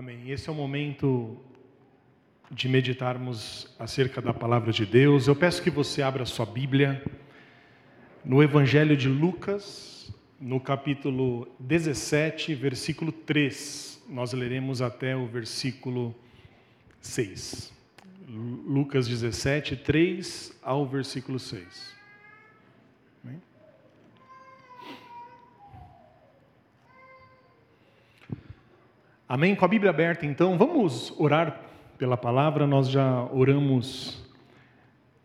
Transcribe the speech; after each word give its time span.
Amém. 0.00 0.30
Esse 0.30 0.48
é 0.48 0.52
o 0.52 0.54
momento 0.54 1.36
de 2.50 2.70
meditarmos 2.70 3.68
acerca 3.78 4.22
da 4.22 4.32
palavra 4.32 4.72
de 4.72 4.86
Deus. 4.86 5.28
Eu 5.28 5.36
peço 5.36 5.62
que 5.62 5.68
você 5.68 6.00
abra 6.00 6.24
sua 6.24 6.46
Bíblia 6.46 7.04
no 8.24 8.42
Evangelho 8.42 8.96
de 8.96 9.10
Lucas, 9.10 10.10
no 10.40 10.58
capítulo 10.58 11.46
17, 11.58 12.54
versículo 12.54 13.12
3. 13.12 14.02
Nós 14.08 14.32
leremos 14.32 14.80
até 14.80 15.14
o 15.14 15.26
versículo 15.26 16.14
6. 17.02 17.70
Lucas 18.26 19.06
17, 19.06 19.76
3 19.76 20.58
ao 20.62 20.86
versículo 20.86 21.38
6. 21.38 21.99
Amém? 29.30 29.54
Com 29.54 29.64
a 29.64 29.68
Bíblia 29.68 29.90
aberta, 29.90 30.26
então, 30.26 30.58
vamos 30.58 31.14
orar 31.16 31.60
pela 31.96 32.16
palavra. 32.16 32.66
Nós 32.66 32.88
já 32.88 33.26
oramos 33.26 34.20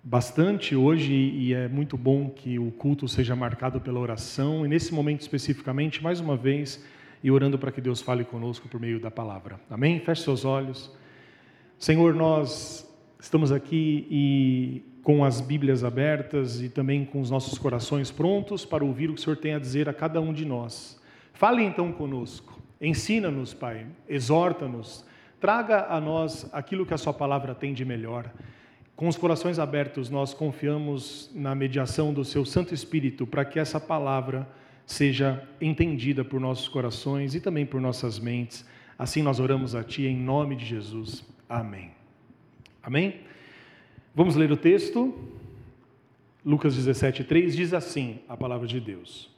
bastante 0.04 0.76
hoje 0.76 1.12
e 1.12 1.56
é 1.56 1.68
muito 1.68 1.98
bom 1.98 2.30
que 2.30 2.60
o 2.60 2.70
culto 2.70 3.08
seja 3.08 3.36
marcado 3.36 3.82
pela 3.82 4.00
oração. 4.00 4.64
E 4.64 4.70
nesse 4.70 4.94
momento 4.94 5.22
especificamente, 5.22 6.04
mais 6.04 6.20
uma 6.20 6.38
vez, 6.38 6.86
e 7.24 7.32
orando 7.32 7.58
para 7.58 7.72
que 7.72 7.82
Deus 7.82 8.00
fale 8.00 8.24
conosco 8.24 8.68
por 8.68 8.80
meio 8.80 9.00
da 9.00 9.10
palavra. 9.10 9.60
Amém? 9.72 10.00
Feche 10.00 10.22
seus 10.22 10.46
olhos. 10.46 10.96
Senhor, 11.80 12.14
nós 12.14 12.88
estamos 13.20 13.52
aqui 13.52 14.06
e 14.12 14.84
com 15.02 15.26
as 15.26 15.42
Bíblias 15.42 15.84
abertas 15.84 16.62
e 16.62 16.70
também 16.70 17.06
com 17.06 17.20
os 17.22 17.32
nossos 17.32 17.58
corações 17.58 18.12
prontos 18.12 18.66
para 18.66 18.86
ouvir 18.86 19.10
o 19.10 19.16
que 19.16 19.20
o 19.22 19.24
Senhor 19.24 19.38
tem 19.38 19.56
a 19.56 19.60
dizer 19.60 19.90
a 19.90 19.94
cada 19.96 20.22
um 20.22 20.32
de 20.32 20.46
nós. 20.46 21.02
Fale 21.34 21.64
então 21.64 21.92
conosco. 21.92 22.65
Ensina-nos, 22.80 23.54
Pai, 23.54 23.88
exorta-nos, 24.08 25.06
traga 25.40 25.88
a 25.90 26.02
nós 26.02 26.50
aquilo 26.54 26.86
que 26.86 26.94
a 26.94 26.98
Sua 26.98 27.14
palavra 27.14 27.56
tem 27.56 27.74
de 27.74 27.86
melhor. 27.86 28.32
Com 28.96 29.08
os 29.08 29.18
corações 29.18 29.60
abertos, 29.60 30.10
nós 30.10 30.34
confiamos 30.34 31.30
na 31.34 31.54
mediação 31.54 32.14
do 32.14 32.24
Seu 32.24 32.46
Santo 32.46 32.74
Espírito 32.74 33.28
para 33.28 33.46
que 33.46 33.60
essa 33.60 33.80
palavra 33.80 34.48
seja 34.86 35.44
entendida 35.60 36.24
por 36.24 36.40
nossos 36.40 36.68
corações 36.68 37.36
e 37.36 37.42
também 37.42 37.66
por 37.66 37.82
nossas 37.82 38.20
mentes. 38.20 38.66
Assim 38.98 39.22
nós 39.22 39.40
oramos 39.40 39.76
a 39.76 39.84
Ti 39.84 40.06
em 40.06 40.16
nome 40.16 40.56
de 40.56 40.66
Jesus. 40.66 41.26
Amém. 41.50 41.92
Amém? 42.82 43.22
Vamos 44.14 44.36
ler 44.36 44.52
o 44.52 44.58
texto. 44.58 45.14
Lucas 46.46 46.76
17:3 46.76 47.56
diz 47.56 47.74
assim 47.74 48.20
a 48.30 48.38
palavra 48.38 48.68
de 48.68 48.80
Deus: 48.80 49.30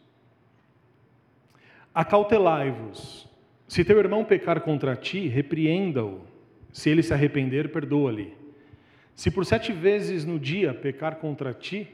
Acautelai-vos 1.95 3.26
se 3.67 3.83
teu 3.83 3.99
irmão 3.99 4.23
pecar 4.23 4.61
contra 4.61 4.95
ti, 4.95 5.27
repreenda-o. 5.27 6.21
Se 6.71 6.89
ele 6.89 7.03
se 7.03 7.13
arrepender, 7.13 7.69
perdoa-lhe. 7.69 8.33
Se 9.15 9.29
por 9.29 9.45
sete 9.45 9.73
vezes 9.73 10.23
no 10.23 10.39
dia 10.39 10.73
pecar 10.73 11.15
contra 11.17 11.53
ti, 11.53 11.87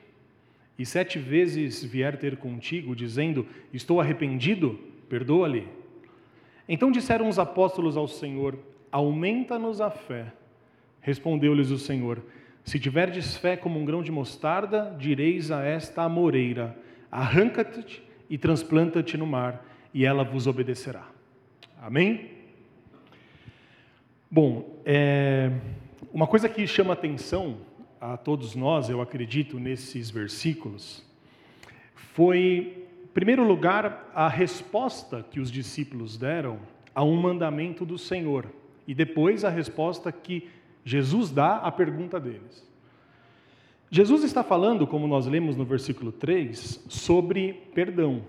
e 0.77 0.85
sete 0.85 1.17
vezes 1.17 1.83
vier 1.83 2.17
ter 2.17 2.37
contigo, 2.37 2.95
dizendo: 2.95 3.47
Estou 3.71 3.99
arrependido, 3.99 4.79
perdoa-lhe. 5.09 5.67
Então 6.67 6.91
disseram 6.91 7.27
os 7.27 7.39
apóstolos 7.39 7.97
ao 7.97 8.07
Senhor: 8.07 8.57
Aumenta-nos 8.91 9.81
a 9.81 9.89
fé. 9.89 10.33
Respondeu-lhes 11.01 11.71
o 11.71 11.79
Senhor: 11.79 12.21
Se 12.63 12.79
tiverdes 12.79 13.37
fé 13.37 13.55
como 13.55 13.79
um 13.79 13.85
grão 13.85 14.03
de 14.03 14.11
mostarda, 14.11 14.95
direis 14.99 15.49
a 15.49 15.63
esta 15.63 16.03
amoreira: 16.03 16.77
Arranca-te 17.11 18.03
e 18.29 18.37
transplanta-te 18.37 19.17
no 19.17 19.25
mar, 19.25 19.65
e 19.93 20.05
ela 20.05 20.23
vos 20.23 20.45
obedecerá. 20.47 21.12
Amém? 21.85 22.29
Bom, 24.31 24.79
é, 24.85 25.51
uma 26.13 26.25
coisa 26.25 26.47
que 26.47 26.65
chama 26.65 26.93
atenção 26.93 27.57
a 27.99 28.15
todos 28.15 28.55
nós, 28.55 28.89
eu 28.89 29.01
acredito, 29.01 29.59
nesses 29.59 30.09
versículos, 30.09 31.05
foi, 31.93 32.87
em 33.03 33.07
primeiro 33.07 33.45
lugar, 33.45 34.09
a 34.15 34.29
resposta 34.29 35.25
que 35.29 35.41
os 35.41 35.51
discípulos 35.51 36.17
deram 36.17 36.57
a 36.95 37.03
um 37.03 37.17
mandamento 37.17 37.85
do 37.85 37.97
Senhor, 37.97 38.47
e 38.87 38.95
depois 38.95 39.43
a 39.43 39.49
resposta 39.49 40.09
que 40.09 40.47
Jesus 40.85 41.31
dá 41.31 41.57
à 41.57 41.69
pergunta 41.69 42.17
deles. 42.17 42.65
Jesus 43.91 44.23
está 44.23 44.41
falando, 44.41 44.87
como 44.87 45.05
nós 45.05 45.27
lemos 45.27 45.57
no 45.57 45.65
versículo 45.65 46.13
3, 46.13 46.85
sobre 46.87 47.51
perdão 47.75 48.23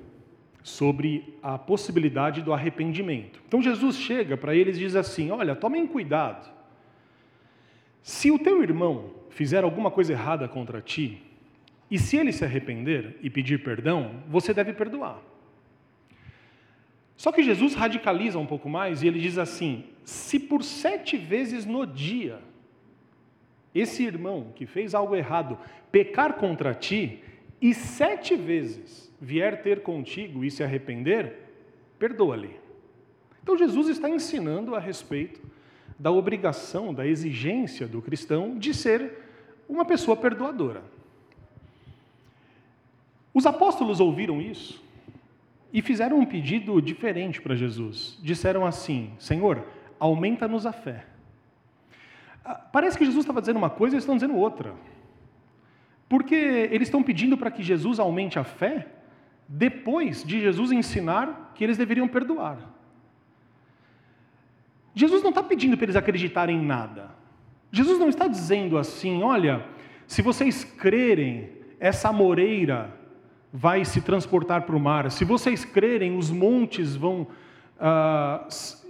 sobre 0.65 1.37
a 1.43 1.59
possibilidade 1.59 2.41
do 2.41 2.51
arrependimento. 2.51 3.39
Então 3.47 3.63
Jesus 3.63 3.99
chega 3.99 4.35
para 4.35 4.57
eles 4.57 4.77
e 4.77 4.81
diz 4.81 4.97
assim: 4.97 5.31
Olha, 5.31 5.55
tomem 5.55 5.87
cuidado. 5.87 6.51
Se 8.03 8.31
o 8.31 8.39
teu 8.39 8.63
irmão 8.63 9.11
fizer 9.29 9.63
alguma 9.63 9.91
coisa 9.91 10.15
errada 10.15 10.49
contra 10.49 10.81
ti, 10.81 11.21
e 11.91 11.99
se 11.99 12.17
ele 12.17 12.33
se 12.33 12.47
arrepender 12.47 13.19
e 13.21 13.29
pedir 13.29 13.63
perdão, 13.63 14.23
você 14.27 14.55
deve 14.55 14.73
perdoar. 14.73 15.21
Só 17.15 17.31
que 17.31 17.43
Jesus 17.43 17.75
radicaliza 17.75 18.39
um 18.39 18.47
pouco 18.47 18.69
mais 18.69 19.03
e 19.03 19.07
ele 19.07 19.21
diz 19.21 19.37
assim: 19.37 19.85
se 20.03 20.41
por 20.41 20.65
sete 20.65 21.19
vezes 21.19 21.67
no 21.67 21.87
dia 21.87 22.41
esse 23.75 24.03
irmão 24.03 24.51
que 24.55 24.65
fez 24.65 24.95
algo 24.95 25.15
errado 25.15 25.59
pecar 25.93 26.35
contra 26.35 26.75
ti, 26.75 27.23
e 27.61 27.75
sete 27.75 28.35
vezes 28.35 29.04
vier 29.25 29.63
ter 29.63 29.83
contigo 29.83 30.45
e 30.45 30.51
se 30.51 30.63
arrepender, 30.63 31.33
perdoa-lhe. 31.99 32.61
Então 33.43 33.57
Jesus 33.57 33.89
está 33.89 34.09
ensinando 34.09 34.75
a 34.75 34.79
respeito 34.79 35.41
da 35.99 36.11
obrigação, 36.11 36.93
da 36.93 37.07
exigência 37.07 37.87
do 37.87 38.03
cristão 38.03 38.59
de 38.59 38.75
ser 38.75 39.13
uma 39.69 39.85
pessoa 39.85 40.17
perdoadora. 40.17 40.83
Os 43.33 43.47
apóstolos 43.47 43.99
ouviram 43.99 44.41
isso 44.41 44.83
e 45.73 45.83
fizeram 45.83 46.19
um 46.19 46.27
pedido 46.27 46.81
diferente 46.81 47.41
para 47.41 47.57
Jesus. 47.57 48.19
Disseram 48.23 48.65
assim: 48.65 49.13
Senhor, 49.19 49.67
aumenta-nos 49.99 50.67
a 50.67 50.73
fé. 50.73 51.05
Ah, 52.45 52.55
parece 52.55 52.97
que 52.97 53.05
Jesus 53.05 53.25
estava 53.25 53.41
dizendo 53.41 53.57
uma 53.57 53.71
coisa 53.71 53.95
e 53.95 53.97
eles 53.97 54.05
estão 54.05 54.15
dizendo 54.17 54.37
outra. 54.37 54.75
Porque 56.09 56.35
eles 56.35 56.89
estão 56.89 57.03
pedindo 57.03 57.37
para 57.37 57.51
que 57.51 57.63
Jesus 57.63 57.99
aumente 57.99 58.39
a 58.39 58.45
fé, 58.45 58.87
depois 59.49 60.25
de 60.25 60.41
Jesus 60.41 60.73
ensinar 60.73 61.53
que 61.55 61.63
eles 61.63 61.77
deveriam 61.77 62.09
perdoar. 62.09 62.59
Jesus 64.95 65.23
não 65.23 65.31
está 65.31 65.43
pedindo 65.43 65.77
para 65.77 65.87
eles 65.87 65.97
acreditarem 65.97 66.59
em 66.59 66.65
nada. 66.65 67.11
Jesus 67.71 67.99
não 67.99 68.09
está 68.09 68.29
dizendo 68.29 68.79
assim: 68.79 69.23
olha, 69.23 69.65
se 70.07 70.23
vocês 70.23 70.65
crerem, 70.65 71.51
essa 71.81 72.13
moreira 72.13 72.97
vai 73.53 73.85
se 73.85 74.01
transportar 74.01 74.63
para 74.63 74.77
o 74.77 74.81
mar. 74.81 75.11
Se 75.11 75.25
vocês 75.25 75.65
crerem, 75.65 76.17
os 76.17 76.31
montes 76.31 76.95
vão 76.95 77.27
uh, 77.77 78.47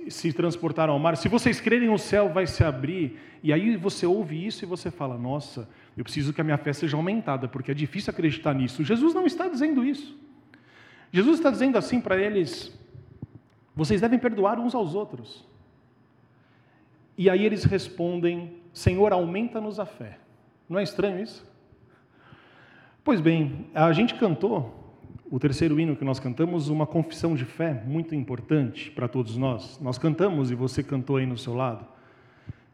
se 0.08 0.32
transportar 0.32 0.88
ao 0.88 0.98
mar. 0.98 1.16
Se 1.16 1.28
vocês 1.28 1.60
crerem, 1.60 1.88
o 1.88 1.98
céu 1.98 2.28
vai 2.28 2.46
se 2.46 2.62
abrir. 2.62 3.18
E 3.42 3.52
aí 3.52 3.76
você 3.76 4.06
ouve 4.06 4.46
isso 4.46 4.64
e 4.64 4.66
você 4.66 4.90
fala: 4.90 5.16
nossa, 5.16 5.68
eu 5.96 6.04
preciso 6.04 6.32
que 6.32 6.40
a 6.40 6.44
minha 6.44 6.58
fé 6.58 6.72
seja 6.72 6.96
aumentada, 6.96 7.48
porque 7.48 7.70
é 7.70 7.74
difícil 7.74 8.10
acreditar 8.10 8.54
nisso. 8.54 8.84
Jesus 8.84 9.14
não 9.14 9.24
está 9.24 9.48
dizendo 9.48 9.84
isso. 9.84 10.16
Jesus 11.14 11.38
está 11.38 11.48
dizendo 11.48 11.78
assim 11.78 12.00
para 12.00 12.20
eles: 12.20 12.76
vocês 13.72 14.00
devem 14.00 14.18
perdoar 14.18 14.58
uns 14.58 14.74
aos 14.74 14.96
outros. 14.96 15.46
E 17.16 17.30
aí 17.30 17.46
eles 17.46 17.62
respondem: 17.62 18.56
Senhor, 18.72 19.12
aumenta-nos 19.12 19.78
a 19.78 19.86
fé. 19.86 20.18
Não 20.68 20.76
é 20.76 20.82
estranho 20.82 21.22
isso? 21.22 21.48
Pois 23.04 23.20
bem, 23.20 23.66
a 23.72 23.92
gente 23.92 24.16
cantou, 24.16 24.92
o 25.30 25.38
terceiro 25.38 25.78
hino 25.78 25.94
que 25.94 26.04
nós 26.04 26.18
cantamos, 26.18 26.68
uma 26.68 26.84
confissão 26.84 27.36
de 27.36 27.44
fé 27.44 27.80
muito 27.86 28.12
importante 28.12 28.90
para 28.90 29.06
todos 29.06 29.36
nós. 29.36 29.78
Nós 29.80 29.96
cantamos, 29.96 30.50
e 30.50 30.56
você 30.56 30.82
cantou 30.82 31.18
aí 31.18 31.26
no 31.26 31.38
seu 31.38 31.54
lado, 31.54 31.86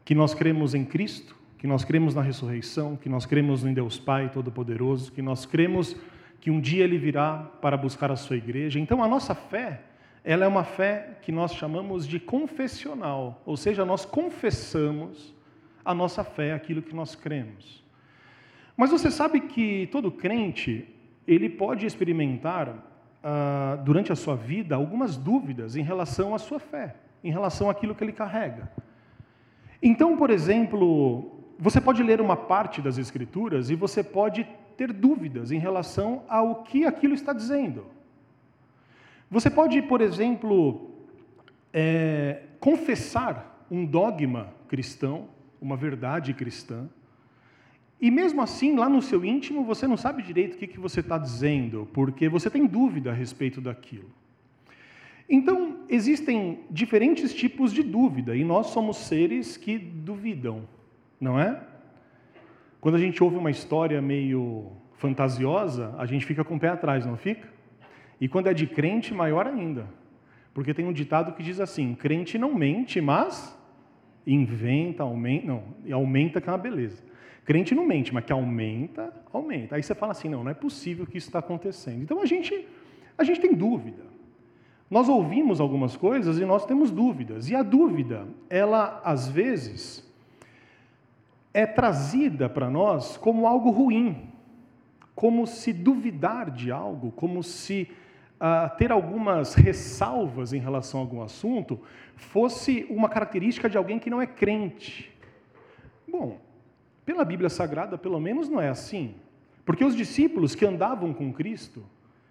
que 0.02 0.14
nós 0.14 0.32
cremos 0.32 0.75
em 0.75 0.86
Cristo, 0.86 1.36
que 1.58 1.66
nós 1.66 1.84
cremos 1.84 2.14
na 2.14 2.22
ressurreição, 2.22 2.96
que 2.96 3.08
nós 3.10 3.26
cremos 3.26 3.66
em 3.66 3.75
Deus 3.75 3.98
Pai 3.98 4.31
Todo-Poderoso, 4.31 5.12
que 5.12 5.20
nós 5.20 5.44
cremos 5.44 5.94
que 6.40 6.50
um 6.50 6.60
dia 6.60 6.84
ele 6.84 6.96
virá 6.96 7.50
para 7.60 7.76
buscar 7.76 8.10
a 8.10 8.16
sua 8.16 8.37
igreja. 8.37 8.81
Então 8.81 9.02
a 9.02 9.08
nossa 9.08 9.34
fé, 9.34 9.82
ela 10.25 10.44
é 10.44 10.48
uma 10.48 10.64
fé 10.64 11.19
que 11.22 11.31
nós 11.31 11.54
chamamos 11.54 12.08
de 12.08 12.19
confessional, 12.19 13.42
ou 13.44 13.56
seja, 13.56 13.84
nós 13.84 14.04
confessamos 14.04 15.34
a 15.84 15.94
nossa 15.94 16.25
fé, 16.25 16.52
aquilo 16.52 16.82
que 16.82 16.94
nós 16.94 17.14
cremos. 17.14 17.84
Mas 18.76 18.90
você 18.90 19.10
sabe 19.10 19.40
que 19.40 19.88
todo 19.92 20.10
crente, 20.10 20.88
ele 21.26 21.48
pode 21.48 21.84
experimentar 21.84 22.75
ah, 23.22 23.78
durante 23.84 24.10
a 24.10 24.16
sua 24.16 24.34
vida 24.34 24.75
algumas 24.75 25.16
dúvidas 25.16 25.76
em 25.76 25.82
relação 25.82 26.34
à 26.34 26.38
sua 26.38 26.58
fé, 26.58 26.96
em 27.22 27.31
relação 27.31 27.69
àquilo 27.69 27.94
que 27.94 28.02
ele 28.02 28.12
carrega. 28.12 28.70
Então, 29.82 30.16
por 30.16 30.31
exemplo, 30.31 31.40
você 31.58 31.81
pode 31.81 32.02
ler 32.02 32.20
uma 32.20 32.36
parte 32.36 32.81
das 32.81 32.96
Escrituras 32.96 33.69
e 33.69 33.75
você 33.75 34.02
pode 34.02 34.46
ter 34.81 34.94
dúvidas 34.94 35.53
em 35.53 35.59
relação 35.59 36.23
ao 36.27 36.62
que 36.62 36.87
aquilo 36.87 37.12
está 37.12 37.35
dizendo. 37.35 37.85
Você 39.31 39.50
pode, 39.50 39.82
por 39.82 40.00
exemplo, 40.00 40.91
é, 41.71 42.44
confessar 42.59 43.67
um 43.71 43.85
dogma 43.85 44.55
cristão, 44.69 45.29
uma 45.61 45.77
verdade 45.77 46.32
cristã, 46.32 46.88
e 48.00 48.11
mesmo 48.11 48.41
assim, 48.41 48.75
lá 48.75 48.88
no 48.88 49.03
seu 49.03 49.23
íntimo, 49.23 49.65
você 49.65 49.87
não 49.87 49.99
sabe 49.99 50.23
direito 50.23 50.55
o 50.55 50.56
que, 50.56 50.67
que 50.67 50.81
você 50.81 51.00
está 51.00 51.19
dizendo, 51.19 51.87
porque 51.93 52.27
você 52.27 52.49
tem 52.49 52.67
dúvida 52.67 53.11
a 53.11 53.15
respeito 53.15 53.61
daquilo. 53.61 54.11
Então, 55.29 55.81
existem 55.91 56.61
diferentes 56.71 57.35
tipos 57.35 57.71
de 57.71 57.82
dúvida, 57.82 58.35
e 58.35 58.43
nós 58.43 58.69
somos 58.69 58.97
seres 58.97 59.59
que 59.59 59.77
duvidam, 59.77 60.67
não 61.21 61.38
é? 61.38 61.69
Quando 62.81 62.94
a 62.94 62.99
gente 62.99 63.23
ouve 63.23 63.37
uma 63.37 63.50
história 63.50 64.00
meio 64.00 64.73
fantasiosa, 64.94 65.94
a 65.99 66.06
gente 66.06 66.25
fica 66.25 66.43
com 66.43 66.56
o 66.56 66.61
pé 66.61 66.69
atrás, 66.69 67.05
não 67.05 67.17
fica? 67.17 67.49
E 68.21 68.29
quando 68.29 68.49
é 68.49 68.55
de 68.55 68.67
crente, 68.67 69.12
maior 69.15 69.47
ainda. 69.47 69.87
Porque 70.55 70.75
tem 70.75 70.87
um 70.87 70.93
ditado 70.93 71.32
que 71.32 71.43
diz 71.43 71.61
assim: 71.61 71.94
crente 71.94 72.38
não 72.38 72.55
mente, 72.55 73.00
mas 73.00 73.56
inventa, 74.27 75.03
aumenta, 75.03 75.47
não, 75.47 75.62
aumenta 75.93 76.41
que 76.41 76.49
é 76.49 76.53
uma 76.53 76.59
beleza. 76.59 77.03
Crente 77.44 77.75
não 77.75 77.87
mente, 77.87 78.12
mas 78.12 78.25
que 78.25 78.32
aumenta, 78.32 79.12
aumenta. 79.32 79.77
Aí 79.77 79.82
você 79.82 79.94
fala 79.94 80.12
assim, 80.12 80.29
não, 80.29 80.44
não 80.44 80.50
é 80.50 80.55
possível 80.55 81.06
que 81.06 81.19
isso 81.19 81.29
está 81.29 81.38
acontecendo. 81.38 82.03
Então 82.03 82.21
a 82.21 82.27
gente, 82.27 82.67
a 83.17 83.25
gente 83.25 83.41
tem 83.41 83.55
dúvida. 83.55 84.03
Nós 84.91 85.09
ouvimos 85.09 85.61
algumas 85.61 85.97
coisas 85.97 86.38
e 86.38 86.44
nós 86.44 86.67
temos 86.67 86.91
dúvidas. 86.91 87.49
E 87.49 87.55
a 87.55 87.62
dúvida, 87.62 88.27
ela 88.49 89.00
às 89.05 89.29
vezes 89.29 90.09
é 91.52 91.67
trazida 91.67 92.49
para 92.49 92.70
nós 92.70 93.17
como 93.17 93.47
algo 93.47 93.70
ruim, 93.70 94.29
como 95.14 95.47
se 95.47 95.73
duvidar 95.73 96.50
de 96.50 96.70
algo, 96.70 97.11
como 97.12 97.43
se 97.43 97.91
uh, 98.41 98.76
ter 98.76 98.91
algumas 98.91 99.55
ressalvas 99.55 100.52
em 100.52 100.61
relação 100.61 101.00
a 101.00 101.02
algum 101.02 101.23
assunto 101.23 101.81
fosse 102.17 102.87
uma 102.88 103.08
característica 103.08 103.69
de 103.69 103.76
alguém 103.76 103.99
que 103.99 104.11
não 104.11 104.20
é 104.20 104.26
crente. 104.26 105.11
Bom, 106.08 106.38
pela 107.05 107.25
Bíblia 107.25 107.49
Sagrada, 107.49 107.99
pelo 107.99 108.20
menos, 108.20 108.49
não 108.49 108.61
é 108.61 108.69
assim. 108.69 109.14
Porque 109.64 109.85
os 109.85 109.96
discípulos 109.96 110.55
que 110.55 110.67
andavam 110.67 111.12
com 111.12 111.32
Cristo, 111.32 111.85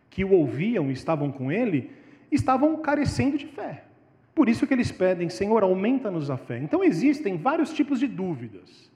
que 0.09 0.23
o 0.23 0.33
ouviam 0.33 0.89
e 0.89 0.93
estavam 0.93 1.31
com 1.31 1.51
Ele, 1.51 1.91
estavam 2.31 2.77
carecendo 2.77 3.37
de 3.37 3.47
fé. 3.47 3.83
Por 4.33 4.47
isso 4.47 4.65
que 4.65 4.73
eles 4.73 4.91
pedem, 4.91 5.29
Senhor, 5.29 5.63
aumenta-nos 5.63 6.29
a 6.29 6.37
fé. 6.37 6.59
Então 6.59 6.83
existem 6.83 7.37
vários 7.37 7.73
tipos 7.73 7.99
de 7.99 8.07
dúvidas. 8.07 8.89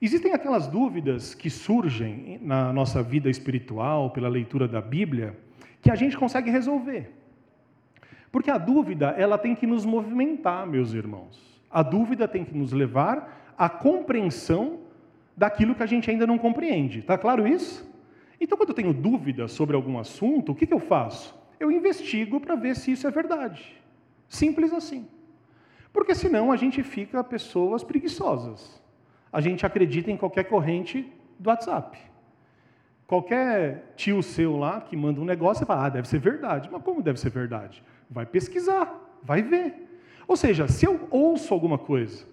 Existem 0.00 0.32
aquelas 0.32 0.66
dúvidas 0.66 1.34
que 1.34 1.48
surgem 1.48 2.38
na 2.42 2.72
nossa 2.72 3.02
vida 3.02 3.30
espiritual, 3.30 4.10
pela 4.10 4.28
leitura 4.28 4.68
da 4.68 4.80
Bíblia, 4.80 5.38
que 5.80 5.90
a 5.90 5.94
gente 5.94 6.18
consegue 6.18 6.50
resolver. 6.50 7.10
Porque 8.30 8.50
a 8.50 8.58
dúvida, 8.58 9.14
ela 9.16 9.38
tem 9.38 9.54
que 9.54 9.66
nos 9.66 9.86
movimentar, 9.86 10.66
meus 10.66 10.92
irmãos. 10.92 11.62
A 11.70 11.82
dúvida 11.82 12.28
tem 12.28 12.44
que 12.44 12.54
nos 12.54 12.72
levar 12.72 13.54
à 13.56 13.68
compreensão 13.68 14.80
daquilo 15.34 15.74
que 15.74 15.82
a 15.82 15.86
gente 15.86 16.10
ainda 16.10 16.26
não 16.26 16.36
compreende. 16.36 16.98
Está 16.98 17.16
claro 17.16 17.48
isso? 17.48 17.90
Então, 18.38 18.58
quando 18.58 18.70
eu 18.70 18.74
tenho 18.74 18.92
dúvida 18.92 19.48
sobre 19.48 19.74
algum 19.74 19.98
assunto, 19.98 20.52
o 20.52 20.54
que, 20.54 20.66
que 20.66 20.74
eu 20.74 20.78
faço? 20.78 21.34
Eu 21.58 21.70
investigo 21.70 22.38
para 22.38 22.54
ver 22.54 22.76
se 22.76 22.92
isso 22.92 23.06
é 23.06 23.10
verdade. 23.10 23.74
Simples 24.28 24.74
assim. 24.74 25.06
Porque 25.90 26.14
senão 26.14 26.52
a 26.52 26.56
gente 26.56 26.82
fica 26.82 27.24
pessoas 27.24 27.82
preguiçosas. 27.82 28.78
A 29.36 29.40
gente 29.42 29.66
acredita 29.66 30.10
em 30.10 30.16
qualquer 30.16 30.44
corrente 30.44 31.06
do 31.38 31.50
WhatsApp. 31.50 31.98
Qualquer 33.06 33.92
tio 33.94 34.22
seu 34.22 34.56
lá 34.56 34.80
que 34.80 34.96
manda 34.96 35.20
um 35.20 35.26
negócio, 35.26 35.58
você 35.58 35.66
fala, 35.66 35.84
ah, 35.84 35.88
deve 35.90 36.08
ser 36.08 36.18
verdade. 36.18 36.70
Mas 36.72 36.82
como 36.82 37.02
deve 37.02 37.20
ser 37.20 37.28
verdade? 37.28 37.84
Vai 38.08 38.24
pesquisar, 38.24 39.20
vai 39.22 39.42
ver. 39.42 39.74
Ou 40.26 40.38
seja, 40.38 40.66
se 40.66 40.86
eu 40.86 41.06
ouço 41.10 41.52
alguma 41.52 41.76
coisa 41.76 42.24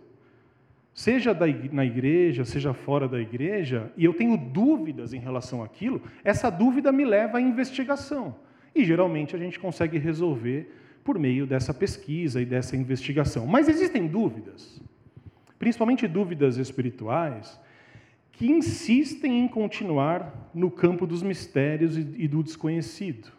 seja 0.93 1.37
na 1.73 1.83
igreja, 1.83 2.45
seja 2.45 2.73
fora 2.73 3.05
da 3.05 3.19
igreja, 3.19 3.91
e 3.97 4.05
eu 4.05 4.13
tenho 4.13 4.37
dúvidas 4.37 5.11
em 5.11 5.19
relação 5.19 5.61
àquilo, 5.61 6.01
essa 6.23 6.49
dúvida 6.49 6.89
me 6.89 7.03
leva 7.03 7.37
à 7.37 7.41
investigação. 7.41 8.33
E 8.73 8.85
geralmente 8.85 9.35
a 9.35 9.39
gente 9.39 9.59
consegue 9.59 9.97
resolver 9.97 10.73
por 11.03 11.19
meio 11.19 11.45
dessa 11.45 11.73
pesquisa 11.73 12.41
e 12.41 12.45
dessa 12.45 12.77
investigação. 12.77 13.45
Mas 13.45 13.67
existem 13.67 14.07
dúvidas, 14.07 14.81
principalmente 15.63 16.09
dúvidas 16.09 16.57
espirituais, 16.57 17.57
que 18.33 18.51
insistem 18.51 19.39
em 19.39 19.47
continuar 19.47 20.51
no 20.53 20.69
campo 20.69 21.07
dos 21.07 21.23
mistérios 21.23 21.95
e 21.95 22.27
do 22.27 22.43
desconhecido. 22.43 23.31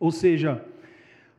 Ou 0.00 0.10
seja, 0.10 0.66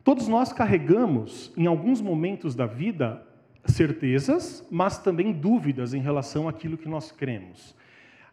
todos 0.02 0.28
nós 0.28 0.50
carregamos, 0.50 1.52
em 1.58 1.66
alguns 1.66 2.00
momentos 2.00 2.54
da 2.54 2.64
vida, 2.64 3.22
certezas, 3.66 4.66
mas 4.70 4.96
também 4.96 5.30
dúvidas 5.30 5.92
em 5.92 6.00
relação 6.00 6.48
àquilo 6.48 6.78
que 6.78 6.88
nós 6.88 7.12
cremos. 7.12 7.76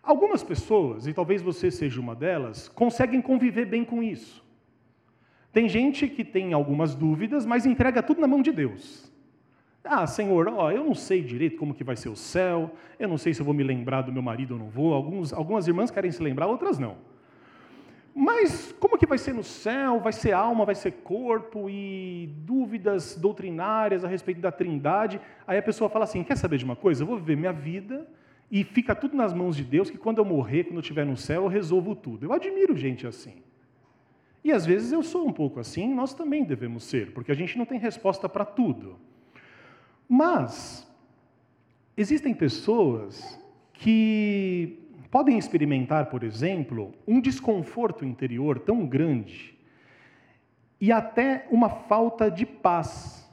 Algumas 0.01 0.42
pessoas, 0.44 1.07
e 1.07 1.13
talvez 1.13 1.42
você 1.42 1.69
seja 1.69 2.00
uma 2.00 2.16
delas, 2.16 2.69
conseguem 2.69 3.22
conviver 3.22 3.66
bem 3.66 3.84
com 3.84 4.01
isso. 4.01 4.42
Tem 5.51 5.68
gente 5.68 6.07
que 6.07 6.24
tem 6.24 6.54
algumas 6.54 6.96
dúvidas, 6.96 7.46
mas 7.46 7.66
entrega 7.66 8.01
tudo 8.01 8.22
na 8.22 8.28
mão 8.28 8.42
de 8.42 8.54
Deus. 8.54 9.12
Ah, 9.83 10.07
Senhor, 10.07 10.47
ó, 10.47 10.71
eu 10.71 10.83
não 10.83 10.95
sei 10.95 11.21
direito 11.21 11.57
como 11.57 11.74
que 11.74 11.83
vai 11.83 11.95
ser 11.95 12.07
o 12.09 12.15
céu, 12.15 12.71
eu 12.97 13.07
não 13.07 13.18
sei 13.18 13.33
se 13.33 13.41
eu 13.41 13.45
vou 13.45 13.53
me 13.53 13.63
lembrar 13.63 14.01
do 14.01 14.13
meu 14.13 14.21
marido 14.21 14.53
ou 14.53 14.59
não 14.59 14.69
vou. 14.69 14.94
Alguns, 14.94 15.33
algumas 15.33 15.68
irmãs 15.68 15.91
querem 15.91 16.09
se 16.09 16.24
lembrar, 16.24 16.47
outras 16.47 16.80
não. 16.80 16.95
Mas 18.15 18.74
como 18.80 18.97
que 18.97 19.07
vai 19.07 19.18
ser 19.18 19.33
no 19.33 19.44
céu? 19.44 20.00
Vai 20.00 20.13
ser 20.13 20.31
alma, 20.31 20.65
vai 20.65 20.75
ser 20.75 20.91
corpo 20.91 21.69
e 21.69 22.30
dúvidas 22.45 23.15
doutrinárias 23.15 24.06
a 24.06 24.07
respeito 24.07 24.39
da 24.39 24.51
Trindade. 24.51 25.19
Aí 25.47 25.57
a 25.57 25.63
pessoa 25.63 25.89
fala 25.89 26.06
assim: 26.06 26.24
quer 26.24 26.38
saber 26.38 26.57
de 26.57 26.65
uma 26.65 26.75
coisa? 26.75 27.01
Eu 27.01 27.07
vou 27.07 27.18
viver 27.18 27.36
minha 27.36 27.51
vida 27.51 28.07
e 28.51 28.63
fica 28.63 28.94
tudo 28.94 29.18
nas 29.18 29.33
mãos 29.33 29.57
de 29.57 29.63
Deus, 29.63 29.89
que 29.89 29.97
quando 29.97 30.19
eu 30.19 30.25
morrer, 30.25 30.65
quando 30.65 30.75
eu 30.75 30.81
estiver 30.81 31.06
no 31.06 31.18
céu, 31.18 31.44
eu 31.44 31.47
resolvo 31.47 31.95
tudo. 31.95 32.27
Eu 32.27 32.31
admiro 32.31 32.77
gente 32.77 33.07
assim. 33.07 33.41
E 34.44 34.51
às 34.51 34.65
vezes 34.65 34.91
eu 34.91 35.01
sou 35.01 35.27
um 35.27 35.33
pouco 35.33 35.59
assim, 35.59 35.91
nós 35.91 36.13
também 36.13 36.44
devemos 36.44 36.83
ser, 36.83 37.13
porque 37.13 37.31
a 37.31 37.36
gente 37.36 37.57
não 37.57 37.65
tem 37.65 37.79
resposta 37.79 38.29
para 38.29 38.45
tudo. 38.45 39.00
Mas 40.15 40.88
existem 41.98 42.36
pessoas 42.36 43.42
que 43.74 44.77
podem 45.10 45.39
experimentar, 45.39 46.06
por 46.06 46.24
exemplo, 46.24 46.94
um 47.07 47.19
desconforto 47.19 48.06
interior 48.06 48.60
tão 48.60 48.86
grande 48.86 49.57
e 50.80 50.92
até 50.92 51.48
uma 51.50 51.68
falta 51.68 52.30
de 52.30 52.45
paz 52.45 53.27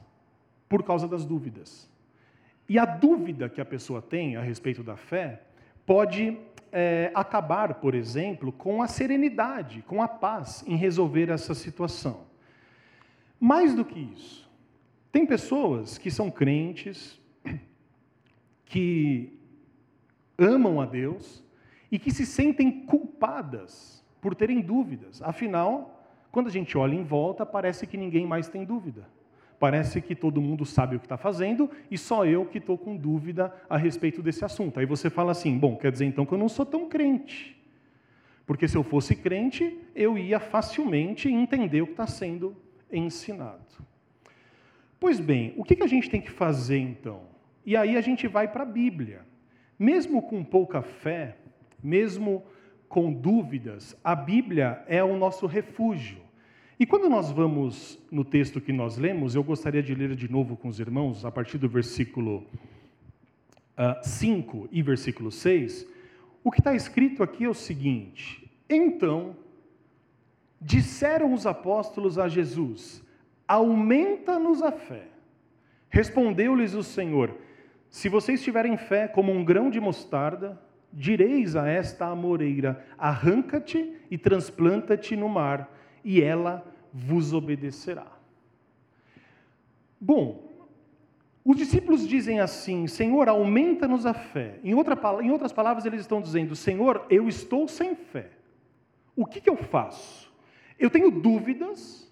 por 0.67 0.81
causa 0.81 1.07
das 1.07 1.23
dúvidas. 1.23 1.87
E 2.67 2.79
a 2.79 2.85
dúvida 2.85 3.47
que 3.47 3.61
a 3.61 3.65
pessoa 3.65 4.01
tem 4.01 4.35
a 4.35 4.41
respeito 4.41 4.81
da 4.81 4.97
fé 4.97 5.43
pode 5.85 6.35
é, 6.71 7.11
acabar, 7.13 7.75
por 7.75 7.93
exemplo, 7.93 8.51
com 8.51 8.81
a 8.81 8.87
serenidade, 8.87 9.83
com 9.83 10.01
a 10.01 10.07
paz 10.07 10.63
em 10.65 10.77
resolver 10.77 11.29
essa 11.29 11.53
situação. 11.53 12.21
Mais 13.39 13.75
do 13.75 13.85
que 13.85 13.99
isso, 13.99 14.50
tem 15.11 15.25
pessoas 15.25 15.97
que 15.97 16.09
são 16.09 16.31
crentes, 16.31 17.19
que 18.65 19.37
amam 20.37 20.79
a 20.79 20.85
Deus, 20.85 21.43
e 21.91 21.99
que 21.99 22.11
se 22.11 22.25
sentem 22.25 22.85
culpadas 22.85 24.03
por 24.21 24.33
terem 24.33 24.61
dúvidas. 24.61 25.21
Afinal, 25.21 26.01
quando 26.31 26.47
a 26.47 26.51
gente 26.51 26.77
olha 26.77 26.95
em 26.95 27.03
volta, 27.03 27.45
parece 27.45 27.85
que 27.85 27.97
ninguém 27.97 28.25
mais 28.25 28.47
tem 28.47 28.63
dúvida. 28.63 29.05
Parece 29.59 30.01
que 30.01 30.15
todo 30.15 30.41
mundo 30.41 30.65
sabe 30.65 30.95
o 30.95 30.99
que 30.99 31.05
está 31.05 31.17
fazendo 31.17 31.69
e 31.91 31.97
só 31.97 32.25
eu 32.25 32.45
que 32.45 32.57
estou 32.57 32.77
com 32.77 32.95
dúvida 32.95 33.53
a 33.69 33.77
respeito 33.77 34.21
desse 34.23 34.43
assunto. 34.43 34.79
Aí 34.79 34.85
você 34.85 35.09
fala 35.09 35.33
assim: 35.33 35.55
bom, 35.57 35.75
quer 35.75 35.91
dizer 35.91 36.05
então 36.05 36.25
que 36.25 36.33
eu 36.33 36.37
não 36.37 36.49
sou 36.49 36.65
tão 36.65 36.87
crente. 36.89 37.61
Porque 38.45 38.67
se 38.67 38.75
eu 38.75 38.83
fosse 38.83 39.15
crente, 39.15 39.77
eu 39.93 40.17
ia 40.17 40.39
facilmente 40.39 41.29
entender 41.29 41.81
o 41.81 41.85
que 41.85 41.93
está 41.93 42.07
sendo 42.07 42.55
ensinado. 42.91 43.90
Pois 45.01 45.19
bem, 45.19 45.55
o 45.57 45.63
que 45.63 45.81
a 45.81 45.87
gente 45.87 46.11
tem 46.11 46.21
que 46.21 46.29
fazer 46.29 46.77
então? 46.77 47.23
E 47.65 47.75
aí 47.75 47.97
a 47.97 48.01
gente 48.01 48.27
vai 48.27 48.47
para 48.47 48.61
a 48.61 48.67
Bíblia. 48.67 49.25
Mesmo 49.79 50.21
com 50.21 50.43
pouca 50.43 50.83
fé, 50.83 51.37
mesmo 51.83 52.43
com 52.87 53.11
dúvidas, 53.11 53.97
a 54.03 54.13
Bíblia 54.13 54.83
é 54.87 55.03
o 55.03 55.17
nosso 55.17 55.47
refúgio. 55.47 56.19
E 56.79 56.85
quando 56.85 57.09
nós 57.09 57.31
vamos 57.31 57.97
no 58.11 58.23
texto 58.23 58.61
que 58.61 58.71
nós 58.71 58.95
lemos, 58.95 59.33
eu 59.33 59.43
gostaria 59.43 59.81
de 59.81 59.95
ler 59.95 60.15
de 60.15 60.29
novo 60.31 60.55
com 60.55 60.67
os 60.67 60.79
irmãos, 60.79 61.25
a 61.25 61.31
partir 61.31 61.57
do 61.57 61.67
versículo 61.67 62.37
uh, 62.37 62.45
ah, 63.77 64.01
5 64.03 64.69
e 64.71 64.83
versículo 64.83 65.31
6, 65.31 65.87
o 66.43 66.51
que 66.51 66.59
está 66.59 66.75
escrito 66.75 67.23
aqui 67.23 67.45
é 67.45 67.49
o 67.49 67.55
seguinte: 67.55 68.47
Então 68.69 69.35
disseram 70.61 71.33
os 71.33 71.47
apóstolos 71.47 72.19
a 72.19 72.27
Jesus: 72.27 73.03
Aumenta-nos 73.51 74.63
a 74.63 74.71
fé. 74.71 75.03
Respondeu-lhes 75.89 76.73
o 76.73 76.81
Senhor: 76.81 77.35
Se 77.89 78.07
vocês 78.07 78.41
tiverem 78.41 78.77
fé 78.77 79.09
como 79.09 79.29
um 79.29 79.43
grão 79.43 79.69
de 79.69 79.77
mostarda, 79.77 80.57
direis 80.93 81.57
a 81.57 81.67
esta 81.67 82.05
amoreira: 82.05 82.81
arranca-te 82.97 83.97
e 84.09 84.17
transplanta-te 84.17 85.17
no 85.17 85.27
mar, 85.27 85.69
e 86.01 86.21
ela 86.21 86.65
vos 86.93 87.33
obedecerá. 87.33 88.07
Bom, 89.99 90.49
Os 91.43 91.57
discípulos 91.57 92.07
dizem 92.07 92.39
assim: 92.39 92.87
Senhor, 92.87 93.27
aumenta-nos 93.27 94.05
a 94.05 94.13
fé. 94.13 94.61
Em, 94.63 94.73
outra, 94.73 94.97
em, 95.21 95.29
outras 95.29 95.51
palavras, 95.51 95.85
eles 95.85 95.99
estão 95.99 96.21
dizendo: 96.21 96.55
Senhor, 96.55 97.05
eu 97.09 97.27
estou 97.27 97.67
sem 97.67 97.95
fé. 97.95 98.29
O 99.13 99.25
que, 99.25 99.41
que 99.41 99.49
eu 99.49 99.57
faço? 99.57 100.31
Eu 100.79 100.89
tenho 100.89 101.11
dúvidas 101.11 102.09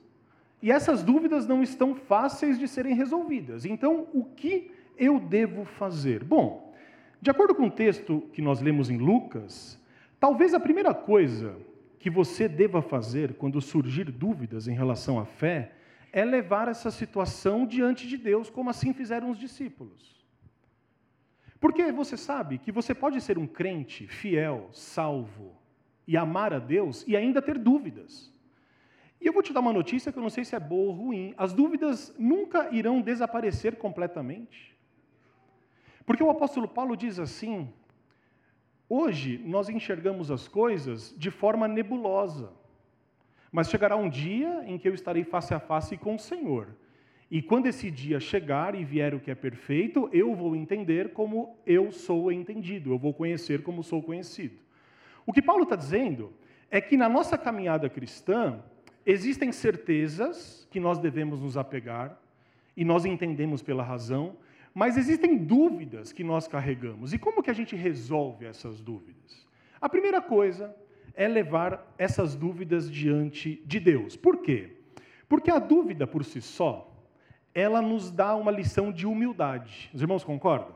e 0.61 0.71
essas 0.71 1.03
dúvidas 1.03 1.47
não 1.47 1.63
estão 1.63 1.95
fáceis 1.95 2.59
de 2.59 2.67
serem 2.67 2.93
resolvidas. 2.93 3.65
Então, 3.65 4.07
o 4.13 4.25
que 4.25 4.71
eu 4.97 5.19
devo 5.19 5.63
fazer? 5.63 6.23
Bom, 6.23 6.73
de 7.21 7.29
acordo 7.29 7.55
com 7.55 7.67
o 7.67 7.71
texto 7.71 8.29
que 8.33 8.41
nós 8.41 8.61
lemos 8.61 8.89
em 8.89 8.97
Lucas, 8.97 9.79
talvez 10.19 10.53
a 10.53 10.59
primeira 10.59 10.93
coisa 10.93 11.55
que 11.97 12.09
você 12.09 12.47
deva 12.47 12.81
fazer 12.81 13.33
quando 13.35 13.61
surgir 13.61 14.11
dúvidas 14.11 14.67
em 14.67 14.73
relação 14.73 15.19
à 15.19 15.25
fé 15.25 15.73
é 16.11 16.25
levar 16.25 16.67
essa 16.67 16.89
situação 16.89 17.65
diante 17.65 18.07
de 18.07 18.17
Deus, 18.17 18.49
como 18.49 18.69
assim 18.69 18.93
fizeram 18.93 19.29
os 19.29 19.37
discípulos. 19.37 20.19
Porque 21.59 21.91
você 21.91 22.15
sabe 22.15 22.57
que 22.57 22.71
você 22.71 22.95
pode 22.95 23.19
ser 23.21 23.37
um 23.37 23.45
crente 23.45 24.07
fiel, 24.07 24.69
salvo 24.71 25.57
e 26.07 26.15
amar 26.15 26.53
a 26.53 26.59
Deus 26.59 27.05
e 27.05 27.15
ainda 27.15 27.41
ter 27.41 27.57
dúvidas. 27.57 28.33
E 29.21 29.27
eu 29.27 29.33
vou 29.33 29.43
te 29.43 29.51
dar 29.51 29.59
uma 29.59 29.73
notícia 29.73 30.11
que 30.11 30.17
eu 30.17 30.23
não 30.23 30.29
sei 30.29 30.45
se 30.45 30.55
é 30.55 30.59
boa 30.59 30.89
ou 30.89 30.93
ruim. 30.93 31.33
As 31.37 31.53
dúvidas 31.53 32.13
nunca 32.17 32.69
irão 32.71 33.01
desaparecer 33.01 33.75
completamente. 33.75 34.77
Porque 36.05 36.23
o 36.23 36.29
apóstolo 36.29 36.67
Paulo 36.67 36.95
diz 36.95 37.19
assim: 37.19 37.71
hoje 38.87 39.41
nós 39.45 39.69
enxergamos 39.69 40.31
as 40.31 40.47
coisas 40.47 41.13
de 41.17 41.29
forma 41.29 41.67
nebulosa. 41.67 42.51
Mas 43.51 43.69
chegará 43.69 43.95
um 43.95 44.09
dia 44.09 44.63
em 44.65 44.77
que 44.77 44.87
eu 44.87 44.93
estarei 44.93 45.23
face 45.23 45.53
a 45.53 45.59
face 45.59 45.97
com 45.97 46.15
o 46.15 46.19
Senhor. 46.19 46.75
E 47.31 47.41
quando 47.41 47.67
esse 47.67 47.91
dia 47.91 48.19
chegar 48.19 48.73
e 48.73 48.83
vier 48.83 49.13
o 49.13 49.19
que 49.19 49.29
é 49.29 49.35
perfeito, 49.35 50.09
eu 50.11 50.33
vou 50.33 50.55
entender 50.55 51.13
como 51.13 51.57
eu 51.65 51.91
sou 51.91 52.31
entendido, 52.31 52.91
eu 52.91 52.97
vou 52.97 53.13
conhecer 53.13 53.61
como 53.61 53.83
sou 53.83 54.01
conhecido. 54.01 54.57
O 55.25 55.33
que 55.33 55.41
Paulo 55.41 55.63
está 55.63 55.75
dizendo 55.75 56.33
é 56.71 56.81
que 56.81 56.97
na 56.97 57.07
nossa 57.07 57.37
caminhada 57.37 57.87
cristã, 57.87 58.63
existem 59.11 59.51
certezas 59.51 60.67
que 60.69 60.79
nós 60.79 60.99
devemos 60.99 61.41
nos 61.41 61.57
apegar, 61.57 62.19
e 62.75 62.85
nós 62.85 63.03
entendemos 63.05 63.61
pela 63.61 63.83
razão, 63.83 64.37
mas 64.73 64.97
existem 64.97 65.37
dúvidas 65.37 66.13
que 66.13 66.23
nós 66.23 66.47
carregamos. 66.47 67.11
E 67.11 67.17
como 67.17 67.43
que 67.43 67.49
a 67.49 67.53
gente 67.53 67.75
resolve 67.75 68.45
essas 68.45 68.79
dúvidas? 68.79 69.47
A 69.81 69.89
primeira 69.89 70.21
coisa 70.21 70.73
é 71.13 71.27
levar 71.27 71.93
essas 71.97 72.35
dúvidas 72.35 72.89
diante 72.89 73.61
de 73.65 73.79
Deus. 73.79 74.15
Por 74.15 74.37
quê? 74.37 74.77
Porque 75.27 75.51
a 75.51 75.59
dúvida 75.59 76.07
por 76.07 76.23
si 76.23 76.41
só, 76.41 76.89
ela 77.53 77.81
nos 77.81 78.11
dá 78.11 78.35
uma 78.35 78.51
lição 78.51 78.91
de 78.91 79.05
humildade. 79.05 79.89
Os 79.93 80.01
irmãos 80.01 80.23
concordam? 80.23 80.73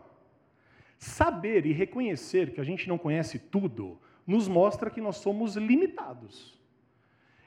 Saber 0.97 1.65
e 1.65 1.71
reconhecer 1.71 2.51
que 2.51 2.59
a 2.59 2.63
gente 2.63 2.89
não 2.89 2.97
conhece 2.97 3.39
tudo 3.39 3.99
nos 4.25 4.47
mostra 4.47 4.89
que 4.89 5.01
nós 5.01 5.17
somos 5.17 5.55
limitados. 5.55 6.57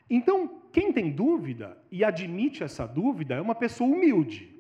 Então, 0.09 0.61
quem 0.73 0.93
tem 0.93 1.11
dúvida 1.11 1.77
e 1.91 2.05
admite 2.05 2.63
essa 2.63 2.87
dúvida 2.87 3.35
é 3.35 3.41
uma 3.41 3.55
pessoa 3.55 3.91
humilde. 3.91 4.55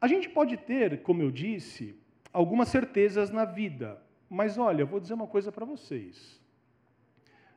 A 0.00 0.06
gente 0.06 0.28
pode 0.28 0.56
ter, 0.56 1.02
como 1.02 1.22
eu 1.22 1.30
disse, 1.30 1.94
algumas 2.32 2.68
certezas 2.68 3.30
na 3.30 3.44
vida, 3.44 4.00
mas 4.28 4.56
olha, 4.56 4.82
eu 4.82 4.86
vou 4.86 5.00
dizer 5.00 5.14
uma 5.14 5.26
coisa 5.26 5.50
para 5.50 5.66
vocês. 5.66 6.40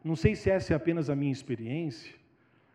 Não 0.04 0.16
sei 0.16 0.36
se 0.36 0.50
essa 0.50 0.74
é 0.74 0.76
apenas 0.76 1.10
a 1.10 1.16
minha 1.16 1.32
experiência, 1.32 2.14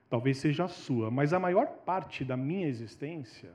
talvez 0.09 0.39
seja 0.39 0.65
a 0.65 0.69
sua, 0.69 1.11
mas 1.11 1.33
a 1.33 1.39
maior 1.39 1.67
parte 1.85 2.25
da 2.25 2.37
minha 2.37 2.67
existência 2.67 3.53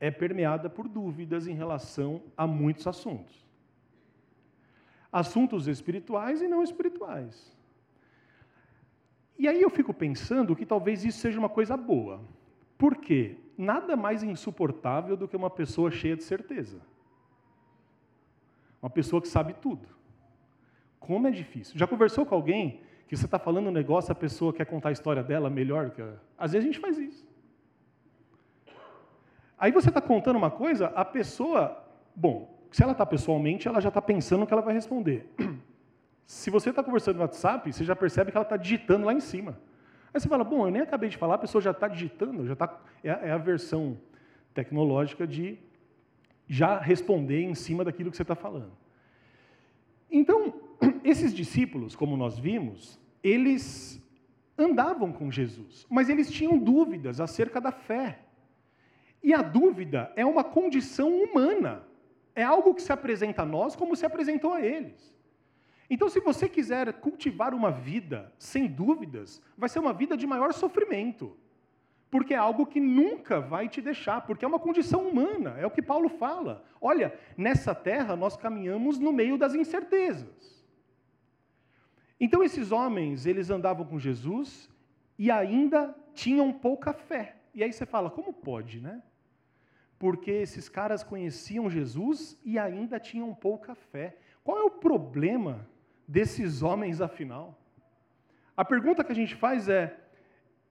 é 0.00 0.10
permeada 0.10 0.70
por 0.70 0.88
dúvidas 0.88 1.46
em 1.46 1.54
relação 1.54 2.22
a 2.36 2.46
muitos 2.46 2.86
assuntos. 2.86 3.46
Assuntos 5.12 5.66
espirituais 5.66 6.40
e 6.40 6.48
não 6.48 6.62
espirituais. 6.62 7.57
E 9.38 9.46
aí 9.46 9.62
eu 9.62 9.70
fico 9.70 9.94
pensando 9.94 10.56
que 10.56 10.66
talvez 10.66 11.04
isso 11.04 11.18
seja 11.18 11.38
uma 11.38 11.48
coisa 11.48 11.76
boa. 11.76 12.20
Por 12.76 12.96
quê? 12.96 13.36
Nada 13.56 13.96
mais 13.96 14.22
insuportável 14.22 15.16
do 15.16 15.28
que 15.28 15.36
uma 15.36 15.48
pessoa 15.48 15.90
cheia 15.90 16.16
de 16.16 16.24
certeza. 16.24 16.80
Uma 18.82 18.90
pessoa 18.90 19.22
que 19.22 19.28
sabe 19.28 19.54
tudo. 19.54 19.86
Como 20.98 21.26
é 21.26 21.30
difícil. 21.30 21.78
Já 21.78 21.86
conversou 21.86 22.26
com 22.26 22.34
alguém 22.34 22.80
que 23.06 23.16
você 23.16 23.24
está 23.24 23.38
falando 23.38 23.68
um 23.68 23.72
negócio, 23.72 24.12
a 24.12 24.14
pessoa 24.14 24.52
quer 24.52 24.66
contar 24.66 24.90
a 24.90 24.92
história 24.92 25.22
dela 25.22 25.48
melhor 25.48 25.90
que 25.90 26.02
a... 26.02 26.14
Às 26.36 26.52
vezes 26.52 26.68
a 26.68 26.72
gente 26.72 26.80
faz 26.80 26.98
isso. 26.98 27.26
Aí 29.58 29.72
você 29.72 29.88
está 29.88 30.00
contando 30.00 30.36
uma 30.36 30.50
coisa, 30.50 30.88
a 30.88 31.04
pessoa, 31.04 31.84
bom, 32.14 32.58
se 32.70 32.82
ela 32.82 32.92
está 32.92 33.06
pessoalmente, 33.06 33.66
ela 33.66 33.80
já 33.80 33.88
está 33.88 34.02
pensando 34.02 34.42
o 34.42 34.46
que 34.46 34.52
ela 34.52 34.62
vai 34.62 34.74
responder. 34.74 35.28
Se 36.28 36.50
você 36.50 36.68
está 36.68 36.84
conversando 36.84 37.16
no 37.16 37.22
WhatsApp, 37.22 37.72
você 37.72 37.82
já 37.82 37.96
percebe 37.96 38.30
que 38.30 38.36
ela 38.36 38.44
está 38.44 38.58
digitando 38.58 39.06
lá 39.06 39.14
em 39.14 39.20
cima. 39.20 39.58
Aí 40.12 40.20
você 40.20 40.28
fala, 40.28 40.44
bom, 40.44 40.66
eu 40.66 40.70
nem 40.70 40.82
acabei 40.82 41.08
de 41.08 41.16
falar, 41.16 41.36
a 41.36 41.38
pessoa 41.38 41.62
já 41.62 41.70
está 41.70 41.88
digitando, 41.88 42.46
já 42.46 42.52
está. 42.52 42.78
É, 43.02 43.08
é 43.08 43.30
a 43.30 43.38
versão 43.38 43.96
tecnológica 44.52 45.26
de 45.26 45.58
já 46.46 46.78
responder 46.78 47.44
em 47.44 47.54
cima 47.54 47.82
daquilo 47.82 48.10
que 48.10 48.16
você 48.16 48.24
está 48.24 48.34
falando. 48.34 48.72
Então, 50.10 50.52
esses 51.02 51.32
discípulos, 51.32 51.96
como 51.96 52.14
nós 52.14 52.38
vimos, 52.38 53.00
eles 53.22 53.98
andavam 54.58 55.10
com 55.10 55.30
Jesus, 55.30 55.86
mas 55.88 56.10
eles 56.10 56.30
tinham 56.30 56.58
dúvidas 56.58 57.22
acerca 57.22 57.58
da 57.58 57.72
fé. 57.72 58.18
E 59.22 59.32
a 59.32 59.40
dúvida 59.40 60.12
é 60.14 60.26
uma 60.26 60.44
condição 60.44 61.08
humana, 61.10 61.84
é 62.34 62.42
algo 62.42 62.74
que 62.74 62.82
se 62.82 62.92
apresenta 62.92 63.42
a 63.42 63.46
nós 63.46 63.74
como 63.74 63.96
se 63.96 64.04
apresentou 64.04 64.52
a 64.52 64.60
eles. 64.60 65.16
Então, 65.90 66.08
se 66.08 66.20
você 66.20 66.48
quiser 66.48 66.92
cultivar 66.94 67.54
uma 67.54 67.70
vida 67.70 68.32
sem 68.38 68.66
dúvidas, 68.66 69.40
vai 69.56 69.68
ser 69.68 69.78
uma 69.78 69.92
vida 69.92 70.16
de 70.16 70.26
maior 70.26 70.52
sofrimento 70.52 71.36
porque 72.10 72.32
é 72.32 72.38
algo 72.38 72.66
que 72.66 72.80
nunca 72.80 73.40
vai 73.40 73.68
te 73.68 73.80
deixar, 73.80 74.22
porque 74.22 74.44
é 74.44 74.48
uma 74.48 74.58
condição 74.58 75.06
humana, 75.06 75.56
é 75.58 75.66
o 75.66 75.70
que 75.70 75.82
Paulo 75.82 76.08
fala. 76.08 76.64
Olha, 76.80 77.18
nessa 77.36 77.74
terra 77.74 78.16
nós 78.16 78.36
caminhamos 78.36 78.98
no 78.98 79.12
meio 79.12 79.36
das 79.36 79.54
incertezas. 79.54 80.64
Então 82.18 82.42
esses 82.42 82.72
homens, 82.72 83.26
eles 83.26 83.50
andavam 83.50 83.84
com 83.84 83.98
Jesus 83.98 84.70
e 85.18 85.30
ainda 85.30 85.94
tinham 86.14 86.52
pouca 86.52 86.92
fé. 86.92 87.36
E 87.54 87.62
aí 87.62 87.72
você 87.72 87.84
fala, 87.84 88.10
como 88.10 88.32
pode, 88.32 88.80
né? 88.80 89.02
Porque 89.98 90.30
esses 90.30 90.68
caras 90.68 91.02
conheciam 91.02 91.68
Jesus 91.68 92.38
e 92.44 92.58
ainda 92.58 92.98
tinham 92.98 93.34
pouca 93.34 93.74
fé. 93.74 94.16
Qual 94.42 94.58
é 94.58 94.62
o 94.62 94.70
problema 94.70 95.68
desses 96.08 96.62
homens, 96.62 97.02
afinal? 97.02 97.56
A 98.56 98.64
pergunta 98.64 99.04
que 99.04 99.12
a 99.12 99.14
gente 99.14 99.34
faz 99.34 99.68
é: 99.68 99.96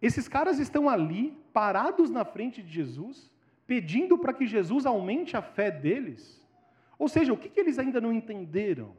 esses 0.02 0.28
caras 0.28 0.58
estão 0.58 0.90
ali, 0.90 1.38
parados 1.54 2.10
na 2.10 2.26
frente 2.26 2.62
de 2.64 2.70
Jesus, 2.70 3.32
pedindo 3.68 4.18
para 4.18 4.34
que 4.34 4.48
Jesus 4.48 4.86
aumente 4.86 5.38
a 5.38 5.42
fé 5.42 5.70
deles. 5.70 6.44
Ou 6.98 7.08
seja, 7.08 7.32
o 7.32 7.38
que, 7.38 7.50
que 7.50 7.60
eles 7.60 7.78
ainda 7.78 8.02
não 8.02 8.12
entenderam? 8.12 8.96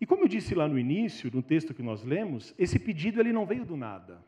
E 0.00 0.06
como 0.06 0.22
eu 0.22 0.28
disse 0.28 0.54
lá 0.54 0.68
no 0.68 0.78
início, 0.78 1.30
no 1.32 1.42
texto 1.42 1.74
que 1.74 1.82
nós 1.82 2.04
lemos, 2.04 2.54
esse 2.58 2.78
pedido 2.78 3.20
ele 3.20 3.32
não 3.32 3.46
veio 3.46 3.64
do 3.64 3.76
nada. 3.76 4.22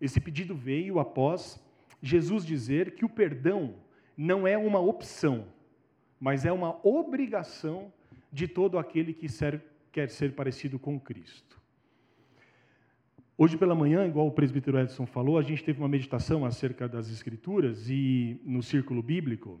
Esse 0.00 0.20
pedido 0.20 0.54
veio 0.54 0.98
após 0.98 1.60
Jesus 2.00 2.44
dizer 2.44 2.94
que 2.94 3.04
o 3.04 3.08
perdão 3.08 3.74
não 4.16 4.46
é 4.46 4.58
uma 4.58 4.78
opção, 4.80 5.46
mas 6.20 6.44
é 6.44 6.52
uma 6.52 6.78
obrigação 6.86 7.92
de 8.32 8.46
todo 8.46 8.78
aquele 8.78 9.12
que 9.12 9.28
quer 9.92 10.08
ser 10.08 10.34
parecido 10.34 10.78
com 10.78 10.98
Cristo. 10.98 11.60
Hoje 13.36 13.56
pela 13.56 13.74
manhã, 13.74 14.06
igual 14.06 14.26
o 14.26 14.32
presbítero 14.32 14.78
Edson 14.78 15.04
falou, 15.04 15.38
a 15.38 15.42
gente 15.42 15.62
teve 15.62 15.78
uma 15.78 15.88
meditação 15.88 16.44
acerca 16.44 16.88
das 16.88 17.10
Escrituras 17.10 17.88
e 17.90 18.40
no 18.44 18.62
círculo 18.62 19.02
bíblico. 19.02 19.60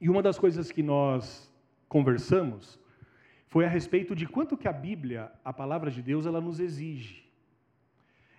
E 0.00 0.08
uma 0.08 0.22
das 0.22 0.38
coisas 0.38 0.70
que 0.70 0.82
nós 0.82 1.50
conversamos 1.88 2.78
foi 3.48 3.64
a 3.64 3.68
respeito 3.68 4.14
de 4.14 4.26
quanto 4.26 4.56
que 4.56 4.68
a 4.68 4.72
Bíblia, 4.72 5.32
a 5.44 5.52
palavra 5.52 5.90
de 5.90 6.02
Deus, 6.02 6.26
ela 6.26 6.40
nos 6.40 6.60
exige. 6.60 7.24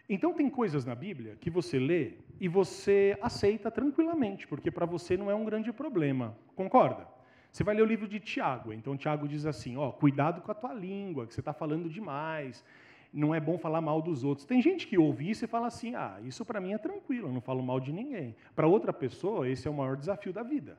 Então 0.07 0.34
tem 0.34 0.50
coisas 0.50 0.86
na 0.86 0.96
Bíblia 0.96 1.36
que 1.41 1.50
você 1.50 1.79
lê 1.79 2.13
e 2.39 2.48
você 2.48 3.17
aceita 3.22 3.69
tranquilamente, 3.69 4.48
porque 4.48 4.72
para 4.72 4.86
você 4.86 5.17
não 5.17 5.29
é 5.29 5.36
um 5.36 5.43
grande 5.43 5.74
problema. 5.74 6.38
Concorda? 6.55 7.17
Você 7.58 7.64
vai 7.64 7.74
ler 7.74 7.82
o 7.82 7.86
livro 7.86 8.08
de 8.08 8.20
Tiago. 8.20 8.72
Então 8.72 8.96
Tiago 8.96 9.28
diz 9.28 9.44
assim: 9.48 9.78
ó, 9.78 9.92
cuidado 9.92 10.42
com 10.42 10.52
a 10.52 10.54
tua 10.54 10.76
língua, 10.76 11.26
que 11.26 11.34
você 11.34 11.42
está 11.42 11.54
falando 11.54 11.90
demais 11.90 12.64
não 13.12 13.34
é 13.34 13.40
bom 13.40 13.58
falar 13.58 13.82
mal 13.82 14.00
dos 14.00 14.24
outros. 14.24 14.46
Tem 14.46 14.62
gente 14.62 14.86
que 14.86 14.96
ouve 14.96 15.28
isso 15.28 15.44
e 15.44 15.48
fala 15.48 15.66
assim: 15.66 15.96
ah, 15.96 16.20
isso 16.24 16.46
para 16.46 16.62
mim 16.62 16.74
é 16.74 16.78
tranquilo, 16.78 17.30
eu 17.30 17.34
não 17.34 17.42
falo 17.42 17.64
mal 17.64 17.80
de 17.80 17.92
ninguém. 17.92 18.36
Para 18.56 18.68
outra 18.68 18.94
pessoa, 18.94 19.50
esse 19.50 19.68
é 19.68 19.72
o 19.72 19.74
maior 19.74 19.98
desafio 19.98 20.32
da 20.32 20.44
vida. 20.44 20.78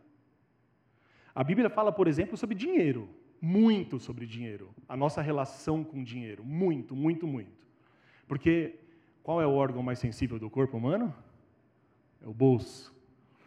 A 1.34 1.42
Bíblia 1.42 1.68
fala, 1.68 1.90
por 1.90 2.06
exemplo, 2.06 2.36
sobre 2.36 2.54
dinheiro, 2.54 3.08
muito 3.40 3.98
sobre 3.98 4.24
dinheiro, 4.24 4.70
a 4.88 4.96
nossa 4.96 5.20
relação 5.20 5.82
com 5.82 6.04
dinheiro, 6.04 6.44
muito, 6.44 6.94
muito, 6.94 7.26
muito. 7.26 7.66
Porque 8.28 8.76
qual 9.24 9.42
é 9.42 9.46
o 9.48 9.54
órgão 9.54 9.82
mais 9.82 9.98
sensível 9.98 10.38
do 10.38 10.48
corpo 10.48 10.76
humano? 10.76 11.12
É 12.22 12.28
o 12.28 12.32
bolso. 12.32 12.96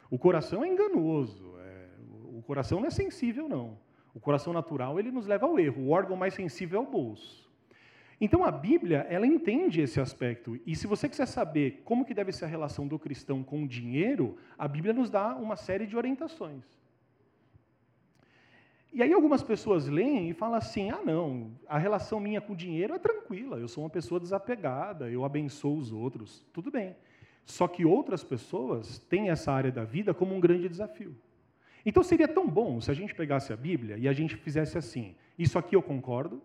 O 0.09 0.19
coração 0.19 0.65
é 0.65 0.67
enganoso, 0.67 1.50
O 2.41 2.43
coração 2.43 2.79
não 2.79 2.87
é 2.87 2.89
sensível, 2.89 3.47
não. 3.47 3.77
O 4.15 4.19
coração 4.19 4.51
natural 4.51 4.99
ele 4.99 5.11
nos 5.11 5.27
leva 5.27 5.45
ao 5.45 5.59
erro. 5.59 5.83
O 5.83 5.91
órgão 5.91 6.17
mais 6.17 6.33
sensível 6.33 6.79
é 6.79 6.83
o 6.83 6.89
bolso. 6.89 7.47
Então 8.19 8.43
a 8.43 8.49
Bíblia, 8.49 9.05
ela 9.09 9.27
entende 9.27 9.79
esse 9.79 10.01
aspecto. 10.01 10.59
E 10.65 10.75
se 10.75 10.87
você 10.87 11.07
quiser 11.07 11.27
saber 11.27 11.83
como 11.85 12.03
que 12.03 12.15
deve 12.15 12.31
ser 12.31 12.45
a 12.45 12.47
relação 12.47 12.87
do 12.87 12.97
cristão 12.97 13.43
com 13.43 13.63
o 13.63 13.67
dinheiro, 13.67 14.37
a 14.57 14.67
Bíblia 14.67 14.91
nos 14.91 15.07
dá 15.07 15.35
uma 15.35 15.55
série 15.55 15.85
de 15.85 15.95
orientações. 15.95 16.63
E 18.91 19.03
aí 19.03 19.13
algumas 19.13 19.43
pessoas 19.43 19.87
leem 19.87 20.31
e 20.31 20.33
falam 20.33 20.55
assim: 20.55 20.89
"Ah, 20.89 21.01
não, 21.05 21.51
a 21.67 21.77
relação 21.77 22.19
minha 22.19 22.41
com 22.41 22.53
o 22.53 22.55
dinheiro 22.55 22.95
é 22.95 22.99
tranquila. 22.99 23.57
Eu 23.57 23.67
sou 23.67 23.83
uma 23.83 23.89
pessoa 23.89 24.19
desapegada, 24.19 25.11
eu 25.11 25.23
abençoo 25.23 25.77
os 25.77 25.91
outros". 25.91 26.43
Tudo 26.51 26.71
bem. 26.71 26.95
Só 27.45 27.67
que 27.67 27.85
outras 27.85 28.23
pessoas 28.23 28.97
têm 28.97 29.29
essa 29.29 29.51
área 29.51 29.71
da 29.71 29.83
vida 29.83 30.11
como 30.11 30.33
um 30.33 30.39
grande 30.39 30.67
desafio. 30.67 31.15
Então 31.85 32.03
seria 32.03 32.27
tão 32.27 32.47
bom 32.47 32.79
se 32.79 32.91
a 32.91 32.93
gente 32.93 33.13
pegasse 33.13 33.51
a 33.51 33.57
Bíblia 33.57 33.97
e 33.97 34.07
a 34.07 34.13
gente 34.13 34.35
fizesse 34.35 34.77
assim: 34.77 35.15
isso 35.37 35.57
aqui 35.57 35.75
eu 35.75 35.81
concordo, 35.81 36.41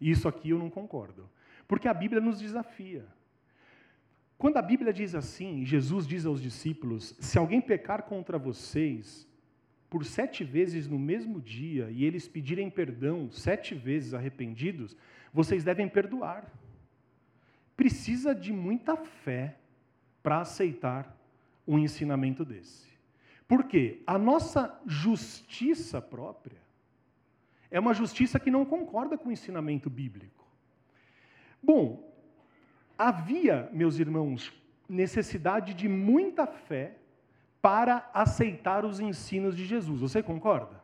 isso 0.00 0.28
aqui 0.28 0.50
eu 0.50 0.58
não 0.58 0.70
concordo. 0.70 1.28
Porque 1.66 1.88
a 1.88 1.94
Bíblia 1.94 2.20
nos 2.20 2.38
desafia. 2.38 3.06
Quando 4.36 4.58
a 4.58 4.62
Bíblia 4.62 4.92
diz 4.92 5.14
assim, 5.14 5.64
Jesus 5.64 6.06
diz 6.06 6.26
aos 6.26 6.42
discípulos: 6.42 7.16
se 7.18 7.38
alguém 7.38 7.60
pecar 7.60 8.02
contra 8.02 8.38
vocês 8.38 9.26
por 9.88 10.04
sete 10.04 10.44
vezes 10.44 10.88
no 10.88 10.98
mesmo 10.98 11.40
dia 11.40 11.88
e 11.90 12.04
eles 12.04 12.28
pedirem 12.28 12.68
perdão 12.68 13.30
sete 13.30 13.74
vezes 13.74 14.12
arrependidos, 14.12 14.96
vocês 15.32 15.64
devem 15.64 15.88
perdoar. 15.88 16.52
Precisa 17.76 18.34
de 18.34 18.52
muita 18.52 18.96
fé 18.96 19.56
para 20.22 20.40
aceitar 20.40 21.16
um 21.66 21.78
ensinamento 21.78 22.44
desse. 22.44 22.93
Por 23.46 23.64
quê? 23.64 24.02
A 24.06 24.18
nossa 24.18 24.80
justiça 24.86 26.00
própria 26.00 26.62
é 27.70 27.78
uma 27.78 27.92
justiça 27.92 28.38
que 28.38 28.50
não 28.50 28.64
concorda 28.64 29.18
com 29.18 29.28
o 29.28 29.32
ensinamento 29.32 29.90
bíblico. 29.90 30.44
Bom, 31.62 32.12
havia, 32.96 33.68
meus 33.72 33.98
irmãos, 33.98 34.52
necessidade 34.88 35.74
de 35.74 35.88
muita 35.88 36.46
fé 36.46 36.98
para 37.60 38.08
aceitar 38.12 38.84
os 38.84 39.00
ensinos 39.00 39.56
de 39.56 39.64
Jesus. 39.64 40.00
Você 40.00 40.22
concorda? 40.22 40.82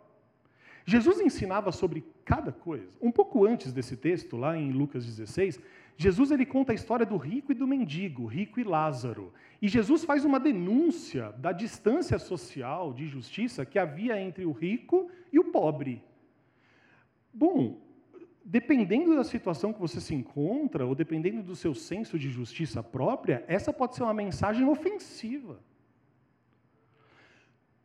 Jesus 0.84 1.20
ensinava 1.20 1.70
sobre 1.70 2.04
cada 2.30 2.52
coisa. 2.52 2.96
Um 3.02 3.10
pouco 3.10 3.44
antes 3.44 3.72
desse 3.72 3.96
texto, 3.96 4.36
lá 4.36 4.56
em 4.56 4.70
Lucas 4.70 5.04
16, 5.04 5.58
Jesus 5.96 6.30
ele 6.30 6.46
conta 6.46 6.70
a 6.70 6.74
história 6.76 7.04
do 7.04 7.16
rico 7.16 7.50
e 7.50 7.56
do 7.56 7.66
mendigo, 7.66 8.24
rico 8.24 8.60
e 8.60 8.62
Lázaro. 8.62 9.32
E 9.60 9.66
Jesus 9.66 10.04
faz 10.04 10.24
uma 10.24 10.38
denúncia 10.38 11.32
da 11.32 11.50
distância 11.50 12.20
social 12.20 12.92
de 12.92 13.08
justiça 13.08 13.66
que 13.66 13.80
havia 13.80 14.20
entre 14.20 14.46
o 14.46 14.52
rico 14.52 15.10
e 15.32 15.40
o 15.40 15.46
pobre. 15.46 16.04
Bom, 17.34 17.80
dependendo 18.44 19.16
da 19.16 19.24
situação 19.24 19.72
que 19.72 19.80
você 19.80 20.00
se 20.00 20.14
encontra, 20.14 20.86
ou 20.86 20.94
dependendo 20.94 21.42
do 21.42 21.56
seu 21.56 21.74
senso 21.74 22.16
de 22.16 22.30
justiça 22.30 22.80
própria, 22.80 23.44
essa 23.48 23.72
pode 23.72 23.96
ser 23.96 24.04
uma 24.04 24.14
mensagem 24.14 24.68
ofensiva. 24.68 25.58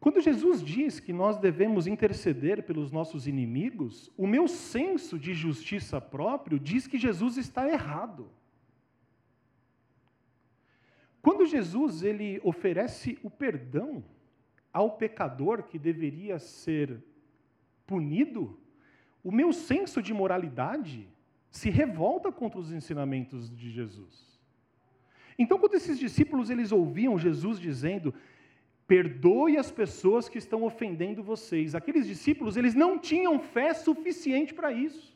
Quando 0.06 0.22
Jesus 0.22 0.64
diz 0.64 1.00
que 1.00 1.12
nós 1.12 1.40
devemos 1.40 1.88
interceder 1.88 2.62
pelos 2.62 2.92
nossos 2.92 3.26
inimigos, 3.26 4.12
o 4.16 4.28
meu 4.28 4.48
senso 4.48 5.18
de 5.18 5.34
justiça 5.34 6.00
próprio 6.00 6.60
diz 6.60 6.86
que 6.86 7.00
Jesus 7.00 7.38
está 7.38 7.68
errado. 7.68 8.30
Quando 11.24 11.44
Jesus 11.48 12.04
ele 12.04 12.40
oferece 12.44 13.18
o 13.24 13.32
perdão 13.32 14.06
ao 14.72 14.92
pecador 14.92 15.64
que 15.64 15.80
deveria 15.80 16.38
ser 16.38 17.04
punido, 17.88 18.60
o 19.24 19.32
meu 19.32 19.52
senso 19.52 20.04
de 20.04 20.14
moralidade 20.14 21.10
se 21.50 21.72
revolta 21.72 22.32
contra 22.32 22.60
os 22.60 22.72
ensinamentos 22.72 23.50
de 23.50 23.72
Jesus. 23.72 24.40
Então, 25.36 25.58
quando 25.58 25.74
esses 25.74 25.98
discípulos 25.98 26.52
eles 26.52 26.72
ouviam 26.72 27.18
Jesus 27.18 27.60
dizendo: 27.60 28.14
"Perdoe 28.88 29.58
as 29.58 29.72
pessoas 29.72 30.30
que 30.30 30.38
estão 30.38 30.64
ofendendo 30.64 31.24
vocês", 31.24 31.76
aqueles 31.76 32.06
discípulos 32.06 32.58
eles 32.58 32.76
não 32.76 32.98
tinham 33.00 33.40
fé 33.40 33.74
suficiente 33.74 34.54
para 34.54 34.72
isso. 34.72 35.16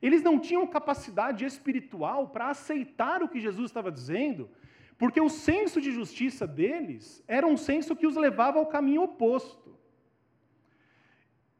Eles 0.00 0.22
não 0.22 0.38
tinham 0.38 0.66
capacidade 0.66 1.46
espiritual 1.46 2.28
para 2.28 2.50
aceitar 2.50 3.22
o 3.22 3.28
que 3.28 3.40
Jesus 3.40 3.70
estava 3.70 3.90
dizendo, 3.90 4.50
porque 4.98 5.20
o 5.20 5.30
senso 5.30 5.80
de 5.80 5.90
justiça 5.90 6.46
deles 6.46 7.24
era 7.26 7.46
um 7.46 7.56
senso 7.56 7.96
que 7.96 8.06
os 8.06 8.14
levava 8.14 8.58
ao 8.58 8.66
caminho 8.66 9.02
oposto. 9.02 9.74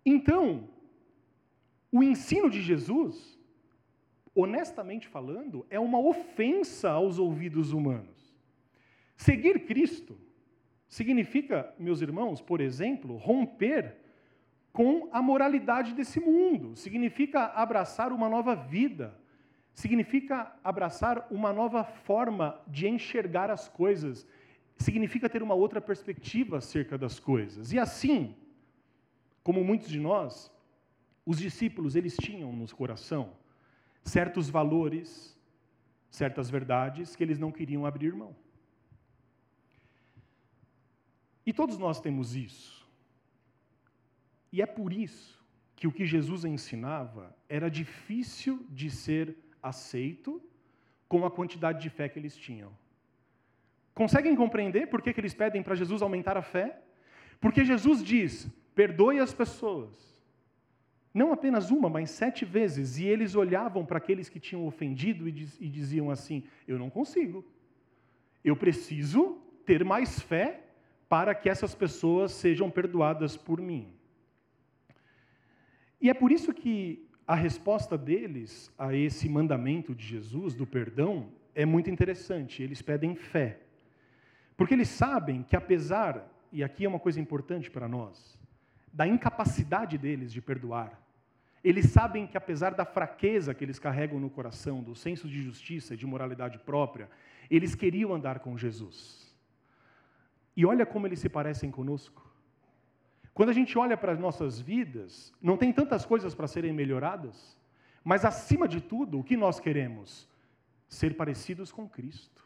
Então, 0.04 0.68
o 1.90 2.02
ensino 2.02 2.50
de 2.50 2.60
Jesus, 2.60 3.38
honestamente 4.34 5.08
falando, 5.08 5.64
é 5.70 5.80
uma 5.80 5.98
ofensa 5.98 6.90
aos 6.90 7.18
ouvidos 7.18 7.72
humanos. 7.72 8.36
Seguir 9.16 9.60
Cristo 9.60 10.18
significa, 10.94 11.74
meus 11.76 12.00
irmãos, 12.00 12.40
por 12.40 12.60
exemplo, 12.60 13.16
romper 13.16 13.96
com 14.72 15.08
a 15.10 15.20
moralidade 15.20 15.92
desse 15.92 16.20
mundo, 16.20 16.76
significa 16.76 17.46
abraçar 17.46 18.12
uma 18.12 18.28
nova 18.28 18.54
vida, 18.54 19.12
significa 19.72 20.54
abraçar 20.62 21.26
uma 21.32 21.52
nova 21.52 21.82
forma 21.82 22.62
de 22.68 22.86
enxergar 22.86 23.50
as 23.50 23.68
coisas, 23.68 24.24
significa 24.76 25.28
ter 25.28 25.42
uma 25.42 25.54
outra 25.54 25.80
perspectiva 25.80 26.58
acerca 26.58 26.96
das 26.96 27.18
coisas. 27.18 27.72
E 27.72 27.78
assim, 27.78 28.36
como 29.42 29.64
muitos 29.64 29.88
de 29.88 29.98
nós, 29.98 30.48
os 31.26 31.38
discípulos, 31.38 31.96
eles 31.96 32.16
tinham 32.16 32.52
no 32.52 32.68
coração 32.72 33.32
certos 34.04 34.48
valores, 34.48 35.36
certas 36.08 36.48
verdades 36.48 37.16
que 37.16 37.24
eles 37.24 37.40
não 37.40 37.50
queriam 37.50 37.84
abrir 37.84 38.14
mão. 38.14 38.43
E 41.46 41.52
todos 41.52 41.78
nós 41.78 42.00
temos 42.00 42.34
isso. 42.34 42.86
E 44.52 44.62
é 44.62 44.66
por 44.66 44.92
isso 44.92 45.42
que 45.76 45.86
o 45.86 45.92
que 45.92 46.06
Jesus 46.06 46.44
ensinava 46.44 47.36
era 47.48 47.70
difícil 47.70 48.64
de 48.70 48.90
ser 48.90 49.36
aceito 49.62 50.40
com 51.08 51.26
a 51.26 51.30
quantidade 51.30 51.82
de 51.82 51.90
fé 51.90 52.08
que 52.08 52.18
eles 52.18 52.36
tinham. 52.36 52.72
Conseguem 53.94 54.34
compreender 54.34 54.88
por 54.88 55.02
que, 55.02 55.12
que 55.12 55.20
eles 55.20 55.34
pedem 55.34 55.62
para 55.62 55.74
Jesus 55.74 56.02
aumentar 56.02 56.36
a 56.36 56.42
fé? 56.42 56.80
Porque 57.40 57.64
Jesus 57.64 58.02
diz: 58.02 58.48
perdoe 58.74 59.18
as 59.18 59.34
pessoas 59.34 60.14
não 61.14 61.32
apenas 61.32 61.70
uma, 61.70 61.88
mas 61.88 62.10
sete 62.10 62.44
vezes. 62.44 62.98
E 62.98 63.04
eles 63.04 63.36
olhavam 63.36 63.86
para 63.86 63.98
aqueles 63.98 64.28
que 64.28 64.40
tinham 64.40 64.66
ofendido 64.66 65.28
e, 65.28 65.32
diz, 65.32 65.56
e 65.60 65.68
diziam 65.68 66.10
assim: 66.10 66.42
Eu 66.66 66.76
não 66.76 66.90
consigo. 66.90 67.44
Eu 68.44 68.56
preciso 68.56 69.38
ter 69.64 69.84
mais 69.84 70.18
fé 70.18 70.63
para 71.14 71.32
que 71.32 71.48
essas 71.48 71.76
pessoas 71.76 72.32
sejam 72.32 72.68
perdoadas 72.68 73.36
por 73.36 73.60
mim. 73.60 73.94
E 76.00 76.10
é 76.10 76.14
por 76.14 76.32
isso 76.32 76.52
que 76.52 77.08
a 77.24 77.36
resposta 77.36 77.96
deles 77.96 78.68
a 78.76 78.92
esse 78.92 79.28
mandamento 79.28 79.94
de 79.94 80.04
Jesus, 80.04 80.56
do 80.56 80.66
perdão, 80.66 81.28
é 81.54 81.64
muito 81.64 81.88
interessante. 81.88 82.64
Eles 82.64 82.82
pedem 82.82 83.14
fé. 83.14 83.60
Porque 84.56 84.74
eles 84.74 84.88
sabem 84.88 85.44
que, 85.44 85.54
apesar, 85.54 86.28
e 86.50 86.64
aqui 86.64 86.84
é 86.84 86.88
uma 86.88 86.98
coisa 86.98 87.20
importante 87.20 87.70
para 87.70 87.86
nós, 87.86 88.36
da 88.92 89.06
incapacidade 89.06 89.96
deles 89.96 90.32
de 90.32 90.42
perdoar, 90.42 91.00
eles 91.62 91.90
sabem 91.90 92.26
que, 92.26 92.36
apesar 92.36 92.74
da 92.74 92.84
fraqueza 92.84 93.54
que 93.54 93.62
eles 93.62 93.78
carregam 93.78 94.18
no 94.18 94.28
coração, 94.28 94.82
do 94.82 94.96
senso 94.96 95.28
de 95.28 95.40
justiça 95.40 95.94
e 95.94 95.96
de 95.96 96.06
moralidade 96.06 96.58
própria, 96.58 97.08
eles 97.48 97.76
queriam 97.76 98.12
andar 98.12 98.40
com 98.40 98.58
Jesus. 98.58 99.23
E 100.56 100.64
olha 100.64 100.86
como 100.86 101.06
eles 101.06 101.18
se 101.18 101.28
parecem 101.28 101.70
conosco. 101.70 102.24
Quando 103.32 103.48
a 103.48 103.52
gente 103.52 103.76
olha 103.76 103.96
para 103.96 104.12
as 104.12 104.18
nossas 104.18 104.60
vidas, 104.60 105.32
não 105.42 105.56
tem 105.56 105.72
tantas 105.72 106.06
coisas 106.06 106.34
para 106.34 106.46
serem 106.46 106.72
melhoradas, 106.72 107.58
mas 108.04 108.24
acima 108.24 108.68
de 108.68 108.80
tudo, 108.80 109.18
o 109.18 109.24
que 109.24 109.36
nós 109.36 109.58
queremos? 109.58 110.28
Ser 110.88 111.16
parecidos 111.16 111.72
com 111.72 111.88
Cristo. 111.88 112.44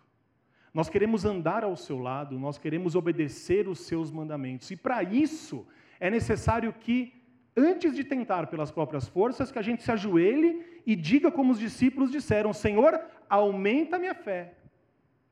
Nós 0.72 0.88
queremos 0.88 1.24
andar 1.24 1.64
ao 1.64 1.76
seu 1.76 1.98
lado, 1.98 2.38
nós 2.38 2.56
queremos 2.56 2.94
obedecer 2.94 3.68
os 3.68 3.80
seus 3.80 4.10
mandamentos. 4.10 4.70
E 4.70 4.76
para 4.76 5.02
isso 5.02 5.66
é 6.00 6.08
necessário 6.08 6.72
que 6.72 7.12
antes 7.56 7.94
de 7.94 8.04
tentar 8.04 8.46
pelas 8.46 8.70
próprias 8.70 9.08
forças, 9.08 9.50
que 9.50 9.58
a 9.58 9.62
gente 9.62 9.82
se 9.82 9.90
ajoelhe 9.90 10.64
e 10.86 10.94
diga 10.94 11.30
como 11.30 11.52
os 11.52 11.58
discípulos 11.58 12.10
disseram: 12.10 12.52
Senhor, 12.52 12.98
aumenta 13.28 13.98
minha 13.98 14.14
fé, 14.14 14.54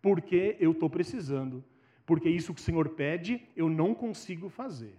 porque 0.02 0.56
eu 0.58 0.72
estou 0.72 0.90
precisando, 0.90 1.64
porque 2.06 2.28
isso 2.28 2.54
que 2.54 2.60
o 2.60 2.64
Senhor 2.64 2.88
pede, 2.90 3.42
eu 3.56 3.68
não 3.68 3.92
consigo 3.92 4.48
fazer. 4.48 4.94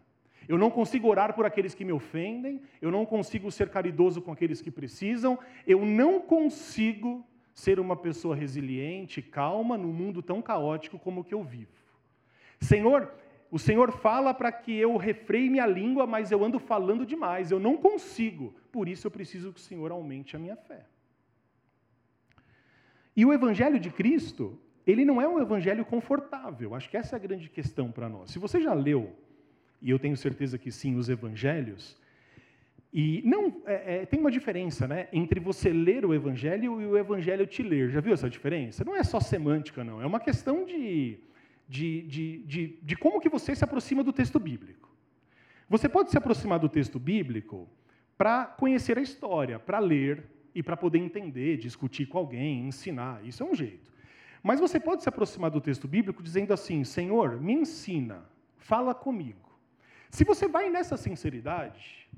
Eu 0.47 0.57
não 0.57 0.69
consigo 0.69 1.07
orar 1.07 1.33
por 1.33 1.45
aqueles 1.45 1.73
que 1.73 1.83
me 1.83 1.91
ofendem, 1.91 2.61
eu 2.81 2.91
não 2.91 3.05
consigo 3.05 3.49
ser 3.51 3.69
caridoso 3.69 4.21
com 4.21 4.31
aqueles 4.31 4.61
que 4.61 4.69
precisam, 4.69 5.39
eu 5.65 5.85
não 5.85 6.21
consigo 6.21 7.25
ser 7.53 7.79
uma 7.79 7.95
pessoa 7.95 8.35
resiliente, 8.35 9.21
calma, 9.21 9.77
num 9.77 9.91
mundo 9.91 10.21
tão 10.21 10.41
caótico 10.41 10.99
como 10.99 11.21
o 11.21 11.23
que 11.23 11.33
eu 11.33 11.43
vivo. 11.43 11.71
Senhor, 12.61 13.11
o 13.49 13.57
Senhor 13.57 13.91
fala 13.91 14.33
para 14.33 14.51
que 14.51 14.75
eu 14.77 14.95
refreie 14.97 15.49
minha 15.49 15.65
língua, 15.65 16.05
mas 16.05 16.31
eu 16.31 16.43
ando 16.43 16.59
falando 16.59 17.05
demais, 17.05 17.51
eu 17.51 17.59
não 17.59 17.77
consigo. 17.77 18.53
Por 18.71 18.87
isso 18.87 19.07
eu 19.07 19.11
preciso 19.11 19.51
que 19.51 19.59
o 19.59 19.63
Senhor 19.63 19.91
aumente 19.91 20.35
a 20.35 20.39
minha 20.39 20.55
fé. 20.55 20.85
E 23.15 23.25
o 23.25 23.33
Evangelho 23.33 23.79
de 23.79 23.89
Cristo, 23.89 24.59
ele 24.87 25.05
não 25.05 25.21
é 25.21 25.27
um 25.27 25.39
evangelho 25.39 25.85
confortável. 25.85 26.73
Acho 26.73 26.89
que 26.89 26.97
essa 26.97 27.15
é 27.15 27.17
a 27.17 27.19
grande 27.19 27.49
questão 27.49 27.91
para 27.91 28.07
nós. 28.07 28.31
Se 28.31 28.39
você 28.39 28.61
já 28.61 28.73
leu, 28.73 29.13
e 29.81 29.89
eu 29.89 29.99
tenho 29.99 30.17
certeza 30.17 30.57
que 30.57 30.71
sim, 30.71 30.95
os 30.95 31.09
evangelhos, 31.09 31.95
e 32.91 33.21
não 33.25 33.61
é, 33.65 33.97
é, 33.97 34.05
tem 34.05 34.19
uma 34.19 34.31
diferença, 34.31 34.87
né, 34.87 35.07
entre 35.11 35.39
você 35.39 35.69
ler 35.69 36.05
o 36.05 36.13
evangelho 36.13 36.81
e 36.81 36.85
o 36.85 36.97
evangelho 36.97 37.45
te 37.45 37.61
ler. 37.61 37.91
Já 37.91 37.99
viu 37.99 38.13
essa 38.13 38.29
diferença? 38.29 38.83
Não 38.85 38.95
é 38.95 39.03
só 39.03 39.19
semântica, 39.19 39.83
não. 39.83 40.01
É 40.01 40.05
uma 40.05 40.19
questão 40.19 40.65
de 40.65 41.19
de, 41.67 42.01
de, 42.03 42.37
de, 42.39 42.79
de 42.81 42.95
como 42.95 43.19
que 43.19 43.29
você 43.29 43.55
se 43.55 43.63
aproxima 43.63 44.03
do 44.03 44.13
texto 44.13 44.39
bíblico. 44.39 44.89
Você 45.69 45.89
pode 45.89 46.11
se 46.11 46.17
aproximar 46.17 46.59
do 46.59 46.69
texto 46.69 46.97
bíblico 46.97 47.67
para 48.17 48.45
conhecer 48.45 48.97
a 48.97 49.01
história, 49.01 49.59
para 49.59 49.79
ler 49.79 50.23
e 50.55 50.63
para 50.63 50.77
poder 50.77 50.99
entender, 50.99 51.57
discutir 51.57 52.05
com 52.07 52.17
alguém, 52.17 52.67
ensinar. 52.67 53.23
Isso 53.25 53.43
é 53.43 53.45
um 53.45 53.53
jeito. 53.53 53.91
Mas 54.47 54.61
você 54.61 54.79
pode 54.79 55.03
se 55.03 55.09
aproximar 55.09 55.51
do 55.51 55.59
texto 55.59 55.89
bíblico 55.89 56.23
dizendo 56.23 56.53
assim: 56.53 56.85
Senhor, 56.85 57.37
me 57.41 57.51
ensina, 57.51 58.23
fala 58.55 58.95
comigo. 58.95 59.51
Se 60.09 60.23
você 60.23 60.47
vai 60.47 60.69
nessa 60.69 60.95
sinceridade, 60.95 62.09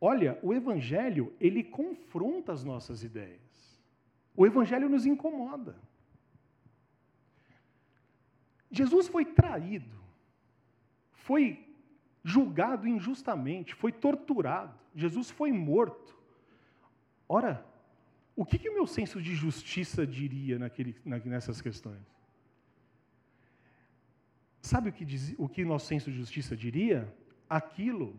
olha, 0.00 0.38
o 0.44 0.54
evangelho, 0.54 1.34
ele 1.40 1.64
confronta 1.64 2.52
as 2.52 2.62
nossas 2.62 3.02
ideias. 3.02 3.40
O 4.36 4.46
evangelho 4.46 4.88
nos 4.88 5.04
incomoda. 5.04 5.74
Jesus 8.70 9.08
foi 9.08 9.24
traído, 9.24 9.98
foi 11.10 11.68
julgado 12.22 12.86
injustamente, 12.86 13.74
foi 13.74 13.90
torturado, 13.90 14.78
Jesus 14.94 15.32
foi 15.32 15.50
morto. 15.50 16.16
Ora, 17.28 17.66
o 18.40 18.44
que, 18.46 18.58
que 18.58 18.70
o 18.70 18.72
meu 18.72 18.86
senso 18.86 19.20
de 19.20 19.34
justiça 19.34 20.06
diria 20.06 20.58
naquele, 20.58 20.96
nessas 21.04 21.60
questões? 21.60 22.00
Sabe 24.62 24.88
o 24.88 24.92
que, 24.94 25.04
diz, 25.04 25.34
o 25.36 25.46
que 25.46 25.62
nosso 25.62 25.84
senso 25.84 26.10
de 26.10 26.16
justiça 26.16 26.56
diria? 26.56 27.14
Aquilo 27.50 28.18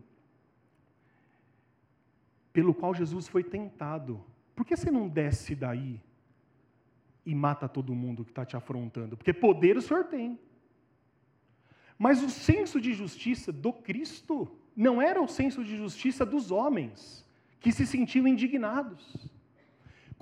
pelo 2.52 2.72
qual 2.72 2.94
Jesus 2.94 3.26
foi 3.26 3.42
tentado. 3.42 4.24
Por 4.54 4.64
que 4.64 4.76
você 4.76 4.92
não 4.92 5.08
desce 5.08 5.56
daí 5.56 6.00
e 7.26 7.34
mata 7.34 7.68
todo 7.68 7.92
mundo 7.92 8.24
que 8.24 8.30
está 8.30 8.46
te 8.46 8.56
afrontando, 8.56 9.16
porque 9.16 9.32
poder 9.32 9.76
o 9.76 9.82
Senhor 9.82 10.04
tem. 10.04 10.38
Mas 11.98 12.22
o 12.22 12.30
senso 12.30 12.80
de 12.80 12.94
justiça 12.94 13.50
do 13.50 13.72
Cristo 13.72 14.48
não 14.76 15.02
era 15.02 15.20
o 15.20 15.26
senso 15.26 15.64
de 15.64 15.76
justiça 15.76 16.24
dos 16.24 16.52
homens, 16.52 17.26
que 17.58 17.72
se 17.72 17.84
sentiam 17.84 18.28
indignados. 18.28 19.31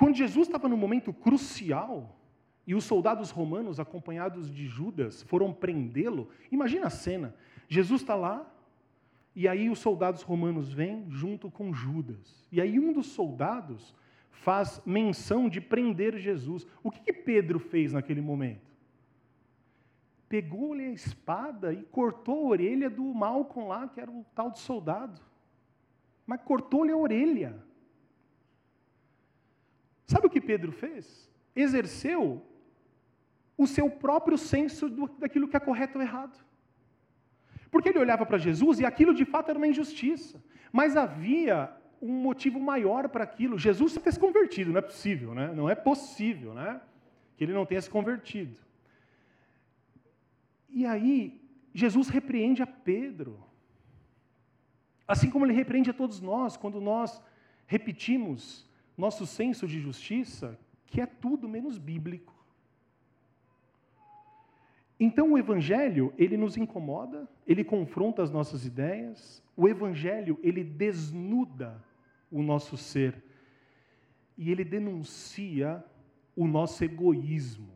Quando 0.00 0.16
Jesus 0.16 0.48
estava 0.48 0.66
no 0.66 0.78
momento 0.78 1.12
crucial, 1.12 2.18
e 2.66 2.74
os 2.74 2.84
soldados 2.84 3.30
romanos, 3.30 3.78
acompanhados 3.78 4.50
de 4.50 4.66
Judas, 4.66 5.22
foram 5.24 5.52
prendê-lo, 5.52 6.30
imagina 6.50 6.86
a 6.86 6.90
cena: 6.90 7.34
Jesus 7.68 8.00
está 8.00 8.14
lá, 8.14 8.50
e 9.36 9.46
aí 9.46 9.68
os 9.68 9.78
soldados 9.78 10.22
romanos 10.22 10.72
vêm 10.72 11.04
junto 11.10 11.50
com 11.50 11.74
Judas. 11.74 12.48
E 12.50 12.62
aí 12.62 12.80
um 12.80 12.94
dos 12.94 13.08
soldados 13.08 13.94
faz 14.30 14.80
menção 14.86 15.50
de 15.50 15.60
prender 15.60 16.16
Jesus. 16.16 16.66
O 16.82 16.90
que, 16.90 17.00
que 17.00 17.12
Pedro 17.12 17.58
fez 17.58 17.92
naquele 17.92 18.22
momento? 18.22 18.74
Pegou-lhe 20.30 20.86
a 20.86 20.92
espada 20.92 21.74
e 21.74 21.82
cortou 21.82 22.46
a 22.46 22.48
orelha 22.48 22.88
do 22.88 23.04
Malcom 23.12 23.68
lá, 23.68 23.86
que 23.86 24.00
era 24.00 24.10
o 24.10 24.24
tal 24.34 24.50
de 24.50 24.60
soldado. 24.60 25.20
Mas 26.26 26.40
cortou-lhe 26.40 26.90
a 26.90 26.96
orelha. 26.96 27.68
Sabe 30.10 30.26
o 30.26 30.30
que 30.30 30.40
Pedro 30.40 30.72
fez? 30.72 31.30
Exerceu 31.54 32.44
o 33.56 33.64
seu 33.64 33.88
próprio 33.88 34.36
senso 34.36 34.88
daquilo 35.20 35.46
que 35.46 35.56
é 35.56 35.60
correto 35.60 35.98
ou 35.98 36.02
errado. 36.02 36.36
Porque 37.70 37.90
ele 37.90 38.00
olhava 38.00 38.26
para 38.26 38.36
Jesus 38.36 38.80
e 38.80 38.84
aquilo 38.84 39.14
de 39.14 39.24
fato 39.24 39.50
era 39.50 39.58
uma 39.58 39.68
injustiça. 39.68 40.42
Mas 40.72 40.96
havia 40.96 41.72
um 42.02 42.12
motivo 42.12 42.58
maior 42.58 43.08
para 43.08 43.22
aquilo. 43.22 43.56
Jesus 43.56 43.94
ter 43.94 44.12
se 44.12 44.18
convertido, 44.18 44.72
não 44.72 44.78
é 44.78 44.82
possível, 44.82 45.32
né? 45.32 45.52
Não 45.54 45.70
é 45.70 45.76
possível, 45.76 46.54
né? 46.54 46.80
Que 47.36 47.44
ele 47.44 47.52
não 47.52 47.64
tenha 47.64 47.80
se 47.80 47.88
convertido. 47.88 48.58
E 50.68 50.84
aí, 50.84 51.40
Jesus 51.72 52.08
repreende 52.08 52.62
a 52.62 52.66
Pedro. 52.66 53.38
Assim 55.06 55.30
como 55.30 55.46
ele 55.46 55.52
repreende 55.52 55.88
a 55.88 55.94
todos 55.94 56.20
nós, 56.20 56.56
quando 56.56 56.80
nós 56.80 57.22
repetimos 57.68 58.68
nosso 59.00 59.26
senso 59.26 59.66
de 59.66 59.80
justiça, 59.80 60.58
que 60.86 61.00
é 61.00 61.06
tudo 61.06 61.48
menos 61.48 61.78
bíblico. 61.78 62.32
Então 64.98 65.32
o 65.32 65.38
evangelho, 65.38 66.12
ele 66.18 66.36
nos 66.36 66.56
incomoda, 66.56 67.28
ele 67.46 67.64
confronta 67.64 68.22
as 68.22 68.30
nossas 68.30 68.66
ideias, 68.66 69.42
o 69.56 69.66
evangelho, 69.66 70.38
ele 70.42 70.62
desnuda 70.62 71.82
o 72.30 72.42
nosso 72.42 72.76
ser. 72.76 73.24
E 74.36 74.50
ele 74.50 74.64
denuncia 74.64 75.84
o 76.36 76.46
nosso 76.46 76.84
egoísmo. 76.84 77.68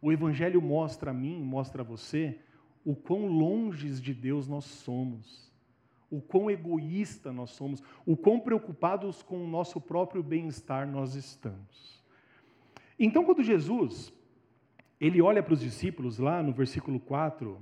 O 0.00 0.12
Evangelho 0.12 0.60
mostra 0.60 1.10
a 1.10 1.14
mim, 1.14 1.42
mostra 1.42 1.82
a 1.82 1.84
você, 1.84 2.38
o 2.84 2.94
quão 2.94 3.26
longes 3.26 4.00
de 4.00 4.12
Deus 4.12 4.46
nós 4.46 4.64
somos, 4.64 5.50
o 6.16 6.20
quão 6.20 6.50
egoísta 6.50 7.32
nós 7.32 7.50
somos, 7.50 7.82
o 8.04 8.16
quão 8.16 8.40
preocupados 8.40 9.22
com 9.22 9.44
o 9.44 9.48
nosso 9.48 9.80
próprio 9.80 10.22
bem-estar 10.22 10.86
nós 10.86 11.14
estamos. 11.14 12.02
Então, 12.98 13.24
quando 13.24 13.42
Jesus 13.42 14.12
ele 15.00 15.20
olha 15.20 15.42
para 15.42 15.54
os 15.54 15.60
discípulos 15.60 16.18
lá 16.18 16.42
no 16.42 16.52
versículo 16.52 17.00
4, 17.00 17.58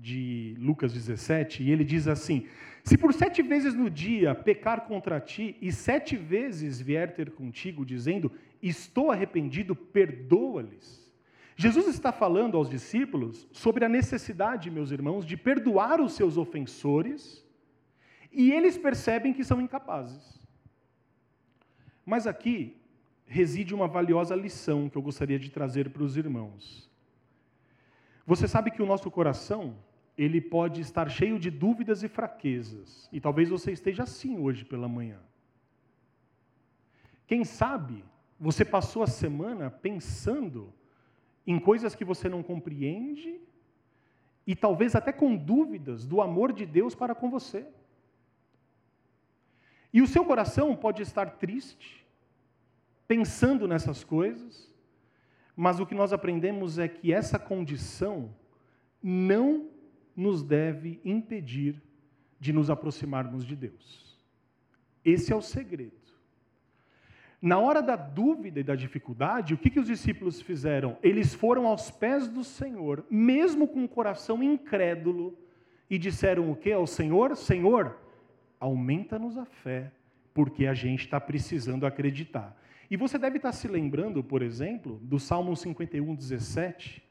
de 0.00 0.54
Lucas 0.58 0.92
17, 0.92 1.64
e 1.64 1.70
ele 1.70 1.84
diz 1.84 2.06
assim: 2.06 2.46
Se 2.84 2.96
por 2.96 3.12
sete 3.12 3.42
vezes 3.42 3.74
no 3.74 3.90
dia 3.90 4.34
pecar 4.34 4.82
contra 4.82 5.20
ti, 5.20 5.56
e 5.60 5.72
sete 5.72 6.16
vezes 6.16 6.80
vier 6.80 7.14
ter 7.14 7.32
contigo, 7.32 7.84
dizendo, 7.84 8.30
Estou 8.62 9.10
arrependido, 9.10 9.74
perdoa-lhes. 9.74 11.06
Jesus 11.56 11.88
está 11.88 12.12
falando 12.12 12.56
aos 12.56 12.70
discípulos 12.70 13.48
sobre 13.50 13.84
a 13.84 13.88
necessidade, 13.88 14.70
meus 14.70 14.92
irmãos, 14.92 15.26
de 15.26 15.36
perdoar 15.36 16.00
os 16.00 16.12
seus 16.12 16.36
ofensores, 16.36 17.44
e 18.32 18.52
eles 18.52 18.76
percebem 18.76 19.32
que 19.32 19.44
são 19.44 19.60
incapazes. 19.60 20.38
Mas 22.04 22.26
aqui 22.26 22.76
reside 23.26 23.74
uma 23.74 23.86
valiosa 23.86 24.34
lição 24.34 24.88
que 24.88 24.96
eu 24.96 25.02
gostaria 25.02 25.38
de 25.38 25.50
trazer 25.50 25.90
para 25.90 26.02
os 26.02 26.16
irmãos. 26.16 26.88
Você 28.26 28.48
sabe 28.48 28.70
que 28.70 28.82
o 28.82 28.86
nosso 28.86 29.10
coração, 29.10 29.76
ele 30.16 30.40
pode 30.40 30.80
estar 30.80 31.08
cheio 31.10 31.38
de 31.38 31.50
dúvidas 31.50 32.02
e 32.02 32.08
fraquezas. 32.08 33.08
E 33.12 33.20
talvez 33.20 33.48
você 33.48 33.72
esteja 33.72 34.02
assim 34.02 34.38
hoje 34.38 34.64
pela 34.64 34.88
manhã. 34.88 35.18
Quem 37.26 37.44
sabe 37.44 38.04
você 38.40 38.64
passou 38.64 39.02
a 39.02 39.06
semana 39.06 39.70
pensando 39.70 40.72
em 41.46 41.58
coisas 41.58 41.94
que 41.94 42.04
você 42.04 42.28
não 42.28 42.42
compreende 42.42 43.40
e 44.46 44.54
talvez 44.54 44.94
até 44.94 45.12
com 45.12 45.36
dúvidas 45.36 46.06
do 46.06 46.20
amor 46.20 46.52
de 46.52 46.64
Deus 46.64 46.94
para 46.94 47.14
com 47.14 47.30
você. 47.30 47.66
E 49.92 50.02
o 50.02 50.06
seu 50.06 50.24
coração 50.24 50.76
pode 50.76 51.02
estar 51.02 51.30
triste, 51.38 52.06
pensando 53.06 53.66
nessas 53.66 54.04
coisas, 54.04 54.72
mas 55.56 55.80
o 55.80 55.86
que 55.86 55.94
nós 55.94 56.12
aprendemos 56.12 56.78
é 56.78 56.86
que 56.86 57.12
essa 57.12 57.38
condição 57.38 58.34
não 59.02 59.68
nos 60.14 60.42
deve 60.42 61.00
impedir 61.04 61.80
de 62.38 62.52
nos 62.52 62.70
aproximarmos 62.70 63.44
de 63.44 63.56
Deus. 63.56 64.16
Esse 65.04 65.32
é 65.32 65.36
o 65.36 65.42
segredo. 65.42 65.92
Na 67.40 67.58
hora 67.58 67.80
da 67.80 67.94
dúvida 67.94 68.58
e 68.58 68.64
da 68.64 68.74
dificuldade, 68.74 69.54
o 69.54 69.58
que, 69.58 69.70
que 69.70 69.78
os 69.78 69.86
discípulos 69.86 70.40
fizeram? 70.40 70.98
Eles 71.02 71.32
foram 71.32 71.66
aos 71.68 71.88
pés 71.88 72.28
do 72.28 72.42
Senhor, 72.42 73.04
mesmo 73.08 73.68
com 73.68 73.84
o 73.84 73.88
coração 73.88 74.42
incrédulo, 74.42 75.38
e 75.88 75.96
disseram 75.96 76.50
o 76.50 76.56
que 76.56 76.72
ao 76.72 76.86
Senhor? 76.86 77.36
Senhor, 77.36 77.96
aumenta-nos 78.60 79.36
a 79.36 79.44
fé, 79.44 79.92
porque 80.34 80.66
a 80.66 80.74
gente 80.74 81.00
está 81.00 81.20
precisando 81.20 81.86
acreditar. 81.86 82.56
E 82.90 82.96
você 82.96 83.18
deve 83.18 83.36
estar 83.36 83.52
se 83.52 83.68
lembrando, 83.68 84.22
por 84.22 84.42
exemplo, 84.42 84.98
do 85.02 85.18
Salmo 85.18 85.54
51, 85.54 86.14
17, 86.14 87.02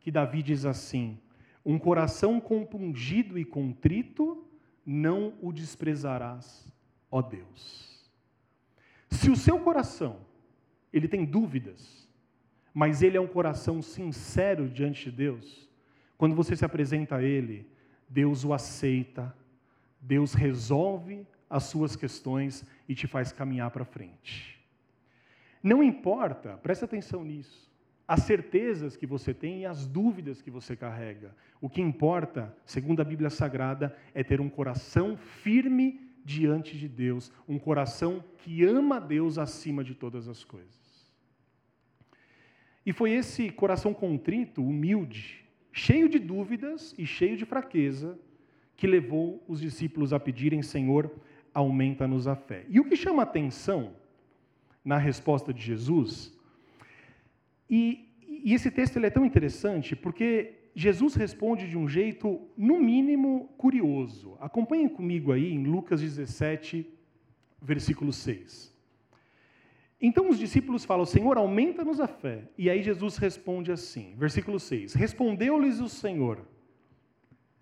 que 0.00 0.10
Davi 0.10 0.42
diz 0.42 0.64
assim: 0.64 1.18
um 1.64 1.78
coração 1.78 2.40
compungido 2.40 3.38
e 3.38 3.44
contrito, 3.44 4.46
não 4.84 5.34
o 5.40 5.52
desprezarás, 5.52 6.66
ó 7.10 7.20
Deus. 7.20 8.10
Se 9.10 9.30
o 9.30 9.36
seu 9.36 9.60
coração, 9.60 10.20
ele 10.92 11.06
tem 11.06 11.24
dúvidas, 11.24 12.08
mas 12.72 13.02
ele 13.02 13.16
é 13.16 13.20
um 13.20 13.26
coração 13.26 13.82
sincero 13.82 14.68
diante 14.68 15.10
de 15.10 15.16
Deus, 15.16 15.68
quando 16.16 16.34
você 16.34 16.56
se 16.56 16.64
apresenta 16.64 17.16
a 17.16 17.22
Ele, 17.22 17.66
Deus 18.08 18.44
o 18.44 18.52
aceita, 18.52 19.34
Deus 20.02 20.34
resolve 20.34 21.24
as 21.48 21.64
suas 21.64 21.94
questões 21.94 22.64
e 22.88 22.94
te 22.94 23.06
faz 23.06 23.30
caminhar 23.30 23.70
para 23.70 23.84
frente. 23.84 24.60
Não 25.62 25.80
importa, 25.80 26.56
preste 26.56 26.84
atenção 26.84 27.24
nisso, 27.24 27.70
as 28.06 28.24
certezas 28.24 28.96
que 28.96 29.06
você 29.06 29.32
tem 29.32 29.60
e 29.60 29.66
as 29.66 29.86
dúvidas 29.86 30.42
que 30.42 30.50
você 30.50 30.74
carrega. 30.74 31.34
O 31.60 31.68
que 31.68 31.80
importa, 31.80 32.54
segundo 32.66 33.00
a 33.00 33.04
Bíblia 33.04 33.30
Sagrada, 33.30 33.96
é 34.12 34.24
ter 34.24 34.40
um 34.40 34.50
coração 34.50 35.16
firme 35.16 36.00
diante 36.24 36.76
de 36.76 36.88
Deus, 36.88 37.32
um 37.48 37.58
coração 37.58 38.24
que 38.38 38.64
ama 38.64 39.00
Deus 39.00 39.38
acima 39.38 39.84
de 39.84 39.94
todas 39.94 40.28
as 40.28 40.42
coisas. 40.42 40.82
E 42.84 42.92
foi 42.92 43.12
esse 43.12 43.50
coração 43.50 43.94
contrito, 43.94 44.62
humilde, 44.64 45.44
cheio 45.72 46.08
de 46.08 46.18
dúvidas 46.18 46.94
e 46.98 47.06
cheio 47.06 47.36
de 47.36 47.44
fraqueza, 47.44 48.18
que 48.82 48.86
levou 48.88 49.40
os 49.46 49.60
discípulos 49.60 50.12
a 50.12 50.18
pedirem: 50.18 50.60
Senhor, 50.60 51.08
aumenta-nos 51.54 52.26
a 52.26 52.34
fé. 52.34 52.66
E 52.68 52.80
o 52.80 52.84
que 52.84 52.96
chama 52.96 53.22
atenção 53.22 53.92
na 54.84 54.98
resposta 54.98 55.54
de 55.54 55.62
Jesus, 55.62 56.36
e, 57.70 58.08
e 58.26 58.52
esse 58.52 58.72
texto 58.72 58.96
ele 58.96 59.06
é 59.06 59.10
tão 59.10 59.24
interessante 59.24 59.94
porque 59.94 60.54
Jesus 60.74 61.14
responde 61.14 61.68
de 61.70 61.78
um 61.78 61.86
jeito, 61.88 62.40
no 62.56 62.80
mínimo, 62.80 63.54
curioso. 63.56 64.36
Acompanhem 64.40 64.88
comigo 64.88 65.30
aí 65.30 65.52
em 65.52 65.62
Lucas 65.62 66.00
17, 66.00 66.84
versículo 67.62 68.12
6. 68.12 68.76
Então 70.00 70.28
os 70.28 70.40
discípulos 70.40 70.84
falam: 70.84 71.06
Senhor, 71.06 71.36
aumenta-nos 71.36 72.00
a 72.00 72.08
fé. 72.08 72.48
E 72.58 72.68
aí 72.68 72.82
Jesus 72.82 73.16
responde 73.16 73.70
assim, 73.70 74.16
versículo 74.16 74.58
6: 74.58 74.94
Respondeu-lhes 74.94 75.78
o 75.78 75.88
Senhor: 75.88 76.44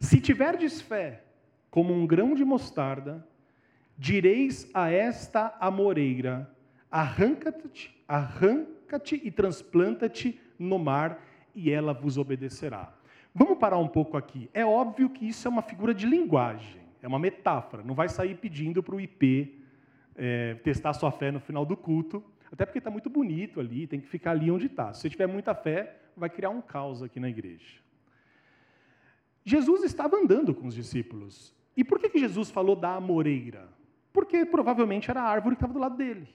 Se 0.00 0.18
tiverdes 0.18 0.80
fé, 0.80 1.22
como 1.70 1.92
um 1.92 2.06
grão 2.06 2.34
de 2.34 2.44
mostarda, 2.44 3.24
direis 3.98 4.68
a 4.72 4.90
esta 4.90 5.54
amoreira: 5.60 6.50
Arranca-te, 6.90 7.94
arranca-te 8.08 9.20
e 9.22 9.30
transplanta-te 9.30 10.40
no 10.58 10.78
mar, 10.78 11.22
e 11.54 11.70
ela 11.70 11.92
vos 11.92 12.16
obedecerá. 12.16 12.92
Vamos 13.34 13.58
parar 13.58 13.78
um 13.78 13.86
pouco 13.86 14.16
aqui. 14.16 14.48
É 14.54 14.64
óbvio 14.64 15.10
que 15.10 15.28
isso 15.28 15.46
é 15.46 15.50
uma 15.50 15.62
figura 15.62 15.92
de 15.92 16.06
linguagem, 16.06 16.80
é 17.02 17.06
uma 17.06 17.18
metáfora. 17.18 17.82
Não 17.82 17.94
vai 17.94 18.08
sair 18.08 18.36
pedindo 18.36 18.82
para 18.82 18.96
o 18.96 19.00
IP 19.00 19.62
é, 20.16 20.54
testar 20.54 20.94
sua 20.94 21.12
fé 21.12 21.30
no 21.30 21.40
final 21.40 21.64
do 21.64 21.76
culto, 21.76 22.24
até 22.50 22.64
porque 22.64 22.78
está 22.78 22.90
muito 22.90 23.08
bonito 23.08 23.60
ali, 23.60 23.86
tem 23.86 24.00
que 24.00 24.08
ficar 24.08 24.32
ali 24.32 24.50
onde 24.50 24.66
está. 24.66 24.92
Se 24.92 25.02
você 25.02 25.10
tiver 25.10 25.26
muita 25.26 25.54
fé, 25.54 25.96
vai 26.16 26.28
criar 26.30 26.50
um 26.50 26.60
caos 26.60 27.02
aqui 27.02 27.20
na 27.20 27.28
igreja. 27.28 27.80
Jesus 29.44 29.83
estava 29.83 30.16
andando 30.16 30.55
com 30.55 30.66
os 30.66 30.74
discípulos. 30.74 31.55
E 31.76 31.85
por 31.85 31.98
que, 31.98 32.09
que 32.09 32.18
Jesus 32.18 32.50
falou 32.50 32.76
da 32.76 32.94
amoreira? 32.96 33.68
Porque 34.12 34.44
provavelmente 34.44 35.11
era 35.11 35.22
a 35.22 35.29
árvore 35.29 35.57
que 35.57 35.59
estava 35.61 35.72
do 35.72 35.79
lado 35.79 35.96
dele. 35.96 36.29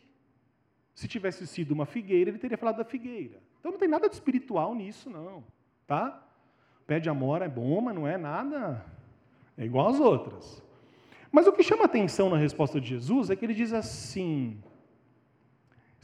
Se 0.93 1.07
tivesse 1.07 1.45
sido 1.45 1.71
uma 1.71 1.85
figueira, 1.85 2.29
ele 2.29 2.39
teria 2.39 2.57
falado 2.57 2.77
da 2.77 2.85
figueira. 2.85 3.41
Então 3.59 3.71
não 3.71 3.79
tem 3.79 3.87
nada 3.87 4.07
de 4.07 4.15
espiritual 4.15 4.73
nisso, 4.73 5.09
não. 5.09 5.43
Tá? 5.85 6.23
Pé 6.87 6.99
de 6.99 7.09
amora 7.09 7.45
é 7.45 7.49
bom, 7.49 7.81
mas 7.81 7.95
não 7.95 8.07
é 8.07 8.17
nada. 8.17 8.85
É 9.57 9.65
igual 9.65 9.89
às 9.89 9.99
outras. 9.99 10.63
Mas 11.31 11.47
o 11.47 11.51
que 11.51 11.63
chama 11.63 11.83
atenção 11.83 12.29
na 12.29 12.37
resposta 12.37 12.79
de 12.79 12.87
Jesus 12.87 13.29
é 13.29 13.35
que 13.35 13.43
ele 13.43 13.53
diz 13.53 13.73
assim: 13.73 14.57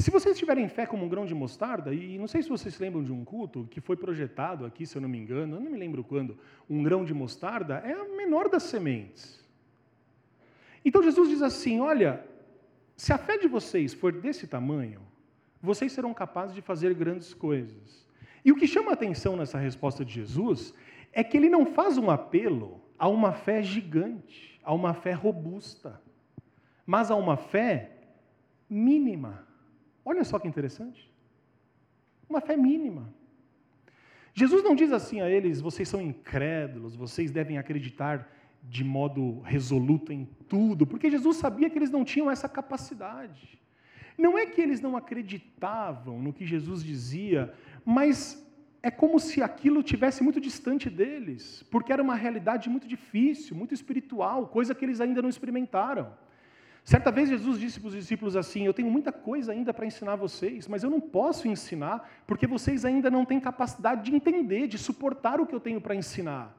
se 0.02 0.10
vocês 0.10 0.38
tiverem 0.38 0.68
fé 0.68 0.86
como 0.86 1.06
um 1.06 1.10
grão 1.10 1.26
de 1.26 1.34
mostarda, 1.34 1.94
e 1.94 2.18
não 2.18 2.28
sei 2.28 2.42
se 2.42 2.50
vocês 2.50 2.74
se 2.74 2.82
lembram 2.82 3.04
de 3.04 3.12
um 3.12 3.24
culto 3.24 3.68
que 3.70 3.82
foi 3.82 3.96
projetado 3.96 4.66
aqui, 4.66 4.86
se 4.86 4.96
eu 4.96 5.02
não 5.02 5.10
me 5.10 5.18
engano, 5.18 5.58
eu 5.58 5.62
não 5.62 5.72
me 5.72 5.78
lembro 5.78 6.04
quando, 6.04 6.38
um 6.70 6.82
grão 6.82 7.04
de 7.04 7.14
mostarda 7.14 7.76
é 7.86 7.94
a 7.94 8.06
menor 8.06 8.50
das 8.50 8.64
sementes. 8.64 9.44
Então 10.84 11.04
Jesus 11.04 11.30
diz 11.30 11.42
assim: 11.42 11.80
olha, 11.80 12.26
se 12.96 13.14
a 13.14 13.18
fé 13.18 13.38
de 13.38 13.48
vocês 13.48 13.94
for 13.94 14.12
desse 14.12 14.48
tamanho, 14.48 15.02
vocês 15.62 15.92
serão 15.92 16.14
capazes 16.14 16.56
de 16.56 16.62
fazer 16.62 16.94
grandes 16.94 17.34
coisas. 17.34 18.08
E 18.44 18.52
o 18.52 18.56
que 18.56 18.68
chama 18.68 18.92
atenção 18.92 19.36
nessa 19.36 19.60
resposta 19.60 20.04
de 20.04 20.14
Jesus 20.14 20.74
é 21.14 21.24
que 21.24 21.38
ele 21.38 21.50
não 21.50 21.66
faz 21.66 21.98
um 21.98 22.10
apelo 22.10 22.82
a 22.98 23.08
uma 23.08 23.34
fé 23.34 23.62
gigante, 23.62 24.60
a 24.64 24.74
uma 24.74 24.94
fé 24.94 25.12
robusta, 25.12 26.02
mas 26.86 27.12
a 27.12 27.16
uma 27.16 27.38
fé 27.38 27.92
mínima. 28.70 29.51
Olha 30.04 30.24
só 30.24 30.40
que 30.40 30.48
interessante. 30.48 31.12
Uma 32.30 32.42
fé 32.42 32.56
mínima. 32.58 33.14
Jesus 34.34 34.64
não 34.64 34.76
diz 34.76 34.92
assim 34.92 35.22
a 35.22 35.30
eles: 35.30 35.62
vocês 35.62 35.88
são 35.88 36.02
incrédulos, 36.02 36.96
vocês 36.96 37.32
devem 37.32 37.58
acreditar 37.58 38.30
de 38.64 38.84
modo 38.84 39.40
resoluto 39.42 40.14
em 40.14 40.28
tudo, 40.48 40.86
porque 40.86 41.10
Jesus 41.10 41.38
sabia 41.38 41.70
que 41.70 41.78
eles 41.78 41.90
não 41.90 42.06
tinham 42.06 42.30
essa 42.30 42.48
capacidade. 42.48 43.60
Não 44.18 44.38
é 44.38 44.46
que 44.46 44.62
eles 44.62 44.80
não 44.80 44.96
acreditavam 44.96 46.22
no 46.22 46.32
que 46.32 46.46
Jesus 46.46 46.84
dizia, 46.84 47.54
mas 47.84 48.48
é 48.84 48.92
como 48.92 49.20
se 49.20 49.42
aquilo 49.42 49.82
tivesse 49.82 50.24
muito 50.24 50.40
distante 50.40 50.90
deles, 50.90 51.64
porque 51.72 51.92
era 51.92 52.02
uma 52.02 52.16
realidade 52.16 52.70
muito 52.70 52.88
difícil, 52.88 53.56
muito 53.56 53.74
espiritual, 53.74 54.48
coisa 54.48 54.76
que 54.76 54.86
eles 54.86 55.02
ainda 55.02 55.22
não 55.22 55.30
experimentaram. 55.30 56.14
Certa 56.84 57.12
vez 57.12 57.30
Jesus 57.30 57.60
disse 57.60 57.80
para 57.80 57.89
os 57.89 57.96
discípulos 57.96 58.36
assim: 58.36 58.65
Eu 58.65 58.74
tenho 58.74 58.89
muita 58.89 59.12
coisa 59.12 59.52
ainda 59.52 59.74
para 59.74 59.86
ensinar 59.86 60.15
vocês, 60.15 60.67
mas 60.67 60.84
eu 60.84 60.89
não 60.89 61.00
posso 61.00 61.48
ensinar 61.48 62.10
porque 62.26 62.48
vocês 62.48 62.84
ainda 62.84 63.10
não 63.10 63.24
têm 63.24 63.39
capacidade 63.39 64.10
de 64.10 64.15
entender, 64.15 64.67
de 64.67 64.78
suportar 64.78 65.39
o 65.39 65.46
que 65.46 65.54
eu 65.54 65.60
tenho 65.60 65.80
para 65.80 65.96
ensinar. 65.96 66.58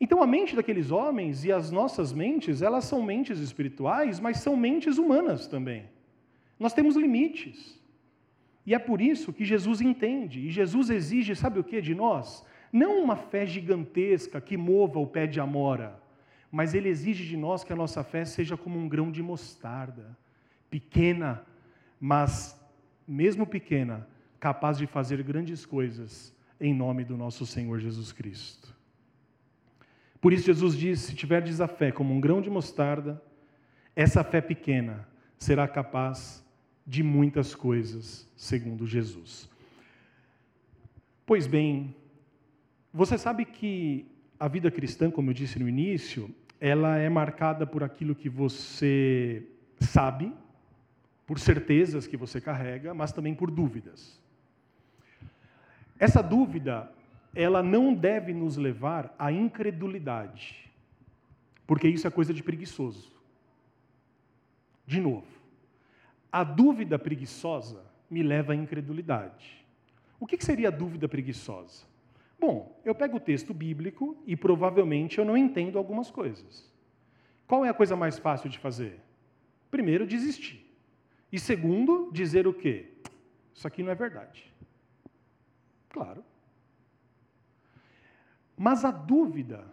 Então 0.00 0.22
a 0.22 0.26
mente 0.26 0.54
daqueles 0.54 0.90
homens 0.90 1.44
e 1.44 1.52
as 1.52 1.70
nossas 1.70 2.12
mentes, 2.12 2.60
elas 2.60 2.84
são 2.84 3.02
mentes 3.02 3.38
espirituais, 3.38 4.20
mas 4.20 4.38
são 4.38 4.56
mentes 4.56 4.98
humanas 4.98 5.46
também. 5.46 5.88
Nós 6.58 6.74
temos 6.74 6.96
limites. 6.96 7.82
E 8.66 8.74
é 8.74 8.78
por 8.78 9.00
isso 9.00 9.32
que 9.32 9.44
Jesus 9.44 9.80
entende, 9.80 10.40
e 10.40 10.50
Jesus 10.50 10.88
exige, 10.88 11.36
sabe 11.36 11.60
o 11.60 11.64
que 11.64 11.82
de 11.82 11.94
nós? 11.94 12.44
Não 12.72 13.02
uma 13.02 13.14
fé 13.14 13.46
gigantesca 13.46 14.40
que 14.40 14.56
mova 14.56 14.98
o 14.98 15.06
pé 15.06 15.26
de 15.26 15.38
amora, 15.38 16.00
mas 16.54 16.72
Ele 16.72 16.88
exige 16.88 17.26
de 17.26 17.36
nós 17.36 17.64
que 17.64 17.72
a 17.72 17.76
nossa 17.76 18.04
fé 18.04 18.24
seja 18.24 18.56
como 18.56 18.78
um 18.78 18.88
grão 18.88 19.10
de 19.10 19.20
mostarda, 19.20 20.16
pequena, 20.70 21.44
mas, 21.98 22.56
mesmo 23.08 23.44
pequena, 23.44 24.06
capaz 24.38 24.78
de 24.78 24.86
fazer 24.86 25.20
grandes 25.24 25.66
coisas 25.66 26.32
em 26.60 26.72
nome 26.72 27.04
do 27.04 27.16
nosso 27.16 27.44
Senhor 27.44 27.80
Jesus 27.80 28.12
Cristo. 28.12 28.72
Por 30.20 30.32
isso, 30.32 30.46
Jesus 30.46 30.76
diz: 30.76 31.00
se 31.00 31.16
tiverdes 31.16 31.60
a 31.60 31.66
fé 31.66 31.90
como 31.90 32.14
um 32.14 32.20
grão 32.20 32.40
de 32.40 32.48
mostarda, 32.48 33.20
essa 33.96 34.22
fé 34.22 34.40
pequena 34.40 35.08
será 35.36 35.66
capaz 35.66 36.46
de 36.86 37.02
muitas 37.02 37.52
coisas, 37.52 38.30
segundo 38.36 38.86
Jesus. 38.86 39.50
Pois 41.26 41.48
bem, 41.48 41.96
você 42.92 43.18
sabe 43.18 43.44
que 43.44 44.06
a 44.38 44.46
vida 44.46 44.70
cristã, 44.70 45.10
como 45.10 45.30
eu 45.30 45.34
disse 45.34 45.58
no 45.58 45.68
início, 45.68 46.32
ela 46.64 46.96
é 46.96 47.10
marcada 47.10 47.66
por 47.66 47.84
aquilo 47.84 48.14
que 48.14 48.30
você 48.30 49.46
sabe, 49.78 50.32
por 51.26 51.38
certezas 51.38 52.06
que 52.06 52.16
você 52.16 52.40
carrega, 52.40 52.94
mas 52.94 53.12
também 53.12 53.34
por 53.34 53.50
dúvidas. 53.50 54.18
Essa 55.98 56.22
dúvida, 56.22 56.90
ela 57.34 57.62
não 57.62 57.92
deve 57.92 58.32
nos 58.32 58.56
levar 58.56 59.14
à 59.18 59.30
incredulidade, 59.30 60.72
porque 61.66 61.86
isso 61.86 62.06
é 62.06 62.10
coisa 62.10 62.32
de 62.32 62.42
preguiçoso. 62.42 63.12
De 64.86 65.02
novo, 65.02 65.28
a 66.32 66.42
dúvida 66.42 66.98
preguiçosa 66.98 67.84
me 68.08 68.22
leva 68.22 68.54
à 68.54 68.56
incredulidade. 68.56 69.66
O 70.18 70.26
que 70.26 70.42
seria 70.42 70.68
a 70.68 70.70
dúvida 70.70 71.06
preguiçosa? 71.06 71.84
Bom, 72.46 72.78
eu 72.84 72.94
pego 72.94 73.16
o 73.16 73.20
texto 73.20 73.54
bíblico 73.54 74.22
e 74.26 74.36
provavelmente 74.36 75.16
eu 75.16 75.24
não 75.24 75.34
entendo 75.34 75.78
algumas 75.78 76.10
coisas. 76.10 76.70
Qual 77.46 77.64
é 77.64 77.70
a 77.70 77.74
coisa 77.74 77.96
mais 77.96 78.18
fácil 78.18 78.50
de 78.50 78.58
fazer? 78.58 79.00
Primeiro, 79.70 80.06
desistir. 80.06 80.62
E 81.32 81.38
segundo, 81.38 82.10
dizer 82.12 82.46
o 82.46 82.52
quê? 82.52 82.90
Isso 83.54 83.66
aqui 83.66 83.82
não 83.82 83.90
é 83.90 83.94
verdade. 83.94 84.52
Claro. 85.88 86.22
Mas 88.54 88.84
a 88.84 88.90
dúvida, 88.90 89.64